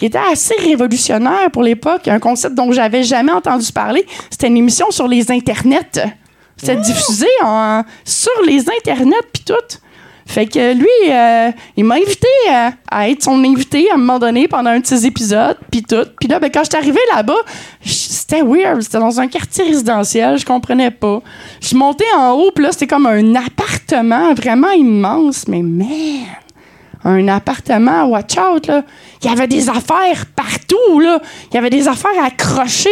[0.00, 4.06] qui était assez révolutionnaire pour l'époque, un concept dont j'avais jamais entendu parler.
[4.30, 6.00] C'était une émission sur les internets.
[6.56, 9.76] C'était diffusé en, sur les internets puis tout.
[10.24, 14.18] Fait que lui, euh, il m'a invité à, à être son invité à un moment
[14.18, 16.06] donné pendant un de ses épisodes, puis tout.
[16.18, 17.40] Puis là, ben, quand je suis arrivé là-bas,
[17.84, 18.80] c'était weird.
[18.80, 21.20] C'était dans un quartier résidentiel, je comprenais pas.
[21.60, 25.88] Je suis monté en haut, puis là, c'était comme un appartement vraiment immense, mais man,
[27.04, 28.82] un appartement, watch out, là.
[29.22, 31.20] Il y avait des affaires partout, là.
[31.50, 32.88] Il y avait des affaires accrochées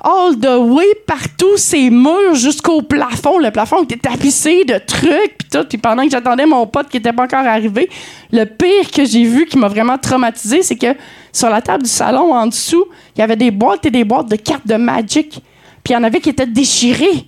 [0.00, 3.38] all the way partout, ces murs jusqu'au plafond.
[3.38, 5.64] Le plafond était tapissé de trucs, puis tout.
[5.68, 7.90] Puis pendant que j'attendais mon pote qui était pas encore arrivé,
[8.30, 10.94] le pire que j'ai vu qui m'a vraiment traumatisé, c'est que
[11.32, 12.84] sur la table du salon, en dessous,
[13.16, 15.42] il y avait des boîtes et des boîtes de cartes de Magic.
[15.82, 17.26] Puis il y en avait qui étaient déchirées.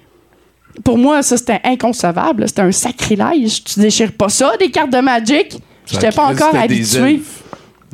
[0.85, 2.47] Pour moi, ça, c'était inconcevable.
[2.47, 3.65] C'était un sacrilège.
[3.65, 5.59] Tu déchires pas ça, des cartes de Magic?
[5.87, 7.44] J'étais pas encore elfes.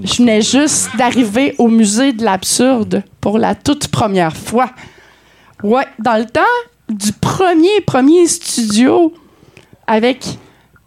[0.03, 4.70] Je venais juste d'arriver au musée de l'absurde pour la toute première fois.
[5.62, 6.40] Ouais, dans le temps
[6.88, 9.12] du premier, premier studio
[9.86, 10.24] avec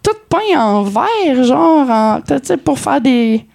[0.01, 2.21] tout peint en vert, genre, en-
[2.63, 3.45] pour faire des,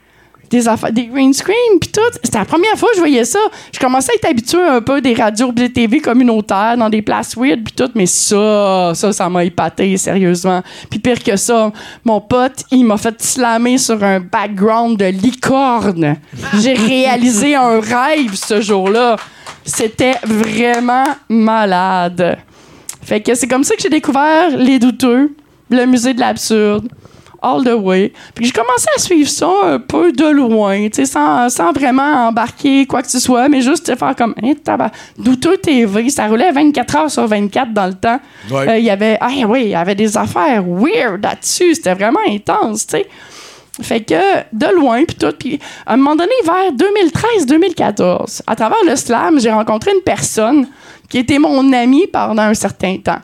[0.51, 2.01] des affaires, des green screen, puis tout.
[2.23, 3.39] C'était la première fois que je voyais ça.
[3.73, 7.37] Je commençais à être habitué un peu des radios de TV communautaires dans des places
[7.37, 10.63] weird, puis tout, mais ça, ça, ça m'a épaté, sérieusement.
[10.91, 11.73] Puis pire que ça,
[12.05, 16.17] mon pote, il m'a fait slammer sur un background de licorne.
[16.61, 19.17] J'ai réalisé un rêve ce jour-là.
[19.65, 22.39] C'était vraiment malade.
[23.03, 25.35] Fait que c'est comme ça que j'ai découvert Les Douteux,
[25.71, 26.89] le musée de l'absurde,
[27.43, 28.13] all the way.
[28.35, 32.29] Puis j'ai commencé à suivre ça un peu de loin, tu sais, sans, sans vraiment
[32.29, 36.51] embarquer quoi que ce soit, mais juste faire comme, hein, tabac- Douteux TV, ça roulait
[36.53, 38.19] 24 heures sur 24 dans le temps.
[38.51, 38.69] Ouais.
[38.69, 42.21] Euh, Il y avait, ah oui, il y avait des affaires weird là-dessus, c'était vraiment
[42.29, 43.07] intense, tu sais.
[43.81, 44.15] Fait que,
[44.53, 45.33] de loin, puis tout.
[45.39, 46.73] Puis, à un moment donné, vers
[47.47, 50.67] 2013-2014, à travers le slam, j'ai rencontré une personne
[51.09, 53.19] qui était mon amie pendant un certain temps.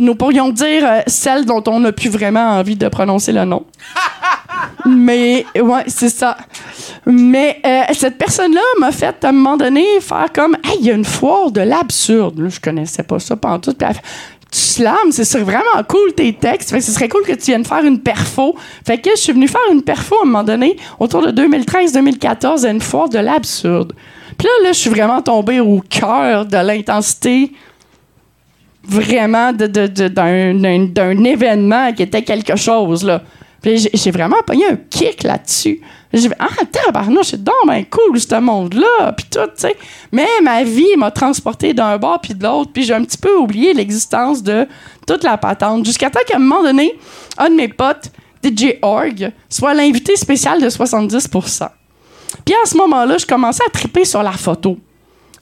[0.00, 3.66] Nous pourrions dire euh, celle dont on n'a plus vraiment envie de prononcer le nom.
[4.86, 6.38] Mais, ouais, c'est ça.
[7.04, 10.90] Mais euh, cette personne-là m'a fait, à un moment donné, faire comme Hey, il y
[10.90, 12.42] a une foire de l'absurde.
[12.48, 13.74] Je connaissais pas ça pendant tout.
[13.74, 14.02] Puis elle fait,
[14.50, 16.70] tu slams, c'est vraiment cool tes textes.
[16.70, 18.56] Fait que ce serait cool que tu viennes faire une perfo.
[18.86, 22.64] Fait que je suis venu faire une perfo à un moment donné, autour de 2013-2014,
[22.64, 23.92] à une foire de l'absurde.
[24.38, 27.52] Puis là, là, je suis vraiment tombé au cœur de l'intensité
[28.82, 33.22] vraiment d'un événement qui était quelque chose, là.
[33.62, 35.82] J'ai- vraiment pogné un kick là-dessus.
[36.14, 39.66] J'ai fait, ah, tabarnouche, c'est donc ben cool, ce monde-là, puis tout.
[40.12, 43.36] Mais ma vie m'a transporté d'un bord puis de l'autre, puis j'ai un petit peu
[43.36, 44.66] oublié l'existence de
[45.06, 45.84] toute la patente.
[45.84, 46.98] Jusqu'à temps qu'à un moment donné,
[47.36, 48.10] un de mes potes,
[48.42, 51.68] DJ Org, soit l'invité spécial de 70%
[52.44, 54.78] Puis à ce moment-là, je commençais à triper sur la photo.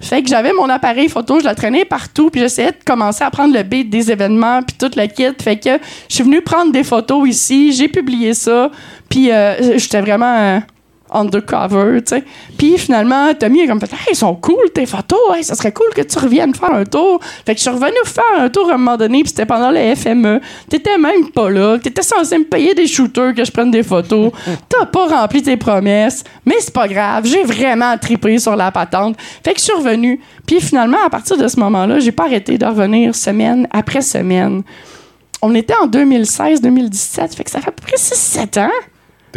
[0.00, 3.30] Fait que j'avais mon appareil photo, je la traînais partout, puis j'essayais de commencer à
[3.30, 5.34] prendre le beat des événements, puis tout le kit.
[5.42, 5.70] Fait que
[6.08, 8.70] je suis venue prendre des photos ici, j'ai publié ça,
[9.08, 10.60] puis euh, j'étais vraiment euh,
[11.10, 12.24] undercover, tu sais.
[12.56, 15.72] Puis finalement, Tommy a comme fait Hey, ils sont cool tes photos, hey, ça serait
[15.72, 17.20] cool que tu reviennes faire un tour.
[17.46, 19.70] Fait que je suis revenu faire un tour à un moment donné, puis c'était pendant
[19.70, 20.40] le FME.
[20.68, 24.32] T'étais même pas là, t'étais censé me payer des shooters que je prenne des photos.
[24.68, 29.16] T'as pas rempli tes promesses, mais c'est pas grave, j'ai vraiment tripé sur la patente.
[29.44, 30.20] Fait que je suis revenu.
[30.46, 34.62] Puis finalement, à partir de ce moment-là, j'ai pas arrêté de revenir semaine après semaine.
[35.40, 38.70] On était en 2016-2017, fait que ça fait à peu près 6-7 ans.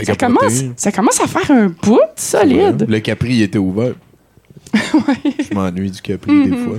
[0.03, 2.85] Ça commence, ça commence à faire un bout solide.
[2.87, 3.93] Le Capri il était ouvert.
[4.73, 6.77] Je m'ennuie du Capri des fois.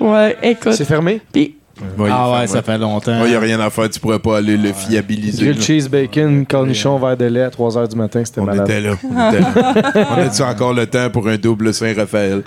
[0.00, 0.72] Ouais, écoute.
[0.72, 1.20] C'est fermé?
[1.32, 1.56] Puis,
[1.96, 3.24] Ouais, Ah ouais, ça fait longtemps.
[3.24, 5.44] Il n'y a rien à faire, tu pourrais pas aller le fiabiliser.
[5.46, 8.68] Grilled cheese, bacon, cornichon, verre de lait à 3 h du matin, c'était On malade.
[8.68, 8.94] était là.
[9.04, 10.08] On, était là.
[10.16, 12.42] on a-tu encore le temps pour un double Saint-Raphaël?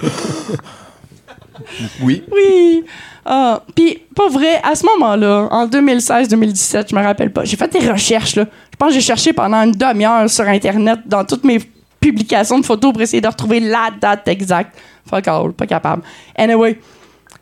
[2.02, 2.24] oui.
[2.32, 2.84] oui.
[3.26, 7.72] Ah, puis, pas vrai, à ce moment-là, en 2016-2017, je me rappelle pas, j'ai fait
[7.72, 8.46] des recherches, là.
[8.72, 11.60] Je pense que j'ai cherché pendant une demi-heure sur Internet dans toutes mes
[12.00, 14.76] publications de photos pour essayer de retrouver la date exacte.
[15.08, 16.02] Fuck all, pas capable.
[16.36, 16.80] Anyway,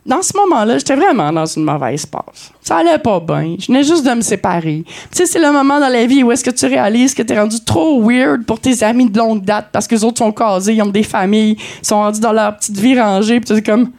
[0.04, 2.52] dans ce moment-là, j'étais vraiment dans une mauvaise passe.
[2.60, 3.56] Ça allait pas bien.
[3.58, 4.84] Je venais juste de me séparer.
[4.86, 7.38] Tu sais, c'est le moment dans la vie où est-ce que tu réalises que t'es
[7.38, 10.74] rendu trop weird pour tes amis de longue date parce que les autres sont casés,
[10.74, 13.62] ils ont des familles, ils sont rendus dans leur petite vie rangée, puis tu es
[13.62, 13.90] comme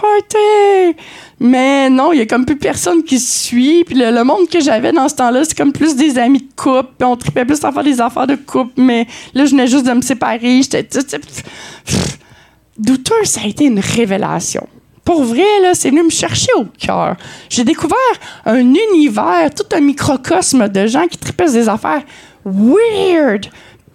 [0.00, 0.96] party!
[1.40, 3.84] Mais non, il y a comme plus personne qui suit.
[3.84, 6.90] Puis le, monde que j'avais dans ce temps-là, c'est comme plus des amis de couple.
[6.98, 8.72] Puis on tripait plus à faire des affaires de couple.
[8.76, 10.62] Mais là, je venais juste de me séparer.
[10.62, 10.86] J'étais.
[13.24, 14.66] ça a été une révélation.
[15.04, 17.16] Pour vrai, là, c'est venu me chercher au cœur.
[17.48, 17.96] J'ai découvert
[18.44, 22.02] un univers, tout un microcosme de gens qui tripaient des affaires
[22.44, 23.46] weird,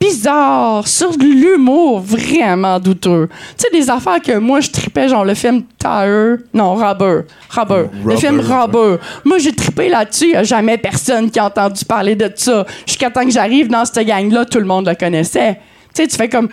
[0.02, 3.30] bizarres, sur de l'humour vraiment douteux.
[3.58, 6.38] Tu sais, des affaires que moi, je tripais, genre le film Tire.
[6.54, 7.22] Non, Rubber.
[7.50, 7.86] Rubber.
[8.04, 8.98] Le film Rubber.
[9.24, 10.26] Moi, j'ai trippé là-dessus.
[10.26, 12.66] Il n'y a jamais personne qui a entendu parler de ça.
[12.86, 15.60] Jusqu'à temps que j'arrive dans cette gang-là, tout le monde le connaissait.
[15.94, 16.50] Tu sais, tu fais comme.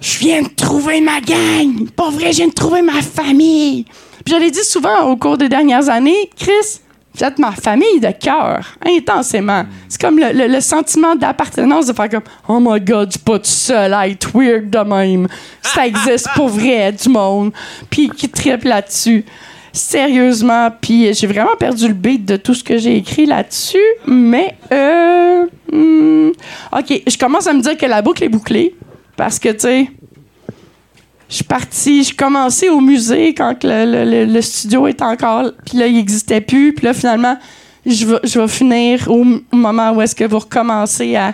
[0.00, 1.88] Je viens de trouver ma gang.
[1.94, 3.84] Pas vrai, je viens de trouver ma famille.
[4.24, 6.80] Puis je l'ai dit souvent au cours des dernières années, Chris,
[7.14, 9.64] vous êtes ma famille de cœur, intensément.
[9.88, 13.20] C'est comme le, le- le sentiment d'appartenance de faire comme Oh my god, je suis
[13.24, 15.28] pas tout seul à être weird de même.
[15.62, 17.52] Ça existe pour vrai, du monde.
[17.90, 19.24] Puis qui tripe là-dessus.
[19.74, 24.54] Sérieusement, puis j'ai vraiment perdu le beat de tout ce que j'ai écrit là-dessus, mais
[24.70, 26.28] euh, hmm,
[26.78, 28.74] ok, je commence à me dire que la boucle est bouclée
[29.16, 29.90] parce que tu sais,
[31.32, 35.78] je suis partie, je commençais au musée quand le, le- le- studio est encore, puis
[35.78, 37.38] là il n'existait plus, puis là finalement
[37.86, 41.32] je vais, je vais finir au, moment où est-ce que vous recommencez à,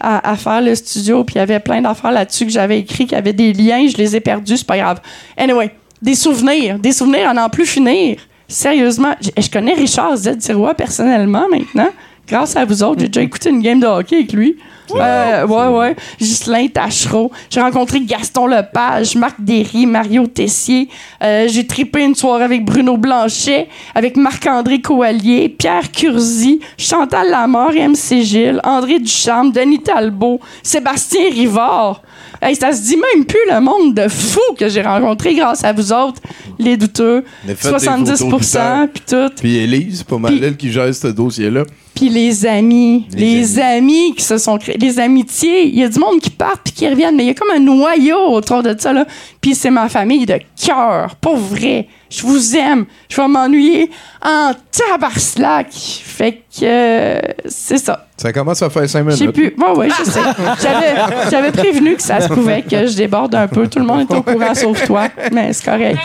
[0.00, 3.14] à, faire le studio, puis il y avait plein d'affaires là-dessus que j'avais écrit, qui
[3.14, 5.00] avaient des liens, je les ai perdus, c'est pas grave.
[5.36, 5.70] Anyway,
[6.02, 8.18] des souvenirs, des souvenirs à n'en plus finir.
[8.48, 10.38] Sérieusement, je, connais Richard Z.
[10.76, 11.88] Personnellement maintenant.
[12.28, 14.56] Grâce à vous autres, j'ai déjà écouté une game de hockey avec lui.
[14.94, 15.96] Euh, ouais, ouais.
[16.18, 17.30] Ghislain Tachereau.
[17.50, 20.88] J'ai rencontré Gaston Lepage, Marc Derry, Mario Tessier.
[21.22, 27.72] Euh, j'ai tripé une soirée avec Bruno Blanchet, avec Marc-André Coallier, Pierre Curzi, Chantal Lamort
[27.72, 32.02] et MC Gilles, André Ducharme, Denis Talbot, Sébastien Rivard.
[32.42, 35.72] Hey, ça se dit même plus le monde de fou que j'ai rencontré grâce à
[35.72, 36.20] vous autres,
[36.58, 37.24] les douteux.
[37.46, 39.30] On a fait des photos 70% puis tout.
[39.40, 41.64] Puis Élise, c'est pas mal Puis- elle qui gère ce dossier-là.
[41.94, 44.14] Puis les amis, les, amis.
[44.14, 45.66] qui se sont créés, les amitiés.
[45.66, 47.50] Il y a du monde qui part puis qui reviennent, mais il y a comme
[47.54, 48.92] un noyau autour de ça.
[49.40, 51.88] Puis c'est ma famille de cœur, pour vrai.
[52.10, 52.84] Je vous aime.
[53.08, 53.90] Je vais m'ennuyer
[54.22, 55.68] en tabarslack.
[55.72, 58.05] Fait que euh, c'est ça.
[58.16, 59.34] Ça commence à faire 5 Je sais minutes.
[59.36, 59.54] plus.
[59.62, 60.20] Ouais, ouais, je sais.
[60.62, 60.94] J'avais,
[61.30, 63.66] j'avais prévenu que ça se pouvait que je déborde un peu.
[63.68, 65.08] Tout le monde est au courant sauf toi.
[65.32, 65.98] Mais c'est correct.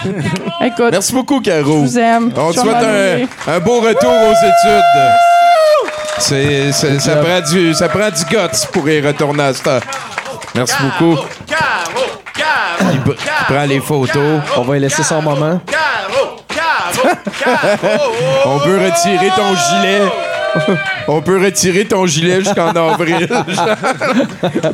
[0.61, 1.63] Écoute, Merci beaucoup, Caro.
[1.63, 2.31] je vous aime.
[2.35, 4.83] On te souhaite un, un beau retour aux études.
[6.17, 9.81] C'est, c'est- ça, prend du, ça prend du guts pour y retourner à heure.
[10.53, 11.17] Merci beaucoup.
[12.93, 14.41] Il, pr- il prend les photos.
[14.57, 15.61] On va y laisser son moment.
[18.45, 20.01] On peut retirer ton gilet.
[21.07, 23.27] On peut retirer ton gilet jusqu'en avril.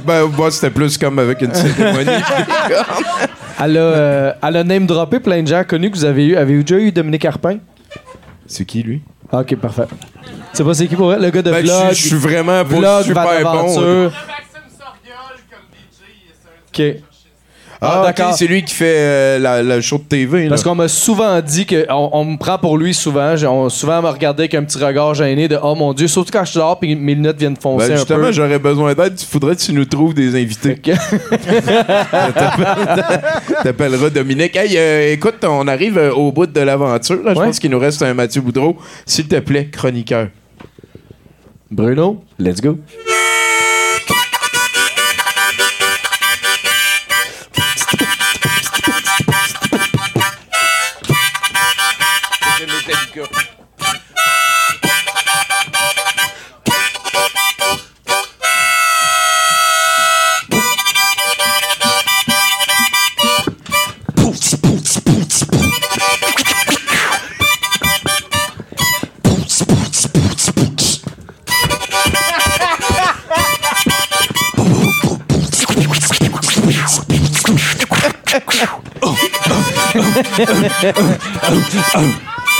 [0.06, 2.10] ben, moi, c'était plus comme avec une cérémonie.
[3.60, 6.36] Elle a, euh, elle a name droppé plein de gens connus que vous avez eu.
[6.36, 7.58] Avez-vous déjà eu Dominique Carpin?
[8.46, 9.02] C'est qui, lui?
[9.32, 9.88] Ah, ok, parfait.
[9.90, 11.22] Tu sais pas c'est qui pour elle?
[11.24, 11.92] Le gars de Ben, je vlog.
[11.94, 13.48] suis- je suis vraiment pas vlog, super bon.
[13.50, 14.12] Aventure.
[16.70, 16.84] Ok.
[17.80, 18.32] Ah, d'accord.
[18.32, 20.44] ok, c'est lui qui fait euh, la, show de TV.
[20.44, 20.50] là.
[20.50, 23.36] Parce qu'on m'a souvent dit que on, on me prend pour lui souvent.
[23.36, 26.08] J'ai- On, souvent, on me regardait avec un petit regard gêné de Oh mon Dieu,
[26.08, 28.32] surtout quand je suis dehors puis mes lunettes viennent foncer Ben, un justement, peu.
[28.32, 29.14] j'aurais besoin d'aide.
[29.22, 30.76] Il faudrait que tu nous trouves des invités.
[33.64, 34.56] T'appelleras Dominique.
[34.56, 37.20] Hey, euh, écoute, on arrive euh, au bout de l'aventure.
[37.24, 37.34] Je Ouais.
[37.46, 38.78] pense qu'il nous reste un Mathieu Boudreau.
[39.06, 40.30] S'il te plaît, chroniqueur.
[41.70, 42.78] Bruno, let's go.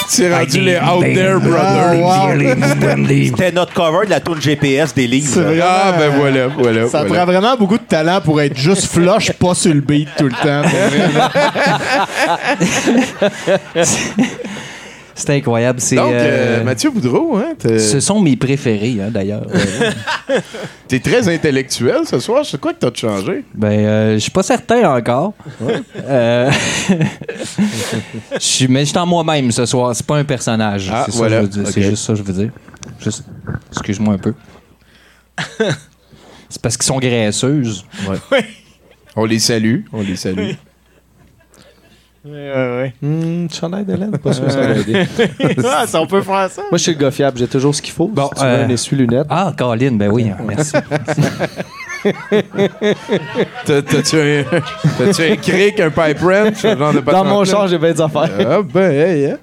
[0.10, 3.06] C'est rendu les Out There Brothers.
[3.26, 5.42] C'était notre cover de la tourne GPS des livres.
[5.62, 6.88] Ah, ben voilà, voilà.
[6.88, 7.24] Ça voilà.
[7.24, 10.32] prend vraiment beaucoup de talent pour être juste flush, pas sur le beat tout le
[10.32, 10.62] temps.
[10.70, 11.32] pour vrai, là.
[15.20, 15.80] C'est incroyable.
[15.82, 19.46] C'est, Donc, euh, euh, Mathieu Boudreau, hein, t'es- ce sont mes préférés, hein, d'ailleurs.
[20.30, 20.42] Euh,
[20.90, 22.46] t'es très intellectuel ce soir.
[22.46, 23.46] C'est quoi que t'as changé?
[23.56, 25.34] ben, euh, je suis pas certain encore.
[26.04, 26.52] Euh,
[28.34, 29.96] je suis- mais je suis en moi-même ce soir.
[29.96, 30.90] C'est pas un personnage.
[30.94, 31.38] Ah, c'est ça voilà.
[31.38, 31.72] que je veux dire.
[31.74, 31.90] C'est Ok.
[31.92, 32.52] juste ça que je veux dire.
[33.00, 33.24] Juste-
[33.72, 34.34] Excuse-moi un peu.
[36.50, 37.86] C'est parce qu'ils sont graisseuses.
[39.16, 39.82] On les salue.
[39.94, 40.52] On les salue.
[43.04, 45.06] Hum, chandail de laine, pas sûr que ça va aider.
[45.66, 46.62] Ah, ça, on peut faire ça.
[46.64, 48.08] Moi, je suis le gars fiable, j'ai toujours ce qu'il faut.
[48.08, 49.28] Bon, si tu veux euh, un essuie-lunettes.
[49.30, 50.74] Ah, Caroline, ben oui, hein, merci.
[53.66, 54.44] T'as- T'as-tu un,
[54.98, 56.56] t'as-tu un cric, un pipe wrench?
[56.58, 58.30] ce genre de Dans mon char, j'ai bien des affaires.
[58.40, 59.38] Ah, ben, hey, hein.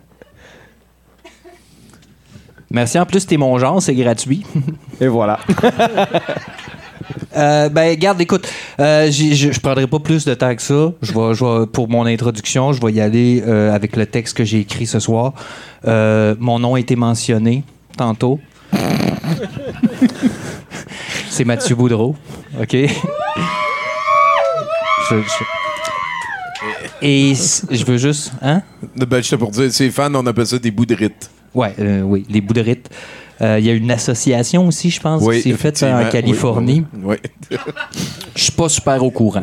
[2.70, 2.98] Merci.
[2.98, 4.44] En plus, t'es mon genre, c'est gratuit.
[5.00, 5.38] Et voilà.
[7.36, 8.46] Euh, ben, garde, écoute,
[8.80, 10.92] euh, je je prendrai pas plus de temps que ça.
[11.02, 14.36] Je vais, je vais- pour mon introduction, je vais y aller euh, avec le texte
[14.36, 15.32] que j'ai écrit ce soir.
[15.84, 17.64] Mon nom a été mentionné
[17.96, 18.38] tantôt.
[21.28, 22.14] C'est Mathieu Boudreau.
[22.60, 22.72] OK?
[22.72, 22.88] Je-
[25.10, 25.44] je-
[27.02, 27.34] Et
[27.70, 28.32] je veux juste.
[28.40, 28.62] Hein?
[28.96, 31.30] Ben, j'étais pour dire, ces fans, on appelle ça des bouts de rite.
[31.54, 32.54] Ouais, euh, oui, les bouts
[33.40, 36.10] Euh, Il y a une association aussi, je pense, qui s'est faite en effectivement.
[36.10, 36.84] Californie.
[37.02, 37.16] Oui,
[37.50, 37.56] oui.
[38.36, 39.42] Je suis pas super au courant.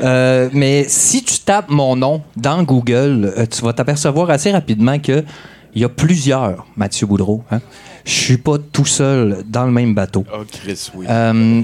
[0.00, 4.98] Euh, mais si tu tapes mon nom dans Google, euh, tu vas t'apercevoir assez rapidement
[4.98, 5.24] que
[5.74, 7.42] il y a plusieurs Mathieu Boudreau.
[7.50, 7.60] Hein?
[8.04, 10.24] Je suis pas tout seul dans le même bateau.
[10.34, 11.06] Oh, Chris, oui.
[11.08, 11.62] Euh,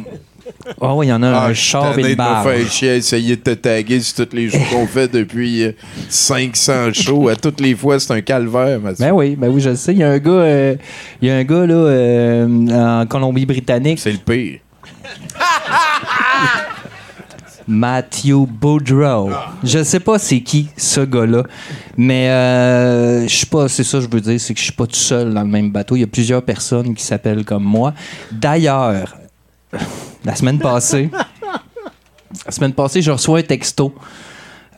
[0.80, 2.42] oh oui, il y en a Ah, un je char et une barre.
[2.44, 5.72] faire chier essayer de te taguer sur tous les shows qu'on fait depuis euh,
[6.08, 7.28] 500 shows.
[7.28, 9.04] À toutes les fois, c'est un calvaire, Mathieu.
[9.06, 9.92] Ben oui, ben oui, je le sais.
[9.92, 10.74] Il y a un gars, euh,
[11.22, 13.98] il y a un gars là, euh, en Colombie-Britannique.
[13.98, 14.60] C'est le pire.
[17.70, 19.30] Matthew Boudreau.
[19.62, 21.42] Je sais pas c'est qui ce gars-là,
[21.98, 23.68] mais euh, je suis pas.
[23.68, 25.48] C'est ça que je veux dire, c'est que je suis pas tout seul dans le
[25.48, 25.94] même bateau.
[25.94, 27.92] Il y a plusieurs personnes qui s'appellent comme moi.
[28.32, 29.17] D'ailleurs,
[30.24, 31.10] la semaine passée,
[32.44, 33.94] la semaine passée, je reçois un texto.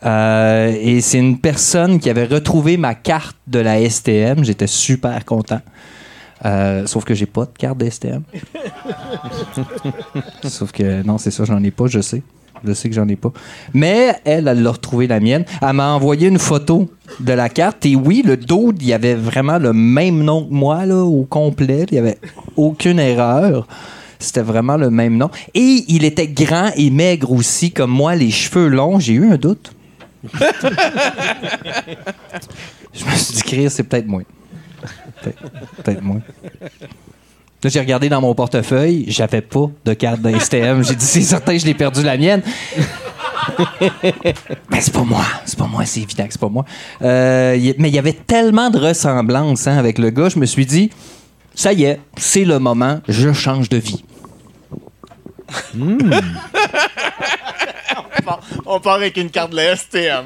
[0.05, 4.45] Euh, et c'est une personne qui avait retrouvé ma carte de la STM.
[4.45, 5.61] J'étais super content.
[6.45, 8.23] Euh, sauf que j'ai pas de carte de STM.
[10.45, 12.23] Sauf que non, c'est ça, j'en ai pas, je sais.
[12.65, 13.33] Je sais que j'en ai pas.
[13.75, 15.45] Mais elle, elle l'a retrouvé la mienne.
[15.63, 17.85] Elle m'a envoyé une photo de la carte.
[17.87, 21.25] Et oui, le dos, il y avait vraiment le même nom que moi, là, au
[21.25, 21.87] complet.
[21.91, 22.19] Il y avait
[22.57, 23.67] aucune erreur.
[24.21, 25.31] C'était vraiment le même nom.
[25.55, 29.01] Et il était grand et maigre aussi, comme moi, les cheveux longs.
[29.01, 29.73] J'ai eu un doute.
[32.93, 34.23] Je me suis dit, Chris, c'est peut-être moi.
[35.23, 36.17] Peut-être moi.
[37.63, 40.83] Là, j'ai regardé dans mon portefeuille, j'avais pas de carte d'STM.
[40.83, 42.43] J'ai dit, c'est certain, je l'ai perdu la mienne.
[44.71, 46.65] mais c'est pas moi, c'est pas moi, c'est évident que c'est pas moi.
[47.03, 50.47] Euh, y- mais il y avait tellement de ressemblances hein, avec le gars, je me
[50.47, 50.91] suis dit,
[51.55, 54.03] ça y est, c'est le moment, je change de vie.
[58.67, 60.25] On part avec une carte de la STM.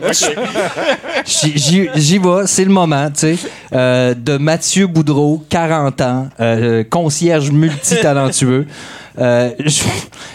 [1.24, 3.38] J'y- vais, c'est le moment, tu sais.
[3.72, 8.66] Euh, de Mathieu Boudreau, 40 ans, euh, concierge multitalentueux.
[9.16, 9.84] Euh, je,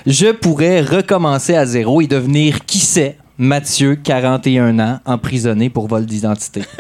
[0.08, 6.06] je pourrais recommencer à zéro et devenir, qui sait, Mathieu, 41 ans, emprisonné pour vol
[6.06, 6.62] d'identité.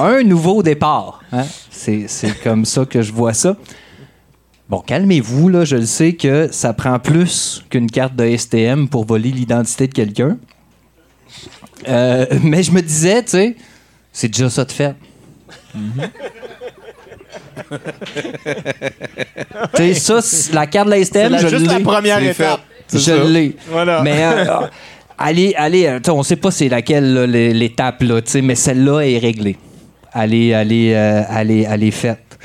[0.00, 1.20] Un nouveau départ.
[1.32, 1.44] hein.
[1.70, 3.56] C'est c'est comme ça que je vois ça.
[4.68, 5.64] Bon, calmez-vous, là.
[5.64, 9.92] Je le sais que ça prend plus qu'une carte de STM pour voler l'identité de
[9.94, 10.38] quelqu'un.
[11.88, 13.56] Euh, mais je me disais, tu sais,
[14.12, 14.94] c'est déjà ça de fait.
[19.74, 21.84] tu sais, ça, c'est- la carte de la STM, C'est je la- juste la l'ai.
[21.84, 22.60] première C'est étape.
[22.92, 23.56] Je l'ai.
[23.68, 24.02] Voilà.
[24.02, 24.44] Mais euh,
[25.18, 28.02] allez, allez, euh, on sait pas c'est laquelle là, l'étape
[28.42, 29.56] mais celle-là est réglée.
[30.12, 32.38] Allez, allez, euh, allez, allez, faite.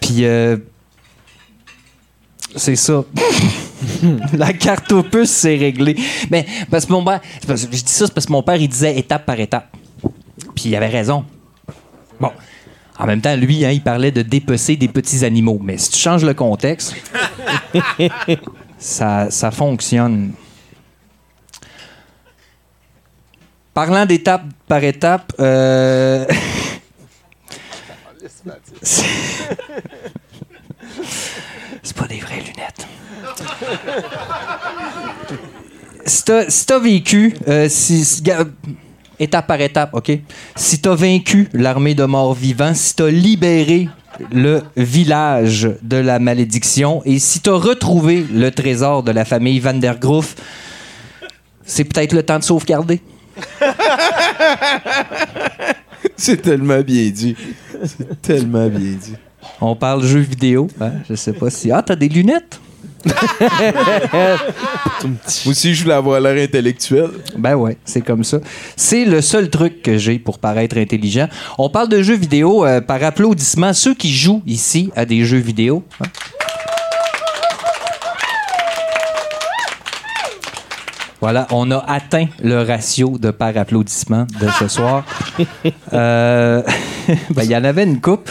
[0.00, 0.56] Puis euh,
[2.56, 3.04] c'est ça.
[4.32, 5.96] La carte au puce, c'est réglé.
[6.30, 9.26] Mais parce que mon père, je dis ça, parce que mon père, il disait étape
[9.26, 9.76] par étape.
[10.54, 11.24] Puis il avait raison.
[12.18, 12.30] Bon.
[12.98, 15.58] En même temps, lui, hein, il parlait de dépecer des petits animaux.
[15.62, 16.94] Mais si tu changes le contexte,
[18.78, 20.32] ça, ça fonctionne.
[23.72, 26.26] Parlant d'étape par étape, euh,
[28.82, 29.04] c'est
[31.96, 32.86] pas des vraies lunettes.
[36.06, 38.22] C'est t'as si t'as vécu, euh, si, si-
[39.18, 40.10] étape par étape, OK?
[40.56, 43.88] Si t'as vaincu l'armée de morts vivants, si t'as libéré
[44.32, 49.74] le village de la malédiction et si t'as retrouvé le trésor de la famille Van
[49.74, 50.34] der Groof,
[51.64, 53.00] c'est peut-être le temps de sauvegarder.
[56.22, 57.34] C'est tellement bien dit.
[57.84, 59.14] C'est tellement bien dit.
[59.58, 60.68] On parle jeux vidéo.
[60.78, 60.92] Hein?
[61.08, 61.70] Je sais pas si.
[61.72, 62.60] Ah, t'as des lunettes?
[65.02, 65.16] Moi
[65.46, 67.08] aussi, je voulais avoir l'air intellectuel.
[67.38, 68.38] Ben ouais, c'est comme ça.
[68.76, 71.26] C'est le seul truc que j'ai pour paraître intelligent.
[71.56, 73.72] On parle de jeux vidéo euh, par applaudissement.
[73.72, 75.82] Ceux qui jouent ici à des jeux vidéo.
[76.00, 76.06] hein.
[81.20, 85.04] Voilà, on a atteint le ratio de par applaudissement de ce soir.
[85.92, 86.62] Euh,
[87.30, 88.30] ben, il y en avait une coupe.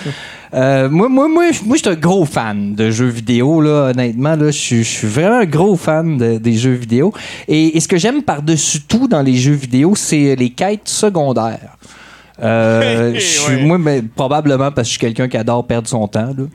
[0.53, 3.89] Euh, moi, moi, moi, je moi, je suis un gros fan de jeux vidéo, là,
[3.91, 4.35] honnêtement.
[4.35, 7.13] Là, je suis- je suis vraiment un gros fan de- des jeux vidéo.
[7.47, 11.75] Et, et ce que j'aime par-dessus tout dans les jeux vidéo, c'est les quêtes secondaires.
[12.41, 16.07] Euh, je suis, moi, mais, probablement parce que je suis quelqu'un qui adore perdre son
[16.07, 16.33] temps.
[16.37, 16.45] là.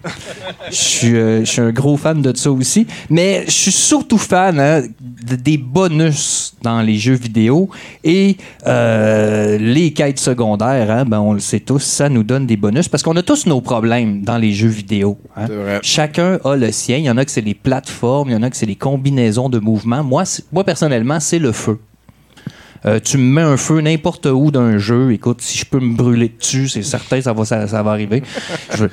[0.70, 2.86] Je suis, euh, je suis un gros fan de ça aussi.
[3.10, 7.68] Mais je suis surtout fan hein, de- des bonus dans les jeux vidéo.
[8.02, 8.36] Et
[8.66, 12.88] euh, les quêtes secondaires, hein, ben, on le sait tous, ça nous donne des bonus
[12.88, 15.18] parce qu'on a tous nos problèmes dans les jeux vidéo.
[15.36, 15.46] hein.
[15.82, 16.96] Chacun a le sien.
[16.96, 18.76] Il y en a que c'est les plateformes, il y en a que c'est les
[18.76, 20.02] combinaisons de mouvements.
[20.02, 21.78] Moi, moi personnellement, c'est le feu.
[22.86, 25.94] Euh, tu me mets un feu n'importe où d'un jeu, écoute, si je peux me
[25.94, 28.22] brûler dessus, c'est certain, ça va, ça, ça va arriver.
[28.74, 28.86] Je-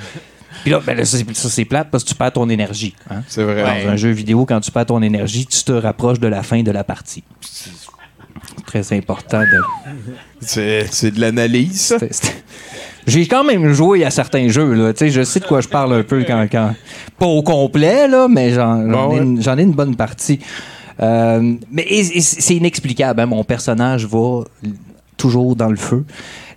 [0.63, 2.93] Puis là, ben là, ça, c'est- plate parce que tu perds ton énergie.
[3.09, 3.23] hein.
[3.27, 3.63] C'est vrai.
[3.85, 6.61] Dans un jeu vidéo, quand tu perds ton énergie, tu te rapproches de la fin
[6.63, 7.23] de la partie.
[8.65, 9.95] Très important de.
[10.39, 11.95] C'est c'est de l'analyse.
[13.07, 14.93] J'ai quand même joué à certains jeux, là.
[14.93, 16.47] Tu sais, je sais de quoi je parle un peu quand.
[16.51, 16.75] quand...
[17.17, 19.23] Pas au complet, là, mais j'en j'en Bon, ai, ouais.
[19.25, 20.39] une- j'en ai une bonne partie.
[21.01, 23.19] Euh, mais c'est inexplicable.
[23.21, 23.25] hein.
[23.25, 24.43] Mon personnage va
[25.17, 26.03] toujours dans le feu.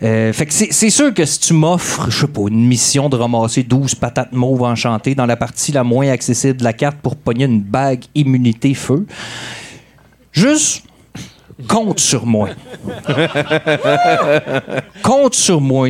[0.02, 3.16] Euh, fait que c'est sûr que si tu m'offres, je sais pas, une mission de
[3.16, 7.16] ramasser 12 patates mauves enchantées dans la partie la moins accessible de la carte pour
[7.16, 9.06] pogner une bague immunité feu,
[10.32, 10.84] juste
[11.68, 12.48] compte sur moi.
[15.02, 15.88] compte sur moi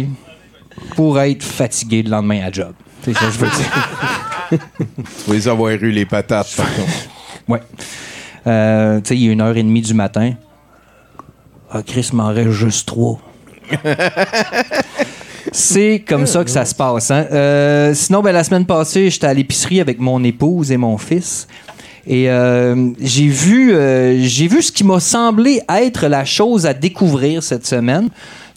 [0.96, 2.72] pour être fatigué le lendemain à job.
[3.02, 4.60] C'est ça que je veux dire.
[5.24, 7.08] Tu vas les avoir eu les patates, par contre.
[7.48, 7.60] Ouais.
[8.46, 10.32] Euh, tu sais, il est une heure et demie du matin.
[11.70, 13.18] Ah, Chris, m'en reste juste trois.
[15.52, 17.10] C'est comme ça que ça se passe.
[17.10, 17.26] hein.
[17.30, 21.46] Euh, sinon, ben, la semaine passée, j'étais à l'épicerie avec mon épouse et mon fils.
[22.06, 26.74] Et euh, j'ai vu, euh, j'ai vu ce qui m'a semblé être la chose à
[26.74, 28.08] découvrir cette semaine.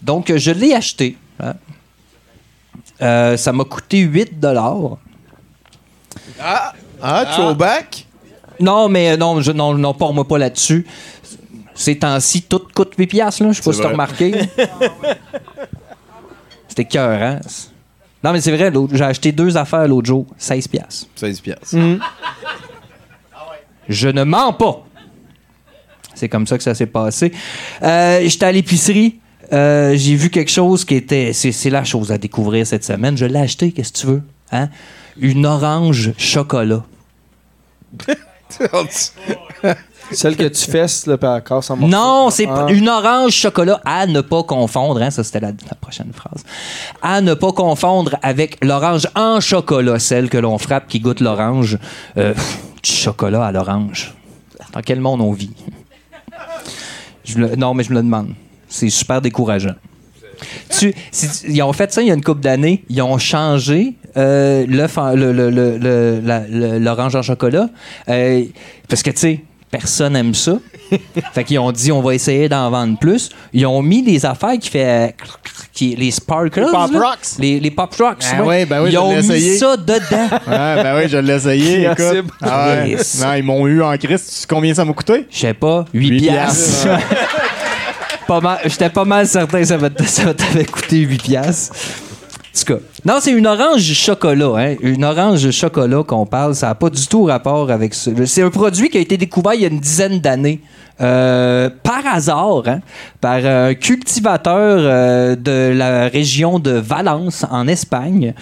[0.02, 1.16] Donc, je l'ai acheté.
[1.40, 1.54] hein.
[3.00, 4.96] Euh, ça m'a coûté 8 dollars.
[7.00, 8.06] Ah, throwback?
[8.60, 10.86] Non, mais euh, non, je, non, non, moi pas là-dessus.
[11.74, 13.52] Ces temps-ci, tout coûte 8 piastres, là.
[13.52, 14.34] Je sais pas si t'as remarqué.
[16.68, 17.40] C'était cœur, hein?
[18.22, 21.06] Non, mais c'est vrai, l'autre- j'ai acheté deux affaires l'autre jour, 16 piastres.
[21.16, 21.76] 16 piastres.
[23.88, 24.84] Je ne mens pas.
[26.14, 27.32] C'est comme ça que ça s'est passé.
[27.82, 29.20] Euh, J'étais à l'épicerie.
[29.52, 31.32] euh, j'ai vu quelque chose qui était.
[31.32, 33.16] C'est c'est la chose à découvrir cette semaine.
[33.16, 34.22] Je l'ai acheté, qu'est-ce que tu veux?
[34.50, 34.68] Hein?
[35.16, 36.82] Une orange chocolat.
[40.10, 41.94] Celle que tu fesses, là, puis elle casse en morceaux.
[41.94, 42.66] Non, c'est Ah.
[42.70, 45.02] une orange chocolat à ne pas confondre.
[45.02, 46.44] Hein, ça, c'était la, la prochaine phrase.
[47.02, 51.78] À ne pas confondre avec l'orange en chocolat, celle que l'on frappe qui goûte l'orange.
[52.16, 52.32] Euh,
[52.82, 54.14] du chocolat à l'orange.
[54.72, 55.50] Dans quel monde on vit?
[57.24, 58.28] Je me le- non, mais je me le demande.
[58.68, 59.74] C'est super décourageant.
[60.78, 62.84] Tu, si tu- ils ont fait ça il y a une couple d'années.
[62.88, 67.68] Ils ont changé euh, l'œuf en- le- le- le- le- la- le- l'orange en chocolat.
[68.08, 68.44] Euh,
[68.88, 69.40] parce que, tu sais,
[69.70, 70.58] personne aime ça.
[71.34, 73.28] fait qu'ils ont dit, on va essayer d'en vendre plus.
[73.52, 75.14] Ils ont mis des affaires qui fait...
[75.74, 76.58] Qui, les sparkles.
[76.60, 77.00] Les Pop là.
[77.00, 77.18] Rocks.
[77.38, 78.24] Les, les Pop Rocks.
[78.36, 79.56] Ah ouais, ben oui, Ils je ont l'ai mis essayé.
[79.58, 80.28] ça dedans.
[80.48, 82.24] Ah, ben oui, je l'ai essayé, écoute.
[82.42, 82.96] Ah ouais.
[83.20, 83.96] Non, ils m'ont eu en.
[83.96, 85.26] Tu sais combien ça m'a coûté?
[85.30, 86.82] Je sais pas, 8, Huit piastres.
[86.84, 87.06] piastres.
[88.64, 91.74] j'étais pas mal certain que ça ça t'avait coûté 8 piastres.
[91.74, 94.52] En tout non, c'est une orange chocolat.
[94.56, 94.76] Hein?
[94.80, 98.10] Une orange chocolat qu'on parle, ça n'a pas du tout rapport avec ça.
[98.26, 100.60] C'est un produit qui a été découvert il y a une dizaine d'années.
[101.00, 102.80] euh, par hasard, hein,
[103.20, 108.34] par un cultivateur euh, de la région de Valence, en Espagne.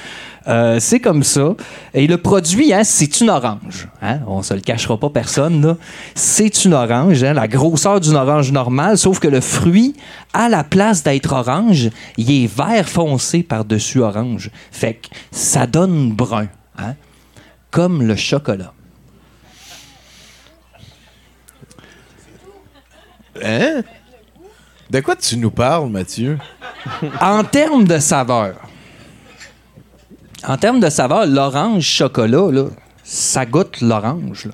[0.48, 1.54] Euh, c'est comme ça.
[1.92, 3.88] Et le produit, hein, c'est une orange.
[4.00, 4.20] Hein?
[4.26, 5.76] On se le cachera pas personne.
[6.14, 9.96] C'est une orange, hein, la grosseur d'une orange normale, sauf que le fruit,
[10.32, 14.50] à la place d'être orange, il est vert foncé par-dessus orange.
[14.70, 16.48] Fait que ça donne brun.
[16.78, 16.94] Hein?
[17.70, 18.72] Comme le chocolat.
[23.42, 23.82] Hein?
[24.88, 26.38] De quoi tu nous parles, Mathieu?
[27.20, 28.54] En termes de saveur,
[30.46, 32.64] en termes de saveur, l'orange chocolat, là,
[33.04, 34.46] ça goûte l'orange.
[34.46, 34.52] là.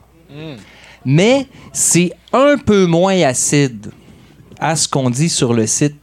[1.05, 3.91] Mais c'est un peu moins acide
[4.59, 5.97] à ce qu'on dit sur le site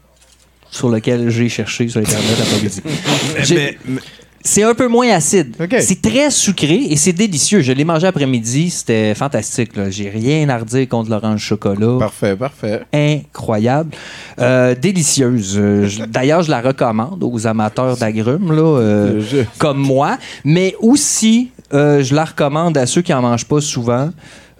[0.69, 2.81] sur lequel j'ai cherché sur Internet après-midi.
[4.41, 5.55] C'est un peu moins acide.
[5.81, 7.61] C'est très sucré et c'est délicieux.
[7.61, 9.75] Je l'ai mangé après-midi, c'était fantastique.
[9.75, 9.89] là.
[9.89, 11.97] J'ai rien à redire contre l'orange chocolat.
[11.99, 12.81] Parfait, parfait.
[12.93, 13.91] Incroyable.
[14.39, 15.57] Euh, délicieuse.
[15.59, 19.21] Euh, je- D'ailleurs, je la recommande aux amateurs d'agrumes, là, euh,
[19.57, 20.17] comme moi.
[20.45, 24.09] Mais aussi, euh, je la recommande à ceux qui en mangent pas souvent.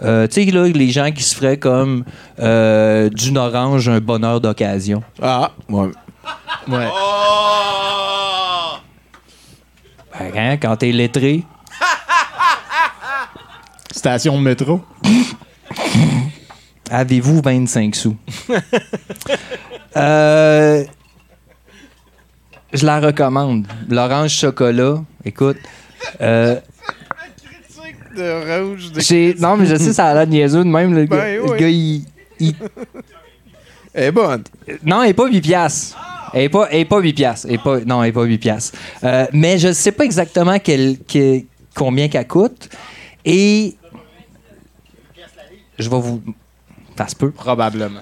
[0.03, 2.03] Euh, tu sais, là, les gens qui se feraient comme
[2.39, 5.03] euh, d'une orange un bonheur d'occasion.
[5.22, 5.84] Ah, ouais.
[5.84, 5.91] Ouais.
[6.68, 6.89] Ben,
[10.36, 11.44] hein, quand t'es lettré.
[13.91, 14.82] Station de métro.
[16.91, 18.16] Avez-vous 25 sous?
[19.98, 20.84] Euh,
[22.72, 23.66] je la recommande.
[23.90, 25.58] L'orange chocolat, écoute.
[26.22, 26.60] euh,
[28.16, 28.91] De rouge.
[28.91, 30.94] de- non, mais je sais, ça a l'air niaiseux de même.
[30.94, 31.60] Le gars, Ben le oui.
[31.60, 32.06] gars, il,
[32.40, 32.56] il-
[33.96, 34.44] Elle est bonne.
[34.84, 35.98] Non, elle est pas 8 piastres.
[36.34, 37.47] Elle est pas, elle est pas 8 piastres.
[37.49, 38.77] Elle est pas, non, elle est pas 8 piastres.
[39.03, 40.97] Euh, mais je sais pas exactement quel-
[41.76, 42.69] combien qu'elle coûte.
[43.26, 43.76] Et
[45.77, 46.22] je vais vous...
[46.97, 47.31] Ça se peut.
[47.31, 48.01] Probablement.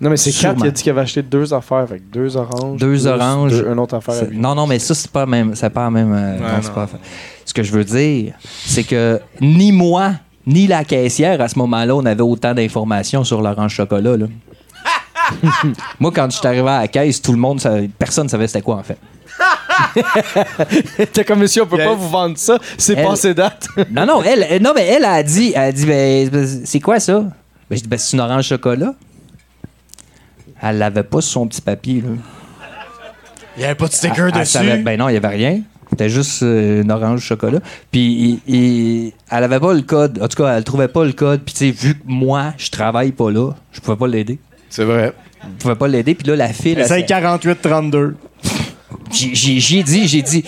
[0.00, 0.56] Non, mais c'est quatre.
[0.64, 1.76] Il a dit qu'il avait acheté deux affaires.
[1.78, 2.80] Avec deux oranges.
[2.80, 3.50] Deux oranges.
[3.50, 4.14] deux- une autre affaire.
[4.14, 5.54] Avec- Non, non, mais ça, c'est pas même.
[5.54, 6.14] C'est pas la même.
[6.14, 6.74] euh, non, c'est non.
[6.74, 6.88] pas-
[7.44, 8.32] Ce que je veux dire,
[8.64, 10.12] c'est que ni moi,
[10.46, 14.16] ni la caissière, à ce moment-là, on avait autant d'informations sur l'orange chocolat.
[14.16, 14.26] Là.
[16.00, 18.62] moi, quand je suis arrivé à la caisse, tout le monde, savait- personne savait c'était
[18.62, 18.98] quoi, en fait.
[21.12, 22.58] T'es comme monsieur, on peut pas vous vendre ça.
[22.78, 23.66] C'est Elle- passé date.
[23.90, 27.00] Non, non, elle, elle- non, mais elle a dit, elle a dit, ben, c'est quoi
[27.00, 27.20] ça?
[27.70, 28.94] Ben, je dis, ben, c'est une orange chocolat.
[30.60, 32.08] Elle l'avait pas sur son petit papier, là.
[33.56, 34.52] Il n'y avait pas de sticker Elle- elle dessus.
[34.52, 35.60] savait- ben non, il n'y avait rien.
[35.90, 37.58] C'était juste euh, une orange chocolat.
[37.90, 40.22] Puis il- il- elle avait pas le code.
[40.22, 41.42] En tout cas, elle trouvait pas le code.
[41.42, 44.38] Puis tu sais, vu que moi, je travaille pas là, je pouvais pas l'aider.
[44.72, 45.12] C'est vrai.
[45.42, 46.14] Je pouvais pas l'aider.
[46.14, 46.74] Puis là, la fille...
[46.74, 48.14] là, C'est 48-32.
[49.12, 50.44] j'ai j'ai- j'ai dit, j'ai dit,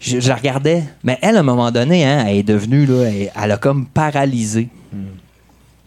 [0.00, 0.82] je, je la regardais.
[1.04, 3.84] Mais elle, à un moment donné, hein, elle est devenue, là, elle, elle a comme
[3.86, 4.68] paralysé.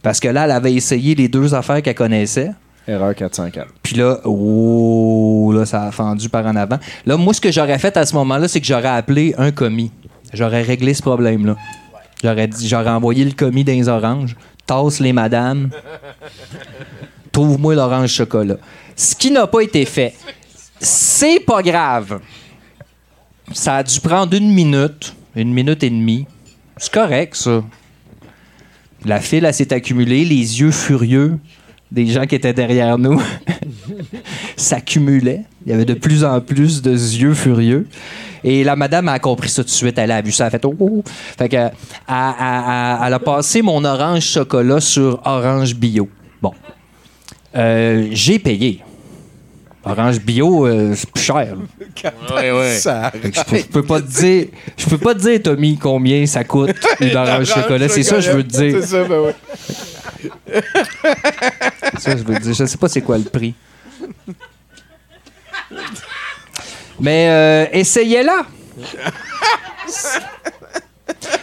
[0.04, 2.52] Parce que là, elle avait essayé les deux affaires qu'elle connaissait.
[2.88, 3.68] Erreur 404.
[3.82, 6.78] Puis là, oh, là, ça a fendu par en avant.
[7.08, 9.92] Là, moi, ce que j'aurais fait à ce moment-là, c'est que j'aurais appelé un commis.
[10.32, 11.56] J'aurais réglé ce problème-là.
[12.24, 14.36] J'aurais dit, j'aurais envoyé le commis dans les oranges.
[14.66, 15.70] Tasse les madames.
[17.40, 18.58] Trouve-moi l'orange chocolat.
[18.98, 20.14] Ce qui n'a pas été fait.
[20.78, 22.20] C'est pas grave.
[23.54, 26.28] Ça a dû prendre une minute, une minute et demie.
[26.76, 27.64] C'est correct, ça.
[29.06, 31.40] La file, s'est accumulée, les yeux furieux
[31.90, 33.22] des gens qui étaient derrière nous
[34.58, 35.46] s'accumulaient.
[35.66, 37.88] Il y avait de plus en plus de yeux furieux.
[38.44, 39.98] Et la madame a compris ça tout de suite.
[39.98, 40.48] Elle a vu ça.
[40.48, 41.04] Elle a fait oh, oh.
[41.40, 41.56] Elle
[43.14, 46.10] a passé mon orange chocolat sur orange bio.
[46.42, 46.52] Bon.
[47.56, 48.84] Euh, J'ai payé.
[49.84, 51.56] Orange bio, euh, c'est plus cher.
[52.36, 52.76] Ouais, ouais.
[52.80, 54.48] Ça je, peux, je peux pas te dire,
[54.78, 57.88] je peux pas te dire, Tommy, combien ça coûte une orange chocolat.
[57.88, 58.82] C'est ça que je veux te dire.
[58.82, 59.36] C'est ça, ben ouais.
[61.98, 62.54] Ça, je veux dire.
[62.54, 63.54] Je sais pas c'est quoi le prix.
[67.00, 68.46] Mais euh, essayez-la.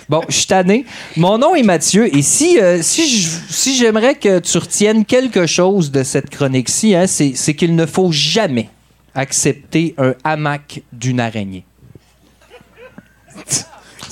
[0.09, 0.85] Bon, je suis tanné.
[1.17, 6.03] Mon nom est Mathieu et si, euh, si, j'aimerais que tu retiennes quelque chose de
[6.03, 8.69] cette chronique-ci, hein, c'est, qu'il ne faut jamais
[9.15, 11.65] accepter un hamac d'une araignée.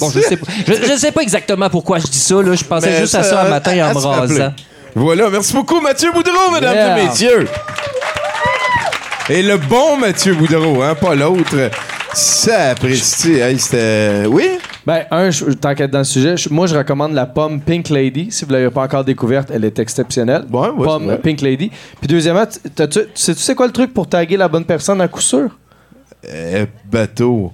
[0.01, 2.43] Bon, je sais pas, je, je sais pas exactement pourquoi je dis ça.
[2.43, 2.55] Là.
[2.55, 4.53] Je pensais Mais juste à ça un matin en me rasant.
[4.97, 6.99] Voilà, merci beaucoup Mathieu Boudreau, mesdames Yeah.
[6.99, 7.49] et messieurs.
[9.29, 11.71] Et le bon Mathieu Boudreau, hein, pas l'autre.
[12.13, 13.33] Ça apprécie.
[13.41, 14.27] Hey, c'était.
[14.27, 14.59] Oui?
[14.87, 15.31] Ben, un,
[15.61, 18.29] tant qu'être dans le sujet, je- moi, je recommande la pomme Pink Lady.
[18.31, 20.45] Si vous l'avez pas encore découverte, elle est exceptionnelle.
[20.53, 21.17] Ouais, ouais, pomme.
[21.23, 21.71] Pink Lady.
[22.01, 22.45] Puis deuxièmement,
[23.15, 25.49] sais, tu sais quoi le truc pour taguer la bonne personne à coup sûr?
[26.29, 27.53] Euh, bateau.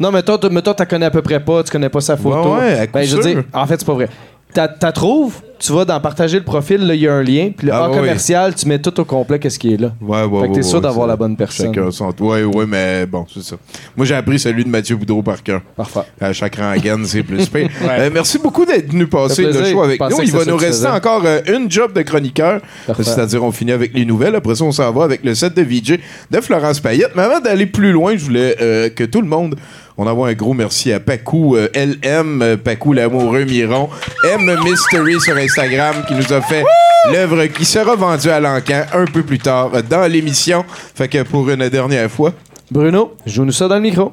[0.00, 2.54] Non, mais toi, tu tu connais à peu près pas, tu connais pas sa photo.
[2.54, 4.08] Ouais, ouais, à coup ben, je veux dire, en fait, c'est pas vrai.
[4.54, 7.68] T'as trouves, tu vas dans partager le profil, là, il y a un lien, puis
[7.68, 9.92] le Ah, A commercial, tu mets tout au complet, qu'est-ce qui est là.
[10.00, 11.72] Ouais, ouais, Fait que ouais, t'es sûr d'avoir la bonne personne.
[11.72, 12.12] Chacun son.
[12.20, 13.56] Ouais, ouais, mais bon, c'est ça.
[13.96, 15.60] Moi, j'ai appris celui de Mathieu Boudreau par cœur.
[15.76, 16.00] Parfait.
[16.20, 17.68] À chaque rengaine, c'est plus pire.
[17.82, 20.16] Euh, merci beaucoup d'être venu passer le show avec nous.
[20.22, 22.60] Il va nous rester encore euh, une job de chroniqueur.
[22.96, 24.34] C'est-à-dire, on finit avec les nouvelles.
[24.34, 25.98] Après ça, on s'en va avec le set de VJ
[26.30, 27.12] de Florence Payette.
[27.14, 29.54] Mais avant d'aller plus loin, je voulais euh, que tout le monde.
[29.98, 33.90] On envoie un gros merci à Pacou euh, LM, euh, Pacou l'amoureux Miron,
[34.28, 36.64] M Mystery sur Instagram qui nous a fait
[37.10, 40.64] L'œuvre qui sera vendue à l'encan un peu plus tard dans l'émission.
[40.94, 42.32] Fait que pour une dernière fois.
[42.70, 44.12] Bruno, joue-nous ça dans le micro.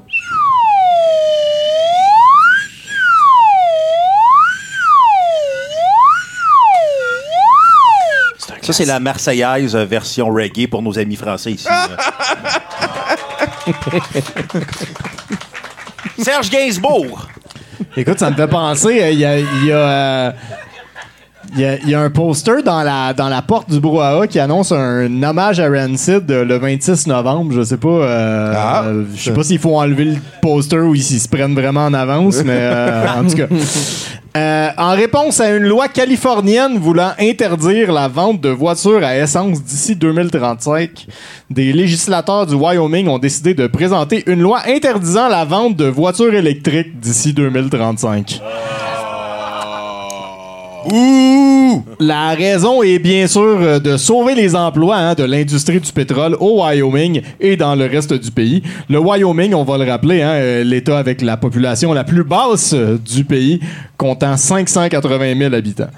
[8.61, 11.67] Ça, c'est la Marseillaise euh, version reggae pour nos amis français ici.
[16.23, 17.27] Serge Gainsbourg.
[17.95, 19.39] Écoute, ça me fait penser, euh, il y a.
[19.39, 20.31] il y a, euh,
[21.55, 24.27] il y a- il y a un poster dans la, dans la porte du brouhaha
[24.27, 27.53] qui annonce un hommage à Rancid euh, le 26 novembre.
[27.55, 27.87] Je sais pas.
[27.87, 28.83] euh, Ah.
[28.85, 31.93] euh, je sais pas s'il faut enlever le poster ou s'ils se prennent vraiment en
[31.95, 33.47] avance, mais euh, en tout cas.
[34.37, 39.63] Euh, en réponse à une loi californienne voulant interdire la vente de voitures à essence
[39.63, 41.07] d'ici 2035,
[41.49, 46.35] des législateurs du Wyoming ont décidé de présenter une loi interdisant la vente de voitures
[46.35, 48.39] électriques d'ici 2035.
[51.99, 56.35] La raison est bien sûr euh, de sauver les emplois hein, de l'industrie du pétrole
[56.39, 58.63] au Wyoming et dans le reste du pays.
[58.89, 62.73] Le Wyoming, on va le rappeler, hein, euh, l'État avec la population la plus basse
[62.73, 63.59] euh, du pays,
[63.97, 65.89] comptant 580 000 habitants.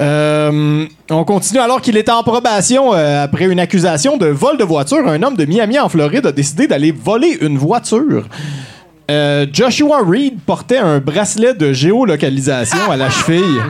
[0.00, 5.08] On continue alors qu'il était en probation après une accusation de vol de voiture.
[5.08, 8.24] Un homme de Miami en Floride a décidé d'aller voler une voiture.
[9.10, 13.62] Euh, Joshua Reed portait un bracelet de géolocalisation à la cheville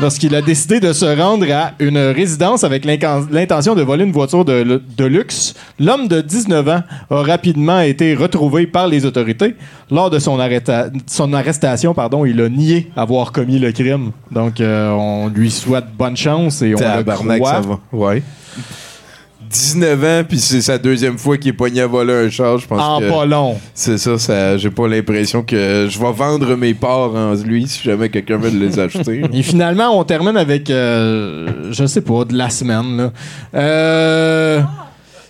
[0.00, 4.44] lorsqu'il a décidé de se rendre à une résidence avec l'intention de voler une voiture
[4.44, 5.54] de, de luxe.
[5.78, 9.54] L'homme de 19 ans a rapidement été retrouvé par les autorités.
[9.92, 14.10] Lors de son, arrestation, pardon, il a nié avoir commis le crime.
[14.32, 17.50] Donc, euh, on lui souhaite bonne chance et on le croit.
[17.52, 17.78] ça va.
[17.92, 18.22] Ouais.
[19.50, 22.58] 19 ans, puis c'est sa deuxième fois qu'il est pogné à voler un char.
[22.58, 23.58] Je pense En que pas long.
[23.74, 27.82] C'est ça, ça j'ai pas l'impression que je vais vendre mes parts en lui si
[27.82, 29.22] jamais quelqu'un veut les acheter.
[29.32, 32.96] Et finalement, on termine avec, euh, je sais pas, de la semaine.
[32.96, 33.12] là.
[33.54, 34.60] Euh,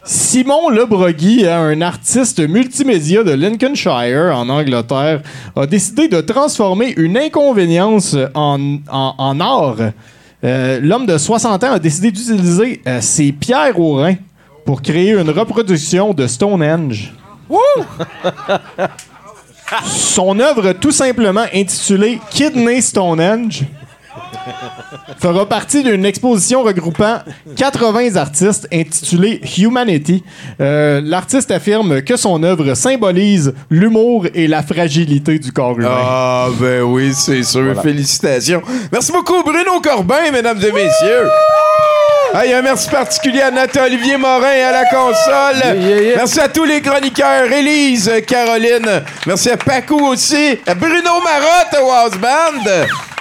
[0.07, 5.23] Simon Lebrogui, hein, un artiste multimédia de Lincolnshire, en Angleterre,
[5.57, 9.77] a décidé de transformer une inconvénience en, en, en art.
[10.43, 14.17] Euh, L'homme de 60 ans a décidé d'utiliser euh, ses pierres au rein
[14.65, 17.13] pour créer une reproduction de Stonehenge.
[19.87, 23.65] Son œuvre, tout simplement intitulée Kidney Stonehenge,
[25.19, 27.19] fera partie d'une exposition regroupant
[27.57, 30.23] 80 artistes intitulée Humanity.
[30.61, 35.89] Euh, L'artiste affirme que son œuvre symbolise l'humour et la fragilité du corps humain.
[35.91, 37.81] Ah, ben oui, c'est sûr.
[37.83, 38.63] Félicitations.
[38.93, 41.29] Merci beaucoup, Bruno Corbin, mesdames et messieurs.
[42.35, 45.79] Hey, un merci particulier à Nathan-Olivier Morin à la console.
[46.17, 47.51] Merci à tous les chroniqueurs.
[47.51, 49.05] Élise, Caroline.
[49.25, 50.59] Merci à Paco aussi.
[50.67, 53.14] À Bruno Marotte au House Band.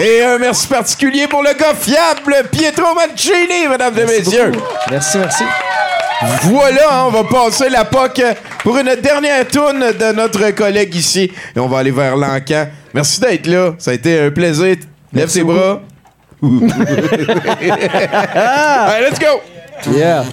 [0.00, 4.52] Et un merci particulier pour le gars fiable, Pietro Mancini, mesdames et messieurs.
[4.90, 5.44] Merci, merci.
[6.42, 8.22] Voilà, on va passer la POC
[8.62, 11.30] pour une dernière tourne de notre collègue ici.
[11.54, 12.66] Et on va aller vers l'encan.
[12.92, 13.74] Merci d'être là.
[13.78, 14.76] Ça a été un plaisir.
[15.12, 15.80] Lève tes bras.
[16.42, 16.50] Allez,
[19.08, 19.40] let's go!
[19.82, 20.24] Yeah.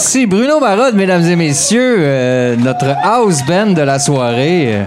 [0.00, 4.84] Merci Bruno Marode, mesdames et messieurs, euh, notre house band de la soirée.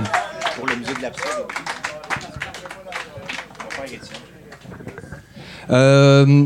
[5.69, 6.45] Euh,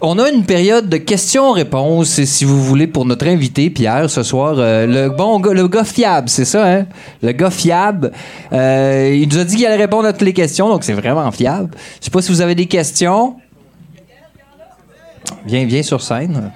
[0.00, 4.24] On a une période de questions-réponses, et si vous voulez, pour notre invité, Pierre, ce
[4.24, 4.56] soir.
[4.58, 6.86] Euh, le bon gars, le gars fiable, c'est ça, hein?
[7.22, 8.10] Le gars fiable.
[8.52, 11.30] Euh, il nous a dit qu'il allait répondre à toutes les questions, donc c'est vraiment
[11.30, 11.70] fiable.
[12.00, 13.36] Je sais pas si vous avez des questions.
[15.46, 16.50] Viens, viens sur scène.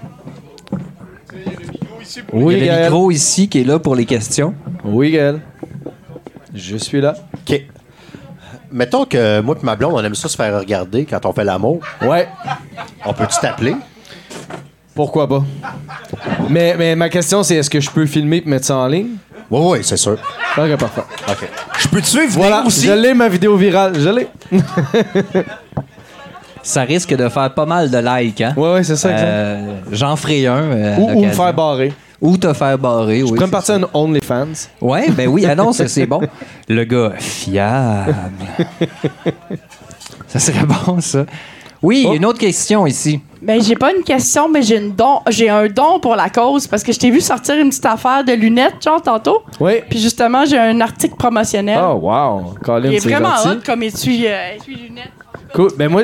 [2.45, 2.85] Oui, Il y a le Gaël.
[2.93, 4.55] micro ici qui est là pour les questions.
[4.85, 5.41] Oui, Gaël.
[6.55, 7.15] Je suis là.
[7.35, 7.61] OK.
[8.73, 11.45] Mettons que moi et ma blonde, on aime ça se faire regarder quand on fait
[11.45, 11.81] l'amour.
[12.03, 12.29] Ouais.
[13.05, 13.75] On peut-tu t'appeler?
[14.95, 15.45] Pourquoi pas?
[16.51, 19.11] Mais, mais ma question, c'est est-ce que je peux filmer et mettre ça en ligne?
[19.51, 20.17] Oui, oui, c'est sûr.
[20.59, 21.03] Ok, parfait.
[21.29, 21.49] OK.
[21.79, 22.87] Je peux-tu venir Voilà, aussi?
[22.87, 23.93] je l'ai, ma vidéo virale.
[24.01, 24.29] Je l'ai.
[26.63, 28.53] Ça risque de faire pas mal de likes, hein?
[28.57, 29.25] Ouais, ouais, c'est ça, exact.
[29.25, 30.57] Euh, J'en ferai un.
[30.57, 31.45] euh, à Ou, ou me l'occasion.
[31.45, 31.93] faire barrer.
[32.21, 33.29] Ou te faire barrer, oui.
[33.29, 34.69] Je pourrais me c'est partir à une OnlyFans.
[34.81, 36.21] Ouais, ben oui, annonce, c'est bon.
[36.69, 38.15] Le gars fiable.
[40.29, 41.25] ça serait bon, ça.
[41.83, 43.21] Oui, il y a une autre question ici.
[43.43, 45.21] Ben, j'ai pas une question, mais j'ai une don.
[45.29, 48.25] J'ai un don pour la cause parce que je t'ai vu sortir une petite affaire
[48.25, 49.43] de lunettes, genre, tantôt.
[49.61, 49.75] Oui.
[49.89, 51.79] Puis justement, j'ai un article promotionnel.
[51.81, 52.55] Oh, wow.
[52.65, 53.49] Colin, Il est c'est vraiment gentil.
[53.49, 55.13] hot comme essuie, euh, essuie-lunettes.
[55.55, 55.71] Cool.
[55.77, 56.03] Ben moi.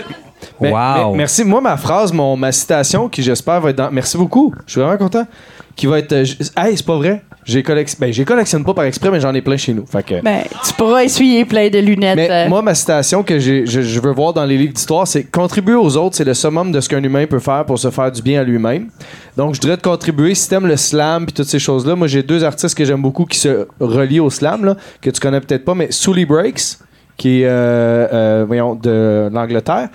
[0.60, 1.10] ben, Wow.
[1.12, 1.42] ben, merci.
[1.42, 3.90] Moi, ma phrase, mon, ma citation, qui j'espère va être dans.
[3.90, 4.54] Merci beaucoup.
[4.66, 5.26] Je suis vraiment content.
[5.74, 6.12] Qui va être.
[6.12, 6.24] euh,
[6.56, 7.22] hey, c'est pas vrai.
[7.44, 7.92] J'ai collec...
[7.98, 9.84] ben, j'ai collectionne pas par exprès, mais j'en ai plein chez nous.
[9.86, 10.22] Fait que.
[10.22, 12.16] Ben, tu pourras essuyer plein de lunettes.
[12.16, 12.48] Mais euh.
[12.48, 15.96] moi, ma citation que je, je veux voir dans les livres d'histoire, c'est contribuer aux
[15.96, 18.40] autres, c'est le summum de ce qu'un humain peut faire pour se faire du bien
[18.40, 18.90] à lui-même.
[19.36, 20.34] Donc, je voudrais te contribuer.
[20.34, 23.24] Si t'aimes le slam puis toutes ces choses-là, moi, j'ai deux artistes que j'aime beaucoup
[23.24, 26.78] qui se relient au slam, là, que tu connais peut-être pas, mais Sully Breaks,
[27.16, 29.88] qui est, euh, euh, voyons, de l'Angleterre.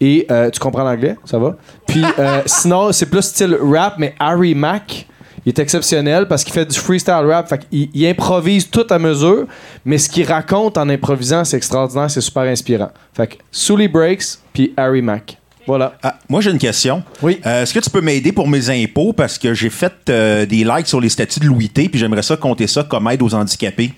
[0.00, 1.56] Et euh, tu comprends l'anglais, ça va?
[1.86, 5.08] Puis euh, sinon, c'est plus style rap, mais Harry Mack,
[5.48, 7.48] il est exceptionnel parce qu'il fait du freestyle rap.
[7.48, 9.46] Fait qu'il il improvise tout à mesure,
[9.82, 12.90] mais ce qu'il raconte en improvisant, c'est extraordinaire, c'est super inspirant.
[13.14, 15.38] Fait que Sully Breaks, puis Harry Mack.
[15.66, 15.94] Voilà.
[16.02, 17.02] Ah, moi, j'ai une question.
[17.22, 17.40] Oui.
[17.46, 19.14] Euh, Est-ce que tu peux m'aider pour mes impôts?
[19.14, 22.22] Parce que j'ai fait euh, des likes sur les statuts de Louis T, puis j'aimerais
[22.22, 23.92] ça compter ça comme aide aux handicapés.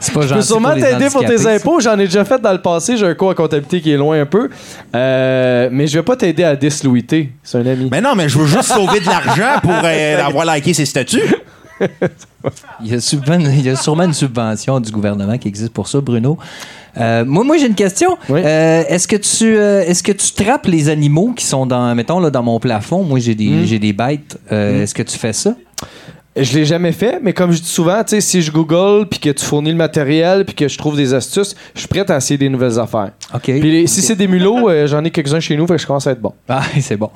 [0.00, 1.80] C'est pas Je peux sûrement t'aider pour tes impôts.
[1.80, 2.96] J'en ai déjà fait dans le passé.
[2.96, 4.48] J'ai un cours à comptabilité qui est loin un peu.
[4.94, 7.30] Euh, mais je vais pas t'aider à dislouiter.
[7.42, 7.88] C'est un ami.
[7.90, 11.22] Mais non, mais je veux juste sauver de l'argent pour euh, avoir liké ses statuts.
[12.82, 15.88] Il y, a subven- il y a sûrement une subvention du gouvernement qui existe pour
[15.88, 16.38] ça, Bruno.
[16.98, 18.16] Euh, moi, moi j'ai une question.
[18.30, 18.40] Oui.
[18.42, 22.18] Euh, est-ce que tu euh, est-ce que tu trappes les animaux qui sont dans mettons
[22.20, 23.02] là dans mon plafond?
[23.02, 23.64] Moi, j'ai des Hmm.
[23.66, 24.38] j'ai des bêtes.
[24.50, 25.54] Euh, Est-ce que tu fais ça?
[26.36, 29.18] Je l'ai jamais fait, mais comme je dis souvent, tu sais, si je google puis
[29.18, 32.16] que tu fournis le matériel puis que je trouve des astuces, je suis prêt à
[32.18, 33.12] essayer des nouvelles affaires.
[33.34, 33.44] Ok.
[33.44, 36.06] Puis si c'est des mulots, euh, j'en ai quelques-uns chez nous, fait que je commence
[36.06, 36.34] à être bon.
[36.46, 37.10] Ah, c'est bon.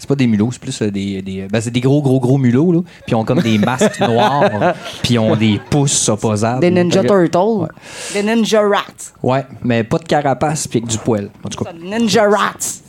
[0.00, 2.36] C'est pas des mulots, c'est plus euh, des, des ben, c'est des gros gros gros
[2.36, 2.80] mulots là.
[2.82, 6.60] Puis ils ont comme des masques noirs, puis ils ont des pouces opposables.
[6.60, 7.38] Des Ninja Turtles.
[7.38, 7.68] Ouais.
[8.12, 9.12] Des Ninja Rats.
[9.22, 11.30] Ouais, mais pas de carapace puis avec du poil.
[11.44, 12.80] En tout cas, Ninja Rats.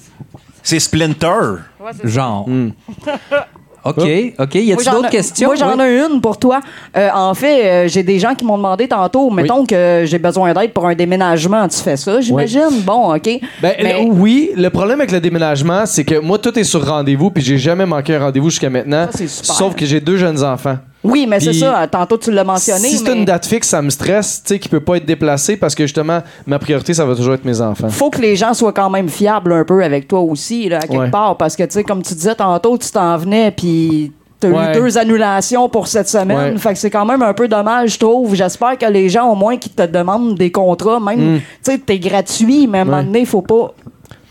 [0.63, 1.57] C'est Splinter.
[2.03, 2.49] genre.
[2.49, 2.71] Hmm.
[3.89, 5.47] OK, OK, y a-t-il d'autres questions?
[5.49, 5.83] Moi, j'en Oui.
[5.83, 6.59] ai une pour toi.
[6.95, 10.53] Euh, en fait, euh, j'ai des gens qui m'ont demandé tantôt, mettons que j'ai besoin
[10.53, 11.67] d'aide pour un déménagement.
[11.67, 12.81] Tu fais ça, j'imagine?
[12.85, 13.23] Bon, OK.
[13.61, 16.85] Ben, Mais- le- oui, le problème avec le déménagement, c'est que moi, tout est sur
[16.85, 19.05] rendez-vous, puis j'ai jamais manqué un rendez-vous jusqu'à maintenant.
[19.11, 19.55] Ça, c'est super.
[19.55, 20.77] Sauf que j'ai deux jeunes enfants.
[21.03, 21.87] Oui, mais c'est ça.
[21.87, 22.89] Tantôt, tu l'as mentionné.
[22.89, 25.05] si c'est mais une date fixe, ça me stresse, tu sais, qui peut pas être
[25.05, 27.89] déplacé parce que justement, ma priorité, ça va toujours être mes enfants.
[27.89, 30.81] faut que les gens soient quand même fiables un peu avec toi aussi, là, à
[30.81, 31.09] quelque Ouais.
[31.09, 31.37] part.
[31.37, 34.11] Parce que, tu sais, comme tu disais tantôt, tu t'en venais, puis
[34.41, 34.71] t'as Ouais.
[34.77, 36.53] eu deux annulations pour cette semaine.
[36.53, 36.57] Ouais.
[36.59, 38.35] Fait que c'est quand même un peu dommage, je trouve.
[38.35, 41.37] J'espère que les gens, au moins, qui te demandent des contrats, même, Mm.
[41.39, 43.73] tu sais, t'es gratuit, mais à un moment donné, faut pas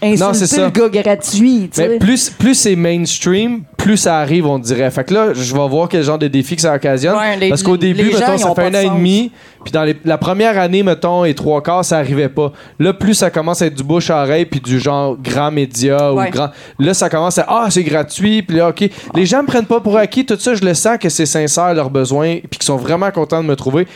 [0.02, 0.64] Non, c'est insulter ça.
[0.66, 1.88] le gars gratuit, tu sais.
[1.88, 4.90] Mais plus, plus c'est mainstream, plus ça arrive, on dirait.
[4.90, 7.16] Fait que là, je vais voir quel genre de défi que ça occasionne.
[7.16, 9.32] Ouais, les- parce qu'au début, mettons, ça fait un an et demi.
[9.64, 12.52] Puis dans les- la première année, mettons, et trois quarts, ça arrivait pas.
[12.78, 16.12] Là, plus ça commence à être du bouche à oreille, puis du genre grand média
[16.12, 16.28] Ouais.
[16.28, 16.50] ou grand.
[16.78, 18.42] Là, ça commence à Ah, c'est gratuit.
[18.42, 18.90] Puis là, OK.
[19.14, 20.26] Les gens me prennent pas pour acquis.
[20.26, 23.42] Tout ça, je le sens que c'est sincère, leurs besoins, puis qu'ils sont vraiment contents
[23.42, 23.86] de me trouver.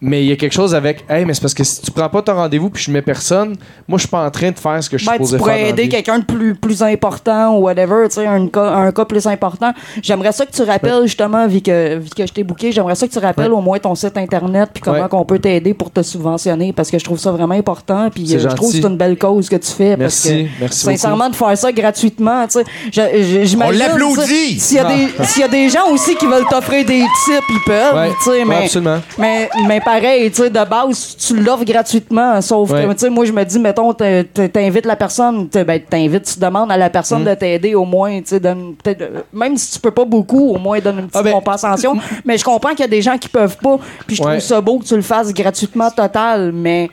[0.00, 2.08] Mais il y a quelque chose avec, hey, mais c'est parce que si tu prends
[2.08, 3.56] pas ton rendez-vous puis je mets personne,
[3.88, 5.38] moi je suis pas en train de faire ce que je suis Ben, supposé tu
[5.38, 5.38] faire.
[5.38, 8.74] pourrais dans la aider quelqu'un de plus, plus important ou whatever, tu sais, un cas,
[8.76, 9.72] un cas plus important.
[10.00, 13.08] J'aimerais ça que tu rappelles, justement, vu que, vu que je t'ai booké, j'aimerais ça
[13.08, 15.08] que tu rappelles au moins ton site internet puis comment Ouais.
[15.08, 18.38] qu'on peut t'aider pour te subventionner parce que je trouve ça vraiment important puis euh,
[18.38, 19.96] je trouve que c'est une belle cause que tu fais.
[19.96, 24.54] Merci, parce que, merci Sincèrement, de faire ça gratuitement, tu sais, j'imagine, On l'applaudit!
[24.54, 27.00] tu S'il y, a des- s'il y a des gens aussi qui veulent t'offrir des
[27.00, 28.98] tips, ils peuvent, Ouais, tu sais, ouais, mais, absolument.
[29.18, 32.40] mais, mais pareil, tu sais, de base, tu l'offres gratuitement.
[32.42, 32.86] Sauf Ouais.
[32.86, 36.70] que, tu sais, moi, je me dis, mettons, t'invites la personne, ben, t'invites, tu demandes
[36.70, 37.28] à la personne Mm.
[37.30, 40.50] de t'aider au moins, tu sais, donne peut-être, euh, même si tu peux pas beaucoup,
[40.50, 41.96] au moins donne une petite Ah ben, compensation.
[42.26, 44.32] mais je comprends qu'il y a des gens qui peuvent pas, puis je Ouais.
[44.32, 46.90] trouve ça beau que tu le fasses gratuitement total, mais.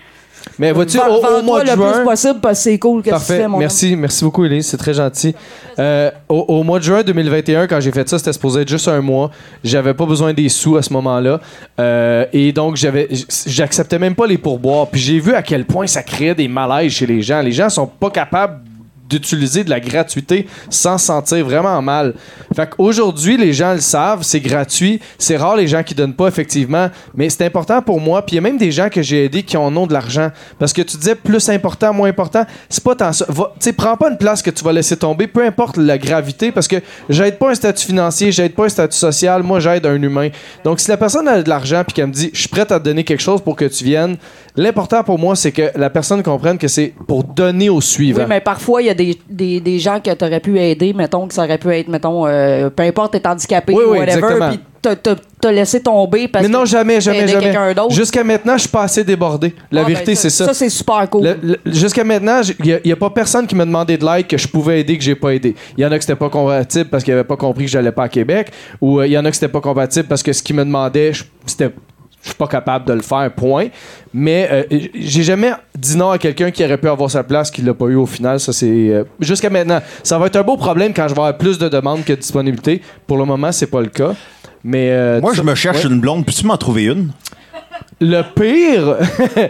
[0.59, 1.91] Mais vois-tu, au, au mois de le juin.
[1.93, 4.67] plus possible parce que c'est cool que tu fais, mon merci, merci beaucoup, Elise.
[4.67, 5.35] C'est très gentil.
[5.79, 8.87] Euh, au, au mois de juin 2021, quand j'ai fait ça, c'était supposé être juste
[8.87, 9.31] un mois.
[9.63, 11.39] J'avais pas besoin des sous à ce moment-là.
[11.79, 13.09] Euh, et donc, j'avais,
[13.45, 14.87] j'acceptais même pas les pourboires.
[14.87, 17.41] Puis j'ai vu à quel point ça créait des malaises chez les gens.
[17.41, 18.59] Les gens sont pas capables
[19.07, 22.13] d'utiliser de la gratuité sans se sentir vraiment mal.
[22.55, 24.99] Fait qu'aujourd'hui, les gens le savent, c'est gratuit.
[25.17, 28.25] C'est rare les gens qui donnent pas, effectivement, mais c'est important pour moi.
[28.25, 30.31] Puis il y a même des gens que j'ai aidés qui en ont de l'argent.
[30.59, 33.25] Parce que tu disais plus important, moins important, c'est pas tant ça.
[33.59, 36.67] Tu prends pas une place que tu vas laisser tomber, peu importe la gravité, parce
[36.67, 36.77] que
[37.09, 40.29] j'aide pas un statut financier, j'aide pas un statut social, moi j'aide un humain.
[40.63, 42.79] Donc si la personne a de l'argent puis qu'elle me dit, je suis prête à
[42.79, 44.17] te donner quelque chose pour que tu viennes,
[44.57, 48.21] l'important pour moi, c'est que la personne comprenne que c'est pour donner au suivant.
[48.21, 50.93] Oui, mais parfois, il y a des, des, des gens que tu aurais pu aider,
[50.93, 53.99] mettons, que ça aurait pu être, mettons, euh, peu importe, t'es handicapé Oui, ou oui,
[53.99, 57.43] whatever, puis t'as- laissé tomber parce Mais non, que jamais, jamais, jamais.
[57.45, 57.93] quelqu'un d'autre.
[57.93, 59.53] Jusqu'à maintenant, je suis pas assez débordé.
[59.71, 60.45] La Ah, ben, vérité, c'est ça.
[60.45, 61.37] Ça, c'est super cool.
[61.65, 64.79] Jusqu'à maintenant, il n'y a, pas personne qui m'a demandé de l'aide que je pouvais
[64.81, 65.55] aider que j'ai pas aidé.
[65.77, 67.91] Il y en a que c'était pas compatible parce qu'ils n'avaient pas compris que j'allais
[67.91, 68.51] pas à Québec,
[68.81, 70.65] ou euh, il y en a que c'était pas compatible parce que ce qu'ils me
[70.65, 71.11] demandaient,
[71.45, 71.69] c'était
[72.25, 73.67] je suis pas capable de le faire, point.
[74.13, 74.63] Mais euh,
[74.95, 77.85] j'ai jamais dit non à quelqu'un qui aurait pu avoir sa place, qui l'a pas
[77.85, 78.39] eu au final.
[78.39, 78.65] Ça, c'est.
[78.67, 79.79] euh, Jusqu'à maintenant.
[80.01, 82.17] Ça va être un beau problème quand je vais avoir plus de demandes que de
[82.19, 82.81] disponibilité.
[83.05, 84.13] Pour le moment, c'est pas le cas.
[84.63, 84.89] Mais.
[84.89, 85.91] euh, Moi, je me cherche ouais.
[85.91, 86.25] une blonde.
[86.25, 87.11] Peux-tu m'en trouver une?
[88.01, 88.97] Le pire,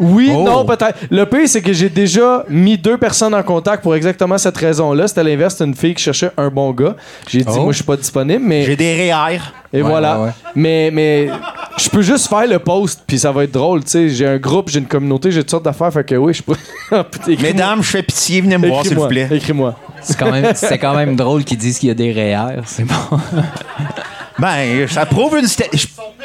[0.00, 0.42] oui, Oh.
[0.42, 0.98] non, peut-être.
[1.10, 5.06] Le pire, c'est que j'ai déjà mis deux personnes en contact pour exactement cette raison-là.
[5.06, 6.96] C'était l'inverse, c'était une fille qui cherchait un bon gars.
[7.28, 7.60] J'ai dit, Oh.
[7.62, 8.64] moi, je suis pas disponible, mais.
[8.64, 9.38] J'ai des REER.
[9.72, 10.18] Et Ouais, voilà.
[10.18, 10.32] ouais, ouais.
[10.54, 11.28] Mais, mais
[11.78, 14.08] je peux juste faire le post, puis ça va être drôle, tu sais.
[14.08, 16.54] J'ai un groupe, j'ai une communauté, j'ai toutes sortes d'affaires, fait que oui, je peux.
[17.42, 19.28] Mesdames, je fais pitié, venez me voir, s'il vous plaît.
[19.30, 19.74] Écris-moi.
[20.00, 22.62] C'est quand même, c'est quand même drôle qu'ils disent qu'il y a des REER.
[22.66, 23.18] C'est bon.
[24.38, 25.46] Ben, ça prouve une,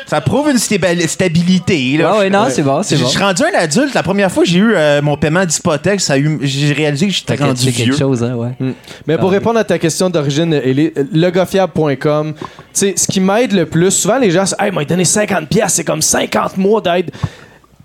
[0.05, 1.97] ça prouve une stabili- stabilité.
[1.97, 2.13] Là.
[2.13, 3.09] Ouais, ouais, non, c'est bon, c'est Je bon.
[3.09, 3.93] suis rendu un adulte.
[3.93, 7.07] La première fois que j'ai eu euh, mon paiement d'hypothèque, ça a eu- j'ai réalisé
[7.07, 7.85] que j'étais rendu vieux.
[7.85, 8.51] quelque chose, hein, ouais.
[8.59, 8.71] Mm.
[9.07, 10.59] Mais pour Ah, répondre à ta question d'origine,
[11.13, 12.43] legofiable.com, tu
[12.73, 15.73] sais, ce qui m'aide le plus, souvent les gens, c'est, hey, m'a donné 50 pièces,
[15.73, 17.11] c'est comme 50 mois d'aide.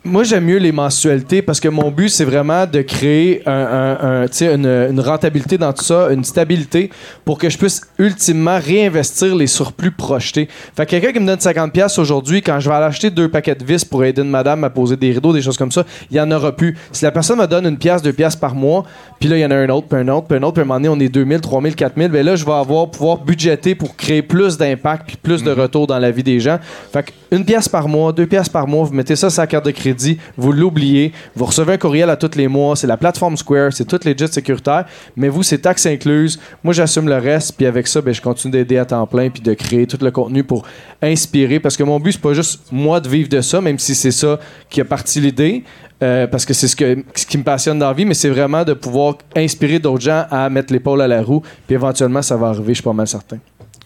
[0.07, 4.67] Moi, j'aime mieux les mensualités parce que mon but, c'est vraiment de créer un, une,
[4.67, 6.91] une rentabilité dans tout ça, une stabilité
[7.25, 10.47] pour que je puisse ultimement réinvestir les surplus projetés.
[10.77, 13.31] Fait que quelqu'un qui me donne 50$ piastres aujourd'hui, quand je vais aller acheter deux
[13.31, 15.85] paquets de vis pour aider une madame à poser des rideaux, des choses comme ça,
[16.11, 16.77] il y en aura plus.
[16.93, 18.85] Si la personne me donne une pièce, deux pièces par mois,
[19.19, 20.61] puis là, il y en a un autre, puis un autre, puis un autre, puis
[20.61, 23.25] à un moment donné, on est 2000, 3000, 4000, ben là, je vais avoir pouvoir
[23.25, 26.59] budgéter pour créer plus d'impact puis plus de retour dans la vie des gens.
[26.93, 29.47] Fait que une pièce par mois, deux pièces par mois, vous mettez ça sur la
[29.47, 29.94] carte de crédit,
[30.37, 33.85] vous l'oubliez, vous recevez un courriel à tous les mois, c'est la plateforme Square, c'est
[33.85, 34.85] tout legit sécuritaire,
[35.17, 36.39] mais vous, c'est taxes incluses.
[36.63, 39.43] Moi, j'assume le reste, puis avec ça, ben, je continue d'aider à temps plein puis
[39.43, 40.65] de créer tout le contenu pour
[41.03, 43.95] inspirer, parce que mon but, c'est pas juste moi de vivre de ça, même si
[43.95, 44.39] c'est ça
[44.71, 45.65] qui a parti l'idée,
[46.03, 48.29] euh, parce que c'est ce, que, ce qui me passionne dans la vie, mais c'est
[48.29, 52.37] vraiment de pouvoir inspirer d'autres gens à mettre l'épaule à la roue, puis éventuellement, ça
[52.37, 53.39] va arriver, je suis pas mal certain.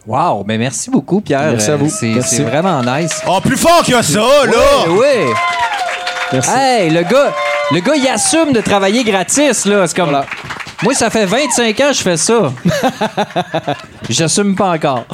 [0.07, 1.51] Wow, mais merci beaucoup, Pierre.
[1.51, 1.87] Merci à vous.
[2.03, 3.21] Euh, C'est vraiment nice.
[3.29, 4.91] Oh, plus fort que ça, là!
[4.91, 5.27] Ouais.
[6.33, 6.51] Merci.
[6.55, 7.33] Hey, le gars,
[7.73, 9.87] le gars, il assume de travailler gratis, là.
[9.87, 10.17] C'est comme.
[10.85, 12.53] Moi, ça fait 25 ans que je fais ça.
[14.09, 15.07] J'assume pas encore.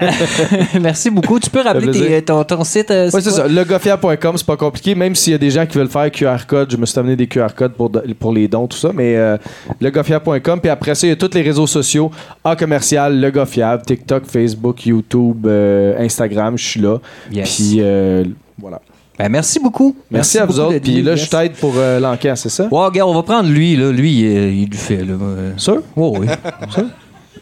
[0.80, 1.40] Merci beaucoup.
[1.40, 2.90] Tu peux rappeler tes- ton, ton site?
[2.90, 3.48] euh, Oui, c'est ça.
[3.48, 4.94] Legofiable.com, c'est pas compliqué.
[4.94, 7.16] Même s'il y a des gens qui veulent faire QR code, je me suis amené
[7.16, 8.90] des QR codes pour, de- pour les dons, tout ça.
[8.92, 9.38] Mais euh.
[9.80, 12.10] Puis après ça, il y a tous les réseaux sociaux
[12.44, 16.58] en commercial, Legofiable, TikTok, Facebook, YouTube, euh, Instagram.
[16.58, 16.98] Je suis là.
[17.32, 17.54] Yes.
[17.56, 18.24] Puis euh,
[18.60, 18.78] voilà.
[19.18, 19.94] Ben, merci beaucoup.
[20.10, 20.78] Merci, à vous beaucoup autres.
[20.82, 22.64] Puis là, je t'aide pour euh, l'enquête, c'est ça?
[22.70, 23.90] Ouais, regarde, on va prendre lui, là.
[23.92, 25.14] Lui, il, il le fait, là.
[25.20, 25.82] Euh, Sûr?
[25.96, 26.26] Ouais, oui.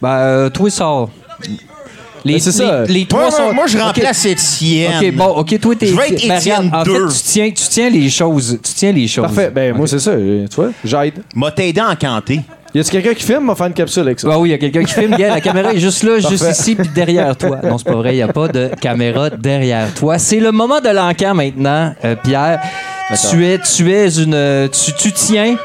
[0.02, 1.10] Ben, euh, toi, sors.
[2.24, 2.84] Les, Ben, c'est ça.
[2.84, 3.42] les, les trois Moi, sont...
[3.44, 4.92] moi, moi, je remplace Étienne.
[5.02, 5.86] OK, bon, OK, toi, t'es...
[5.88, 7.08] Je vais être Ben, Étienne regarde, En 2.
[7.08, 8.58] fait, tu tiens, tu tiens les choses.
[8.62, 9.24] Tu tiens les choses.
[9.26, 9.50] Parfait.
[9.50, 10.10] Ben, moi, c'est ça.
[10.12, 11.22] euh, Tu vois, j'aide.
[11.34, 12.40] M'a t'aidé à encanter.
[12.74, 13.44] Y a-tu quelqu'un qui filme?
[13.44, 14.28] On va faire une capsule avec ça.
[14.30, 15.12] Ah oui, il y a quelqu'un qui filme.
[15.12, 17.58] Regarde, la caméra est juste là, juste ici, puis derrière toi.
[17.62, 20.18] Non, c'est pas vrai, il n'y a pas de caméra derrière toi.
[20.18, 22.60] C'est le moment de l'encan maintenant, euh, Pierre.
[23.30, 24.68] Tu es, tu es une.
[24.70, 25.56] Tu, tu tiens.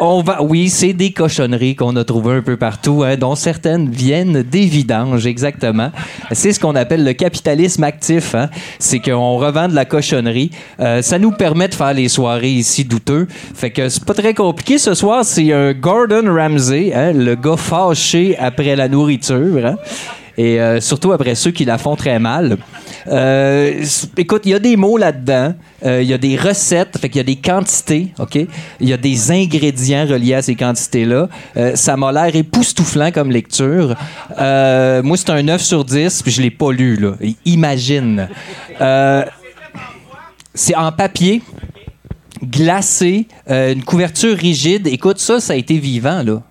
[0.00, 3.88] On va, oui, c'est des cochonneries qu'on a trouvées un peu partout, hein, dont certaines
[3.88, 5.92] viennent des vidanges, exactement.
[6.32, 8.34] C'est ce qu'on appelle le capitalisme actif.
[8.34, 8.50] Hein.
[8.80, 10.50] C'est qu'on revend de la cochonnerie.
[10.80, 13.28] Euh, ça nous permet de faire les soirées ici douteux.
[13.30, 15.24] Fait que c'est pas très compliqué ce soir.
[15.24, 19.76] C'est un Gordon Ramsay, hein, le gars fâché après la nourriture.
[20.36, 22.56] Et euh, surtout après ceux qui la font très mal.
[23.06, 23.84] Euh,
[24.16, 25.54] écoute, il y a des mots là-dedans.
[25.84, 28.36] Euh, Il y a des recettes, fait qu'il y a des quantités, OK?
[28.80, 31.28] Il y a des ingrédients reliés à ces quantités-là.
[31.74, 33.94] Ça m'a l'air époustouflant comme lecture.
[34.38, 37.12] Moi, c'est un 9 sur 10, puis je l'ai pas lu, là.
[37.44, 38.28] Imagine.
[40.54, 41.42] C'est en papier.
[42.42, 44.86] glacé, une couverture rigide.
[44.86, 46.42] Écoute, ça, ça a été vivant, là.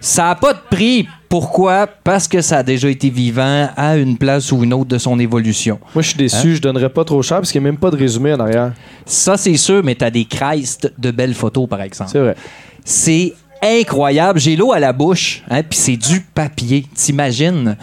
[0.00, 1.08] Ça n'a pas de prix.
[1.28, 1.86] Pourquoi?
[1.86, 5.18] Parce que ça a déjà été vivant à une place ou une autre de son
[5.18, 5.80] évolution.
[5.94, 6.54] Moi, je suis déçu, Hein?
[6.54, 8.72] je donnerais pas trop cher parce qu'il n'y a même pas de résumé en arrière.
[9.04, 12.10] Ça, c'est sûr, mais t'as des Christ de belles photos, par exemple.
[12.12, 12.36] C'est vrai.
[12.84, 14.38] C'est incroyable.
[14.38, 16.86] J'ai l'eau à la bouche, hein, puis c'est du papier.
[16.94, 17.76] T'imagines?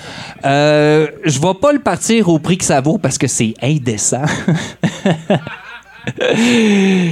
[0.46, 4.22] Euh, je vais pas le partir au prix que ça vaut parce que c'est indécent.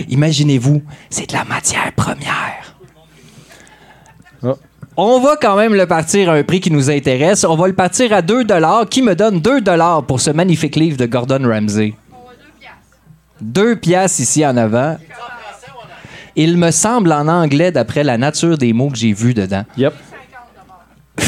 [0.09, 2.75] Imaginez-vous, c'est de la matière première.
[4.43, 4.53] Ah.
[4.97, 7.45] On va quand même le partir à un prix qui nous intéresse.
[7.45, 8.43] On va le partir à 2
[8.89, 9.61] qui me donne 2
[10.05, 11.93] pour ce magnifique livre de Gordon Ramsay.
[13.39, 14.97] 2 piastres ici en avant.
[16.35, 19.63] Il me semble en anglais, d'après la nature des mots que j'ai vus dedans.
[19.77, 19.93] Yep.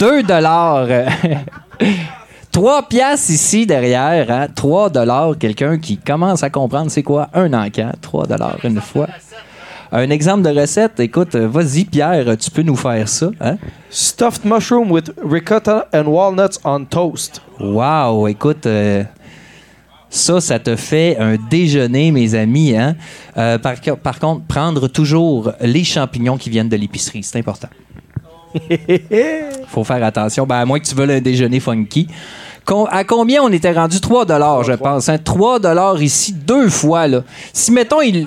[0.00, 0.86] 2 dollars.
[2.52, 4.30] 3 piastres ici derrière.
[4.30, 4.48] Hein?
[4.54, 5.38] 3 dollars.
[5.38, 7.92] Quelqu'un qui commence à comprendre c'est quoi un encan.
[8.02, 9.08] 3 dollars une fois.
[9.90, 13.30] Un exemple de recette, écoute, euh, vas-y Pierre, tu peux nous faire ça.
[13.40, 13.56] Hein?
[13.88, 17.40] Stuffed mushroom with ricotta and walnuts on toast.
[17.58, 19.02] Wow, écoute, euh,
[20.10, 22.76] ça, ça te fait un déjeuner, mes amis.
[22.76, 22.96] Hein?
[23.38, 27.68] Euh, par, par contre, prendre toujours les champignons qui viennent de l'épicerie, c'est important.
[29.68, 30.46] faut faire attention.
[30.46, 32.08] Ben, à moins que tu veuilles un déjeuner funky.
[32.90, 33.98] À combien on était rendu?
[34.00, 34.26] 3
[34.62, 35.08] je pense.
[35.08, 35.16] Hein?
[35.16, 35.60] 3
[36.02, 37.06] ici, deux fois.
[37.06, 37.22] Là.
[37.54, 38.26] Si, mettons, il...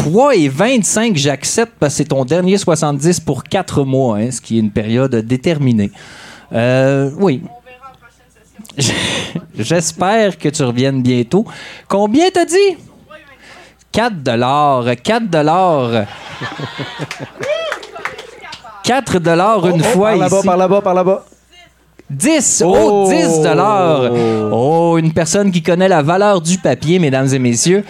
[0.00, 4.40] 3 et 25, j'accepte parce que c'est ton dernier 70 pour 4 mois, hein, ce
[4.40, 5.90] qui est une période déterminée.
[6.54, 7.42] Euh, oui.
[9.58, 11.44] J'espère que tu reviennes bientôt.
[11.86, 12.78] Combien t'as dit?
[13.92, 14.86] 4 dollars.
[15.02, 16.06] 4 dollars.
[18.84, 21.26] 4 dollars une fois par là-bas, par là-bas, par là-bas.
[22.08, 22.62] 10!
[22.66, 24.10] Oh, 10 dollars!
[24.50, 27.84] Oh, une personne qui connaît la valeur du papier, mesdames et messieurs.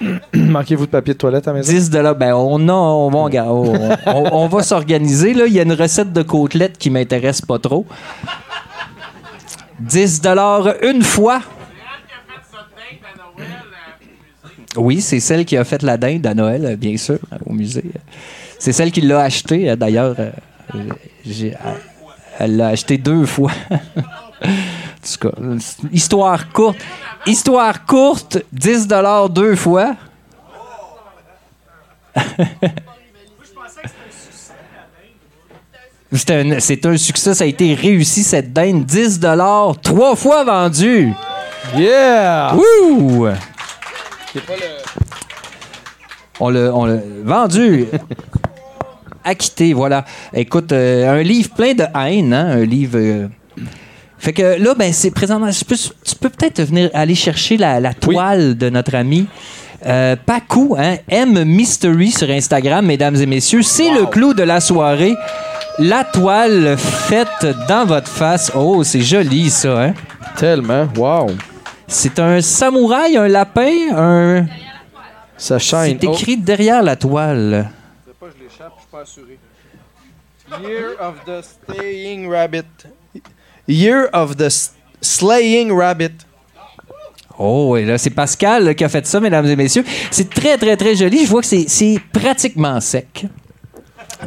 [0.34, 1.72] Manquez-vous de papier toilette à maison?
[1.72, 2.14] 10 dollars.
[2.14, 5.34] Ben, on, a, on va, on, s'organiser.
[5.34, 5.46] là.
[5.46, 7.86] Il y a une recette de côtelettes qui m'intéresse pas trop.
[9.80, 11.40] 10 dollars une fois.
[14.76, 17.84] Oui, c'est celle qui a fait la dinde à Noël, bien sûr, au musée.
[18.58, 20.16] C'est celle qui l'a acheté, euh, d'ailleurs.
[20.18, 20.30] euh,
[22.38, 23.52] Elle l'a acheté deux fois.
[25.04, 25.34] tout cas,
[25.92, 26.78] histoire courte.
[27.26, 29.94] Histoire courte, 10 dollars deux fois.
[36.12, 38.84] C'est un, c'est un succès, ça a été réussi cette dinde.
[38.84, 41.12] 10 dollars, trois fois vendu.
[41.76, 42.54] Yeah!
[42.54, 43.28] Wouh!
[46.38, 47.86] On l'a on l'a vendu.
[49.24, 50.04] Acquitté, voilà.
[50.32, 52.98] Écoute, euh, un livre plein de haine, hein, un livre.
[52.98, 53.26] euh,
[54.24, 55.50] Fait que là, ben, c'est présentement.
[55.50, 59.26] je peux- tu peux peut-être venir aller chercher la, la toile de notre ami.
[59.84, 63.60] Euh, Pacou, hein, M Mystery sur Instagram, mesdames et messieurs.
[63.60, 65.12] C'est le clou de la soirée.
[65.78, 68.50] La toile faite dans votre face.
[68.54, 69.94] Oh, c'est joli, ça, hein?
[70.38, 70.88] Tellement.
[70.96, 71.32] Wow.
[71.86, 74.46] C'est un samouraï, un lapin, un.
[75.36, 75.98] Ça shine.
[76.00, 77.68] C'est écrit derrière la toile.
[78.18, 79.38] pas je l'échappe, je suis pas assuré.
[80.66, 81.44] Year of the
[81.76, 82.64] Slaying Rabbit.
[83.68, 84.48] Year of the
[85.00, 86.12] Slaying Rabbit.
[87.38, 89.84] Oh, et là, c'est Pascal là, qui a fait ça, mesdames et messieurs.
[90.10, 91.24] C'est très, très, très joli.
[91.24, 93.26] Je vois que c'est- pratiquement sec.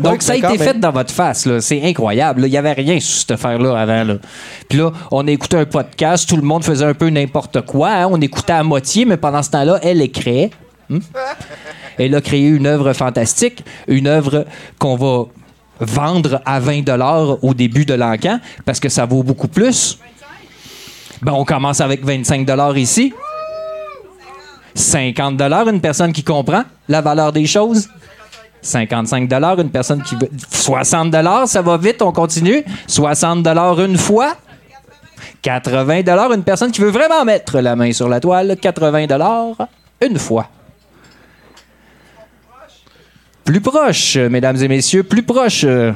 [0.02, 1.46] Donc, ça a été fait dans votre face.
[1.46, 1.62] là.
[1.62, 2.42] C'est incroyable.
[2.42, 2.48] là.
[2.48, 4.04] Il n'y avait rien sur cette affaire-là avant.
[4.04, 4.16] Là.
[4.68, 6.28] Puis là, on a écouté un podcast.
[6.28, 7.90] Tout le monde faisait un peu n'importe quoi.
[7.92, 8.08] hein.
[8.12, 10.52] On écoutait à moitié, mais pendant ce temps-là, elle créée.
[10.90, 11.00] Hmm?
[11.98, 14.46] Elle a créé une œuvre fantastique, une œuvre
[14.80, 15.26] qu'on va
[15.80, 16.84] vendre à 20
[17.42, 20.00] au début de l'encan parce que ça vaut beaucoup plus.
[21.22, 23.14] Ben, on commence avec 25 ici.
[24.76, 27.90] 50 une personne qui comprend la valeur des choses.
[28.62, 30.30] 55 une personne qui veut.
[30.52, 31.16] 60
[31.48, 32.64] ça va vite, on continue.
[32.86, 33.48] 60
[33.80, 34.36] une fois.
[35.42, 38.56] 80 une personne qui veut vraiment mettre la main sur la toile.
[38.60, 39.08] 80
[40.02, 40.48] une fois.
[43.48, 45.64] Plus proche, euh, mesdames et messieurs, plus proche.
[45.64, 45.94] euh,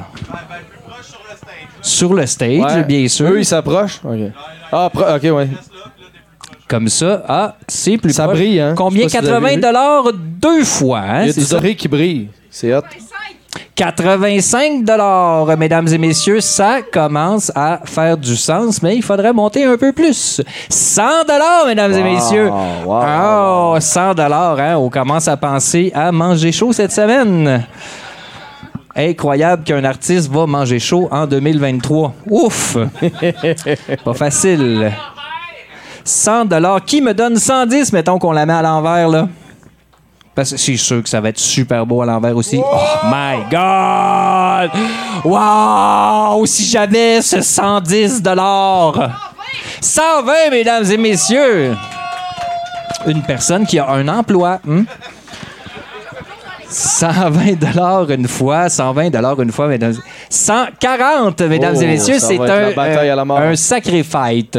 [1.82, 2.84] sur le stage, Ouais.
[2.84, 3.28] bien sûr.
[3.28, 4.00] Eux, ils s'approchent?
[4.04, 4.30] OK.
[4.72, 5.48] Ah, pro- OK, ouais.
[6.68, 7.22] Comme ça.
[7.28, 8.36] Ah, c'est plus Ça proche.
[8.38, 8.74] brille, hein?
[8.76, 9.02] Combien?
[9.04, 9.60] Je sais pas si vous avez 80 vu.
[9.60, 11.00] dollars deux fois.
[11.00, 11.20] Hein?
[11.22, 11.56] Il y a c'est des ça?
[11.56, 12.28] oreilles qui brillent.
[12.50, 12.80] C'est hot.
[13.74, 19.64] 85 dollars, mesdames et messieurs, ça commence à faire du sens, mais il faudrait monter
[19.64, 20.40] un peu plus.
[20.68, 22.50] 100 dollars, mesdames et messieurs.
[22.84, 24.76] wow, oh, 100 dollars, hein?
[24.76, 27.66] On commence à penser à manger chaud cette semaine.
[28.94, 32.14] Incroyable qu'un artiste va manger chaud en 2023.
[32.28, 32.76] Ouf!
[34.04, 34.92] Pas facile.
[36.04, 36.84] 100 dollars.
[36.84, 39.28] Qui me donne 110, mettons qu'on la met à l'envers, là?
[40.34, 42.58] Parce que c'est sûr que ça va être super beau à l'envers aussi.
[42.58, 44.70] Oh my God!
[45.24, 46.46] Wow!
[46.46, 48.22] Si j'avais ce 110
[49.80, 51.76] 120, mesdames et messieurs!
[53.06, 54.60] Une personne qui a un emploi.
[54.64, 54.84] hmm?
[56.72, 59.94] 120 dollars une fois, 120 dollars une fois, mesdames.
[60.30, 64.58] 140, mesdames Oh, et messieurs, ça c'est un, sacré fight.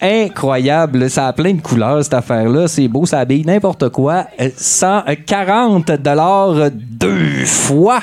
[0.00, 4.26] Incroyable, ça a plein de couleurs cette affaire-là, c'est beau, ça habille n'importe quoi.
[4.40, 8.00] Euh, 140 dollars deux fois.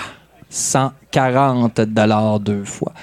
[0.49, 2.93] 140 dollars deux fois.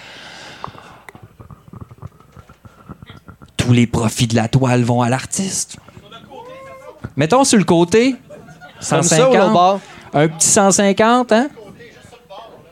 [3.56, 5.76] Tous les profits de la toile vont à l'artiste.
[7.16, 8.16] Mettons sur le côté.
[8.88, 9.28] Comme ça
[10.14, 10.22] ou l'autre 150.
[10.22, 10.22] bord?
[10.22, 11.48] Un petit 150, hein?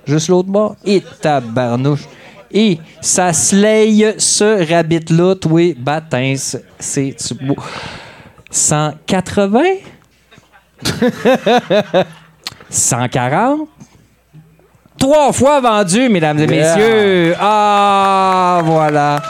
[0.06, 0.76] Juste l'autre bord.
[0.84, 2.04] Et tabarnouche.
[2.50, 6.34] Et ça slaye ce rabbit-là, toi, batin.
[6.36, 6.64] c'est-
[7.42, 7.56] beau?
[8.50, 9.60] 180?
[12.70, 13.68] 140?
[14.98, 16.76] Trois fois vendu, mesdames et Yeah.
[16.76, 17.34] messieurs.
[17.40, 19.22] Ah, voilà.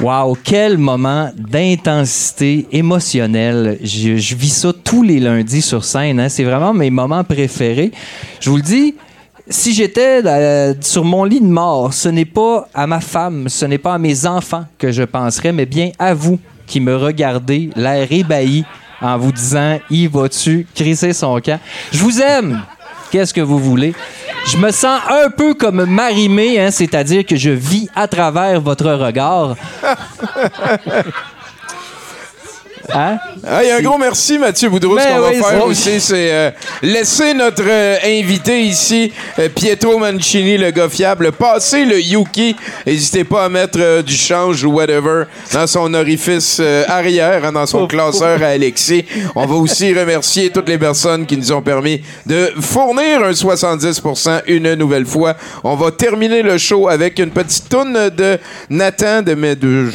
[0.00, 3.78] Wow, quel moment d'intensité émotionnelle.
[3.82, 6.18] Je, vis ça tous les lundis sur scène.
[6.20, 6.30] hein.
[6.30, 7.92] C'est vraiment mes moments préférés.
[8.40, 8.94] Je vous le dis,
[9.46, 10.22] si j'étais
[10.80, 13.98] sur mon lit de mort, ce n'est pas à ma femme, ce n'est pas à
[13.98, 18.64] mes enfants que je penserais, mais bien à vous qui me regardez, l'air ébahi,
[19.02, 21.60] en vous disant Y vas-tu crisser son camp
[21.92, 22.62] Je vous aime
[23.10, 23.92] Qu'est-ce que vous voulez?
[24.46, 28.90] Je me sens un peu comme Marimé, hein, c'est-à-dire que je vis à travers votre
[28.90, 29.56] regard.
[32.94, 33.18] Hein?
[33.46, 34.98] Ah, un gros merci, Mathieu Boudreau.
[34.98, 36.50] Ce Ben qu'on oui, va faire aussi, c'est euh,
[36.82, 42.56] laisser notre euh, invité ici, euh, Pietro Mancini, le gars fiable, passer le Yuki.
[42.86, 47.86] N'hésitez pas à mettre du change ou whatever dans son orifice arrière, hein, dans son
[47.86, 49.04] classeur à Alexis.
[49.34, 54.42] On va aussi remercier toutes les personnes qui nous ont permis de fournir un 70%
[54.46, 55.34] une nouvelle fois.
[55.64, 58.38] On va terminer le show avec une petite toune de
[58.68, 59.88] Nathan, de, mais de,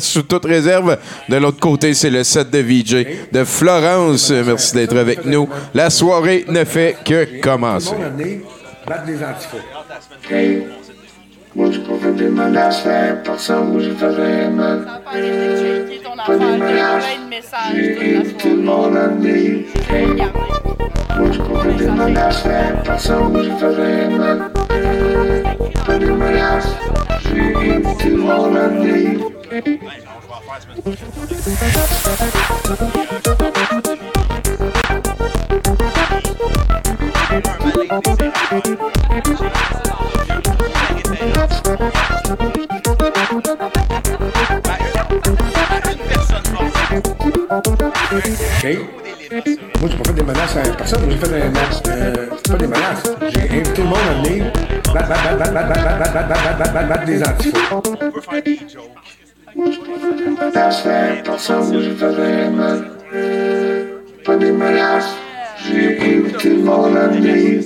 [0.00, 0.98] sous toute réserve.
[1.28, 4.30] De l'autre côté, c'est le de VJ de Florence.
[4.30, 5.48] Merci d'être avec nous.
[5.74, 7.96] La soirée ne fait que commencer.
[30.52, 30.60] OK?
[49.80, 51.00] Moi, je pas fait des menaces à personne.
[51.08, 51.40] J'ai fait des.
[51.88, 52.68] Euh, pas des.
[53.30, 54.52] J'ai invité le monde à venir
[54.92, 55.10] battre,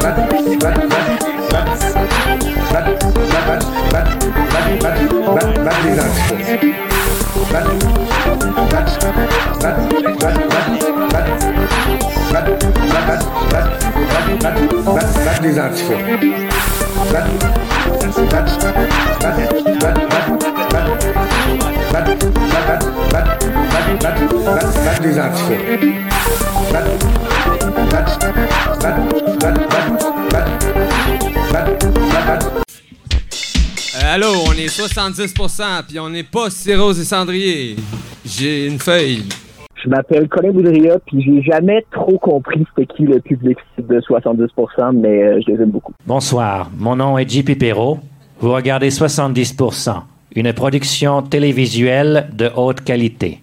[0.00, 0.56] Pas des menaces.
[4.50, 6.04] J'ai invité le monde à venir.
[6.30, 6.64] OK?
[7.52, 9.04] Battre des antifaux.
[9.60, 10.32] Battre des antifaux.
[10.46, 11.06] Battre des antifaux.
[12.32, 13.34] Battre des antifaux.
[14.94, 15.60] Battre des antifaux.
[15.60, 15.60] Battre des antifaux.
[15.60, 15.96] Battre des antifaux.
[20.76, 21.75] Euh,
[34.16, 37.76] allô, on est 70%, puis on n'est pas cirrhose et cendrier.
[38.24, 39.24] J'ai une feuille.
[39.82, 44.92] je m'appelle Colin Boudria, puis j'ai jamais trop compris c'était qui le public de 70%,
[44.94, 45.92] mais euh, je les aime beaucoup.
[46.06, 47.98] Bonsoir, mon nom est JP Perrault.
[48.40, 50.02] Vous regardez 70%,
[50.36, 53.40] une production télévisuelle de haute qualité.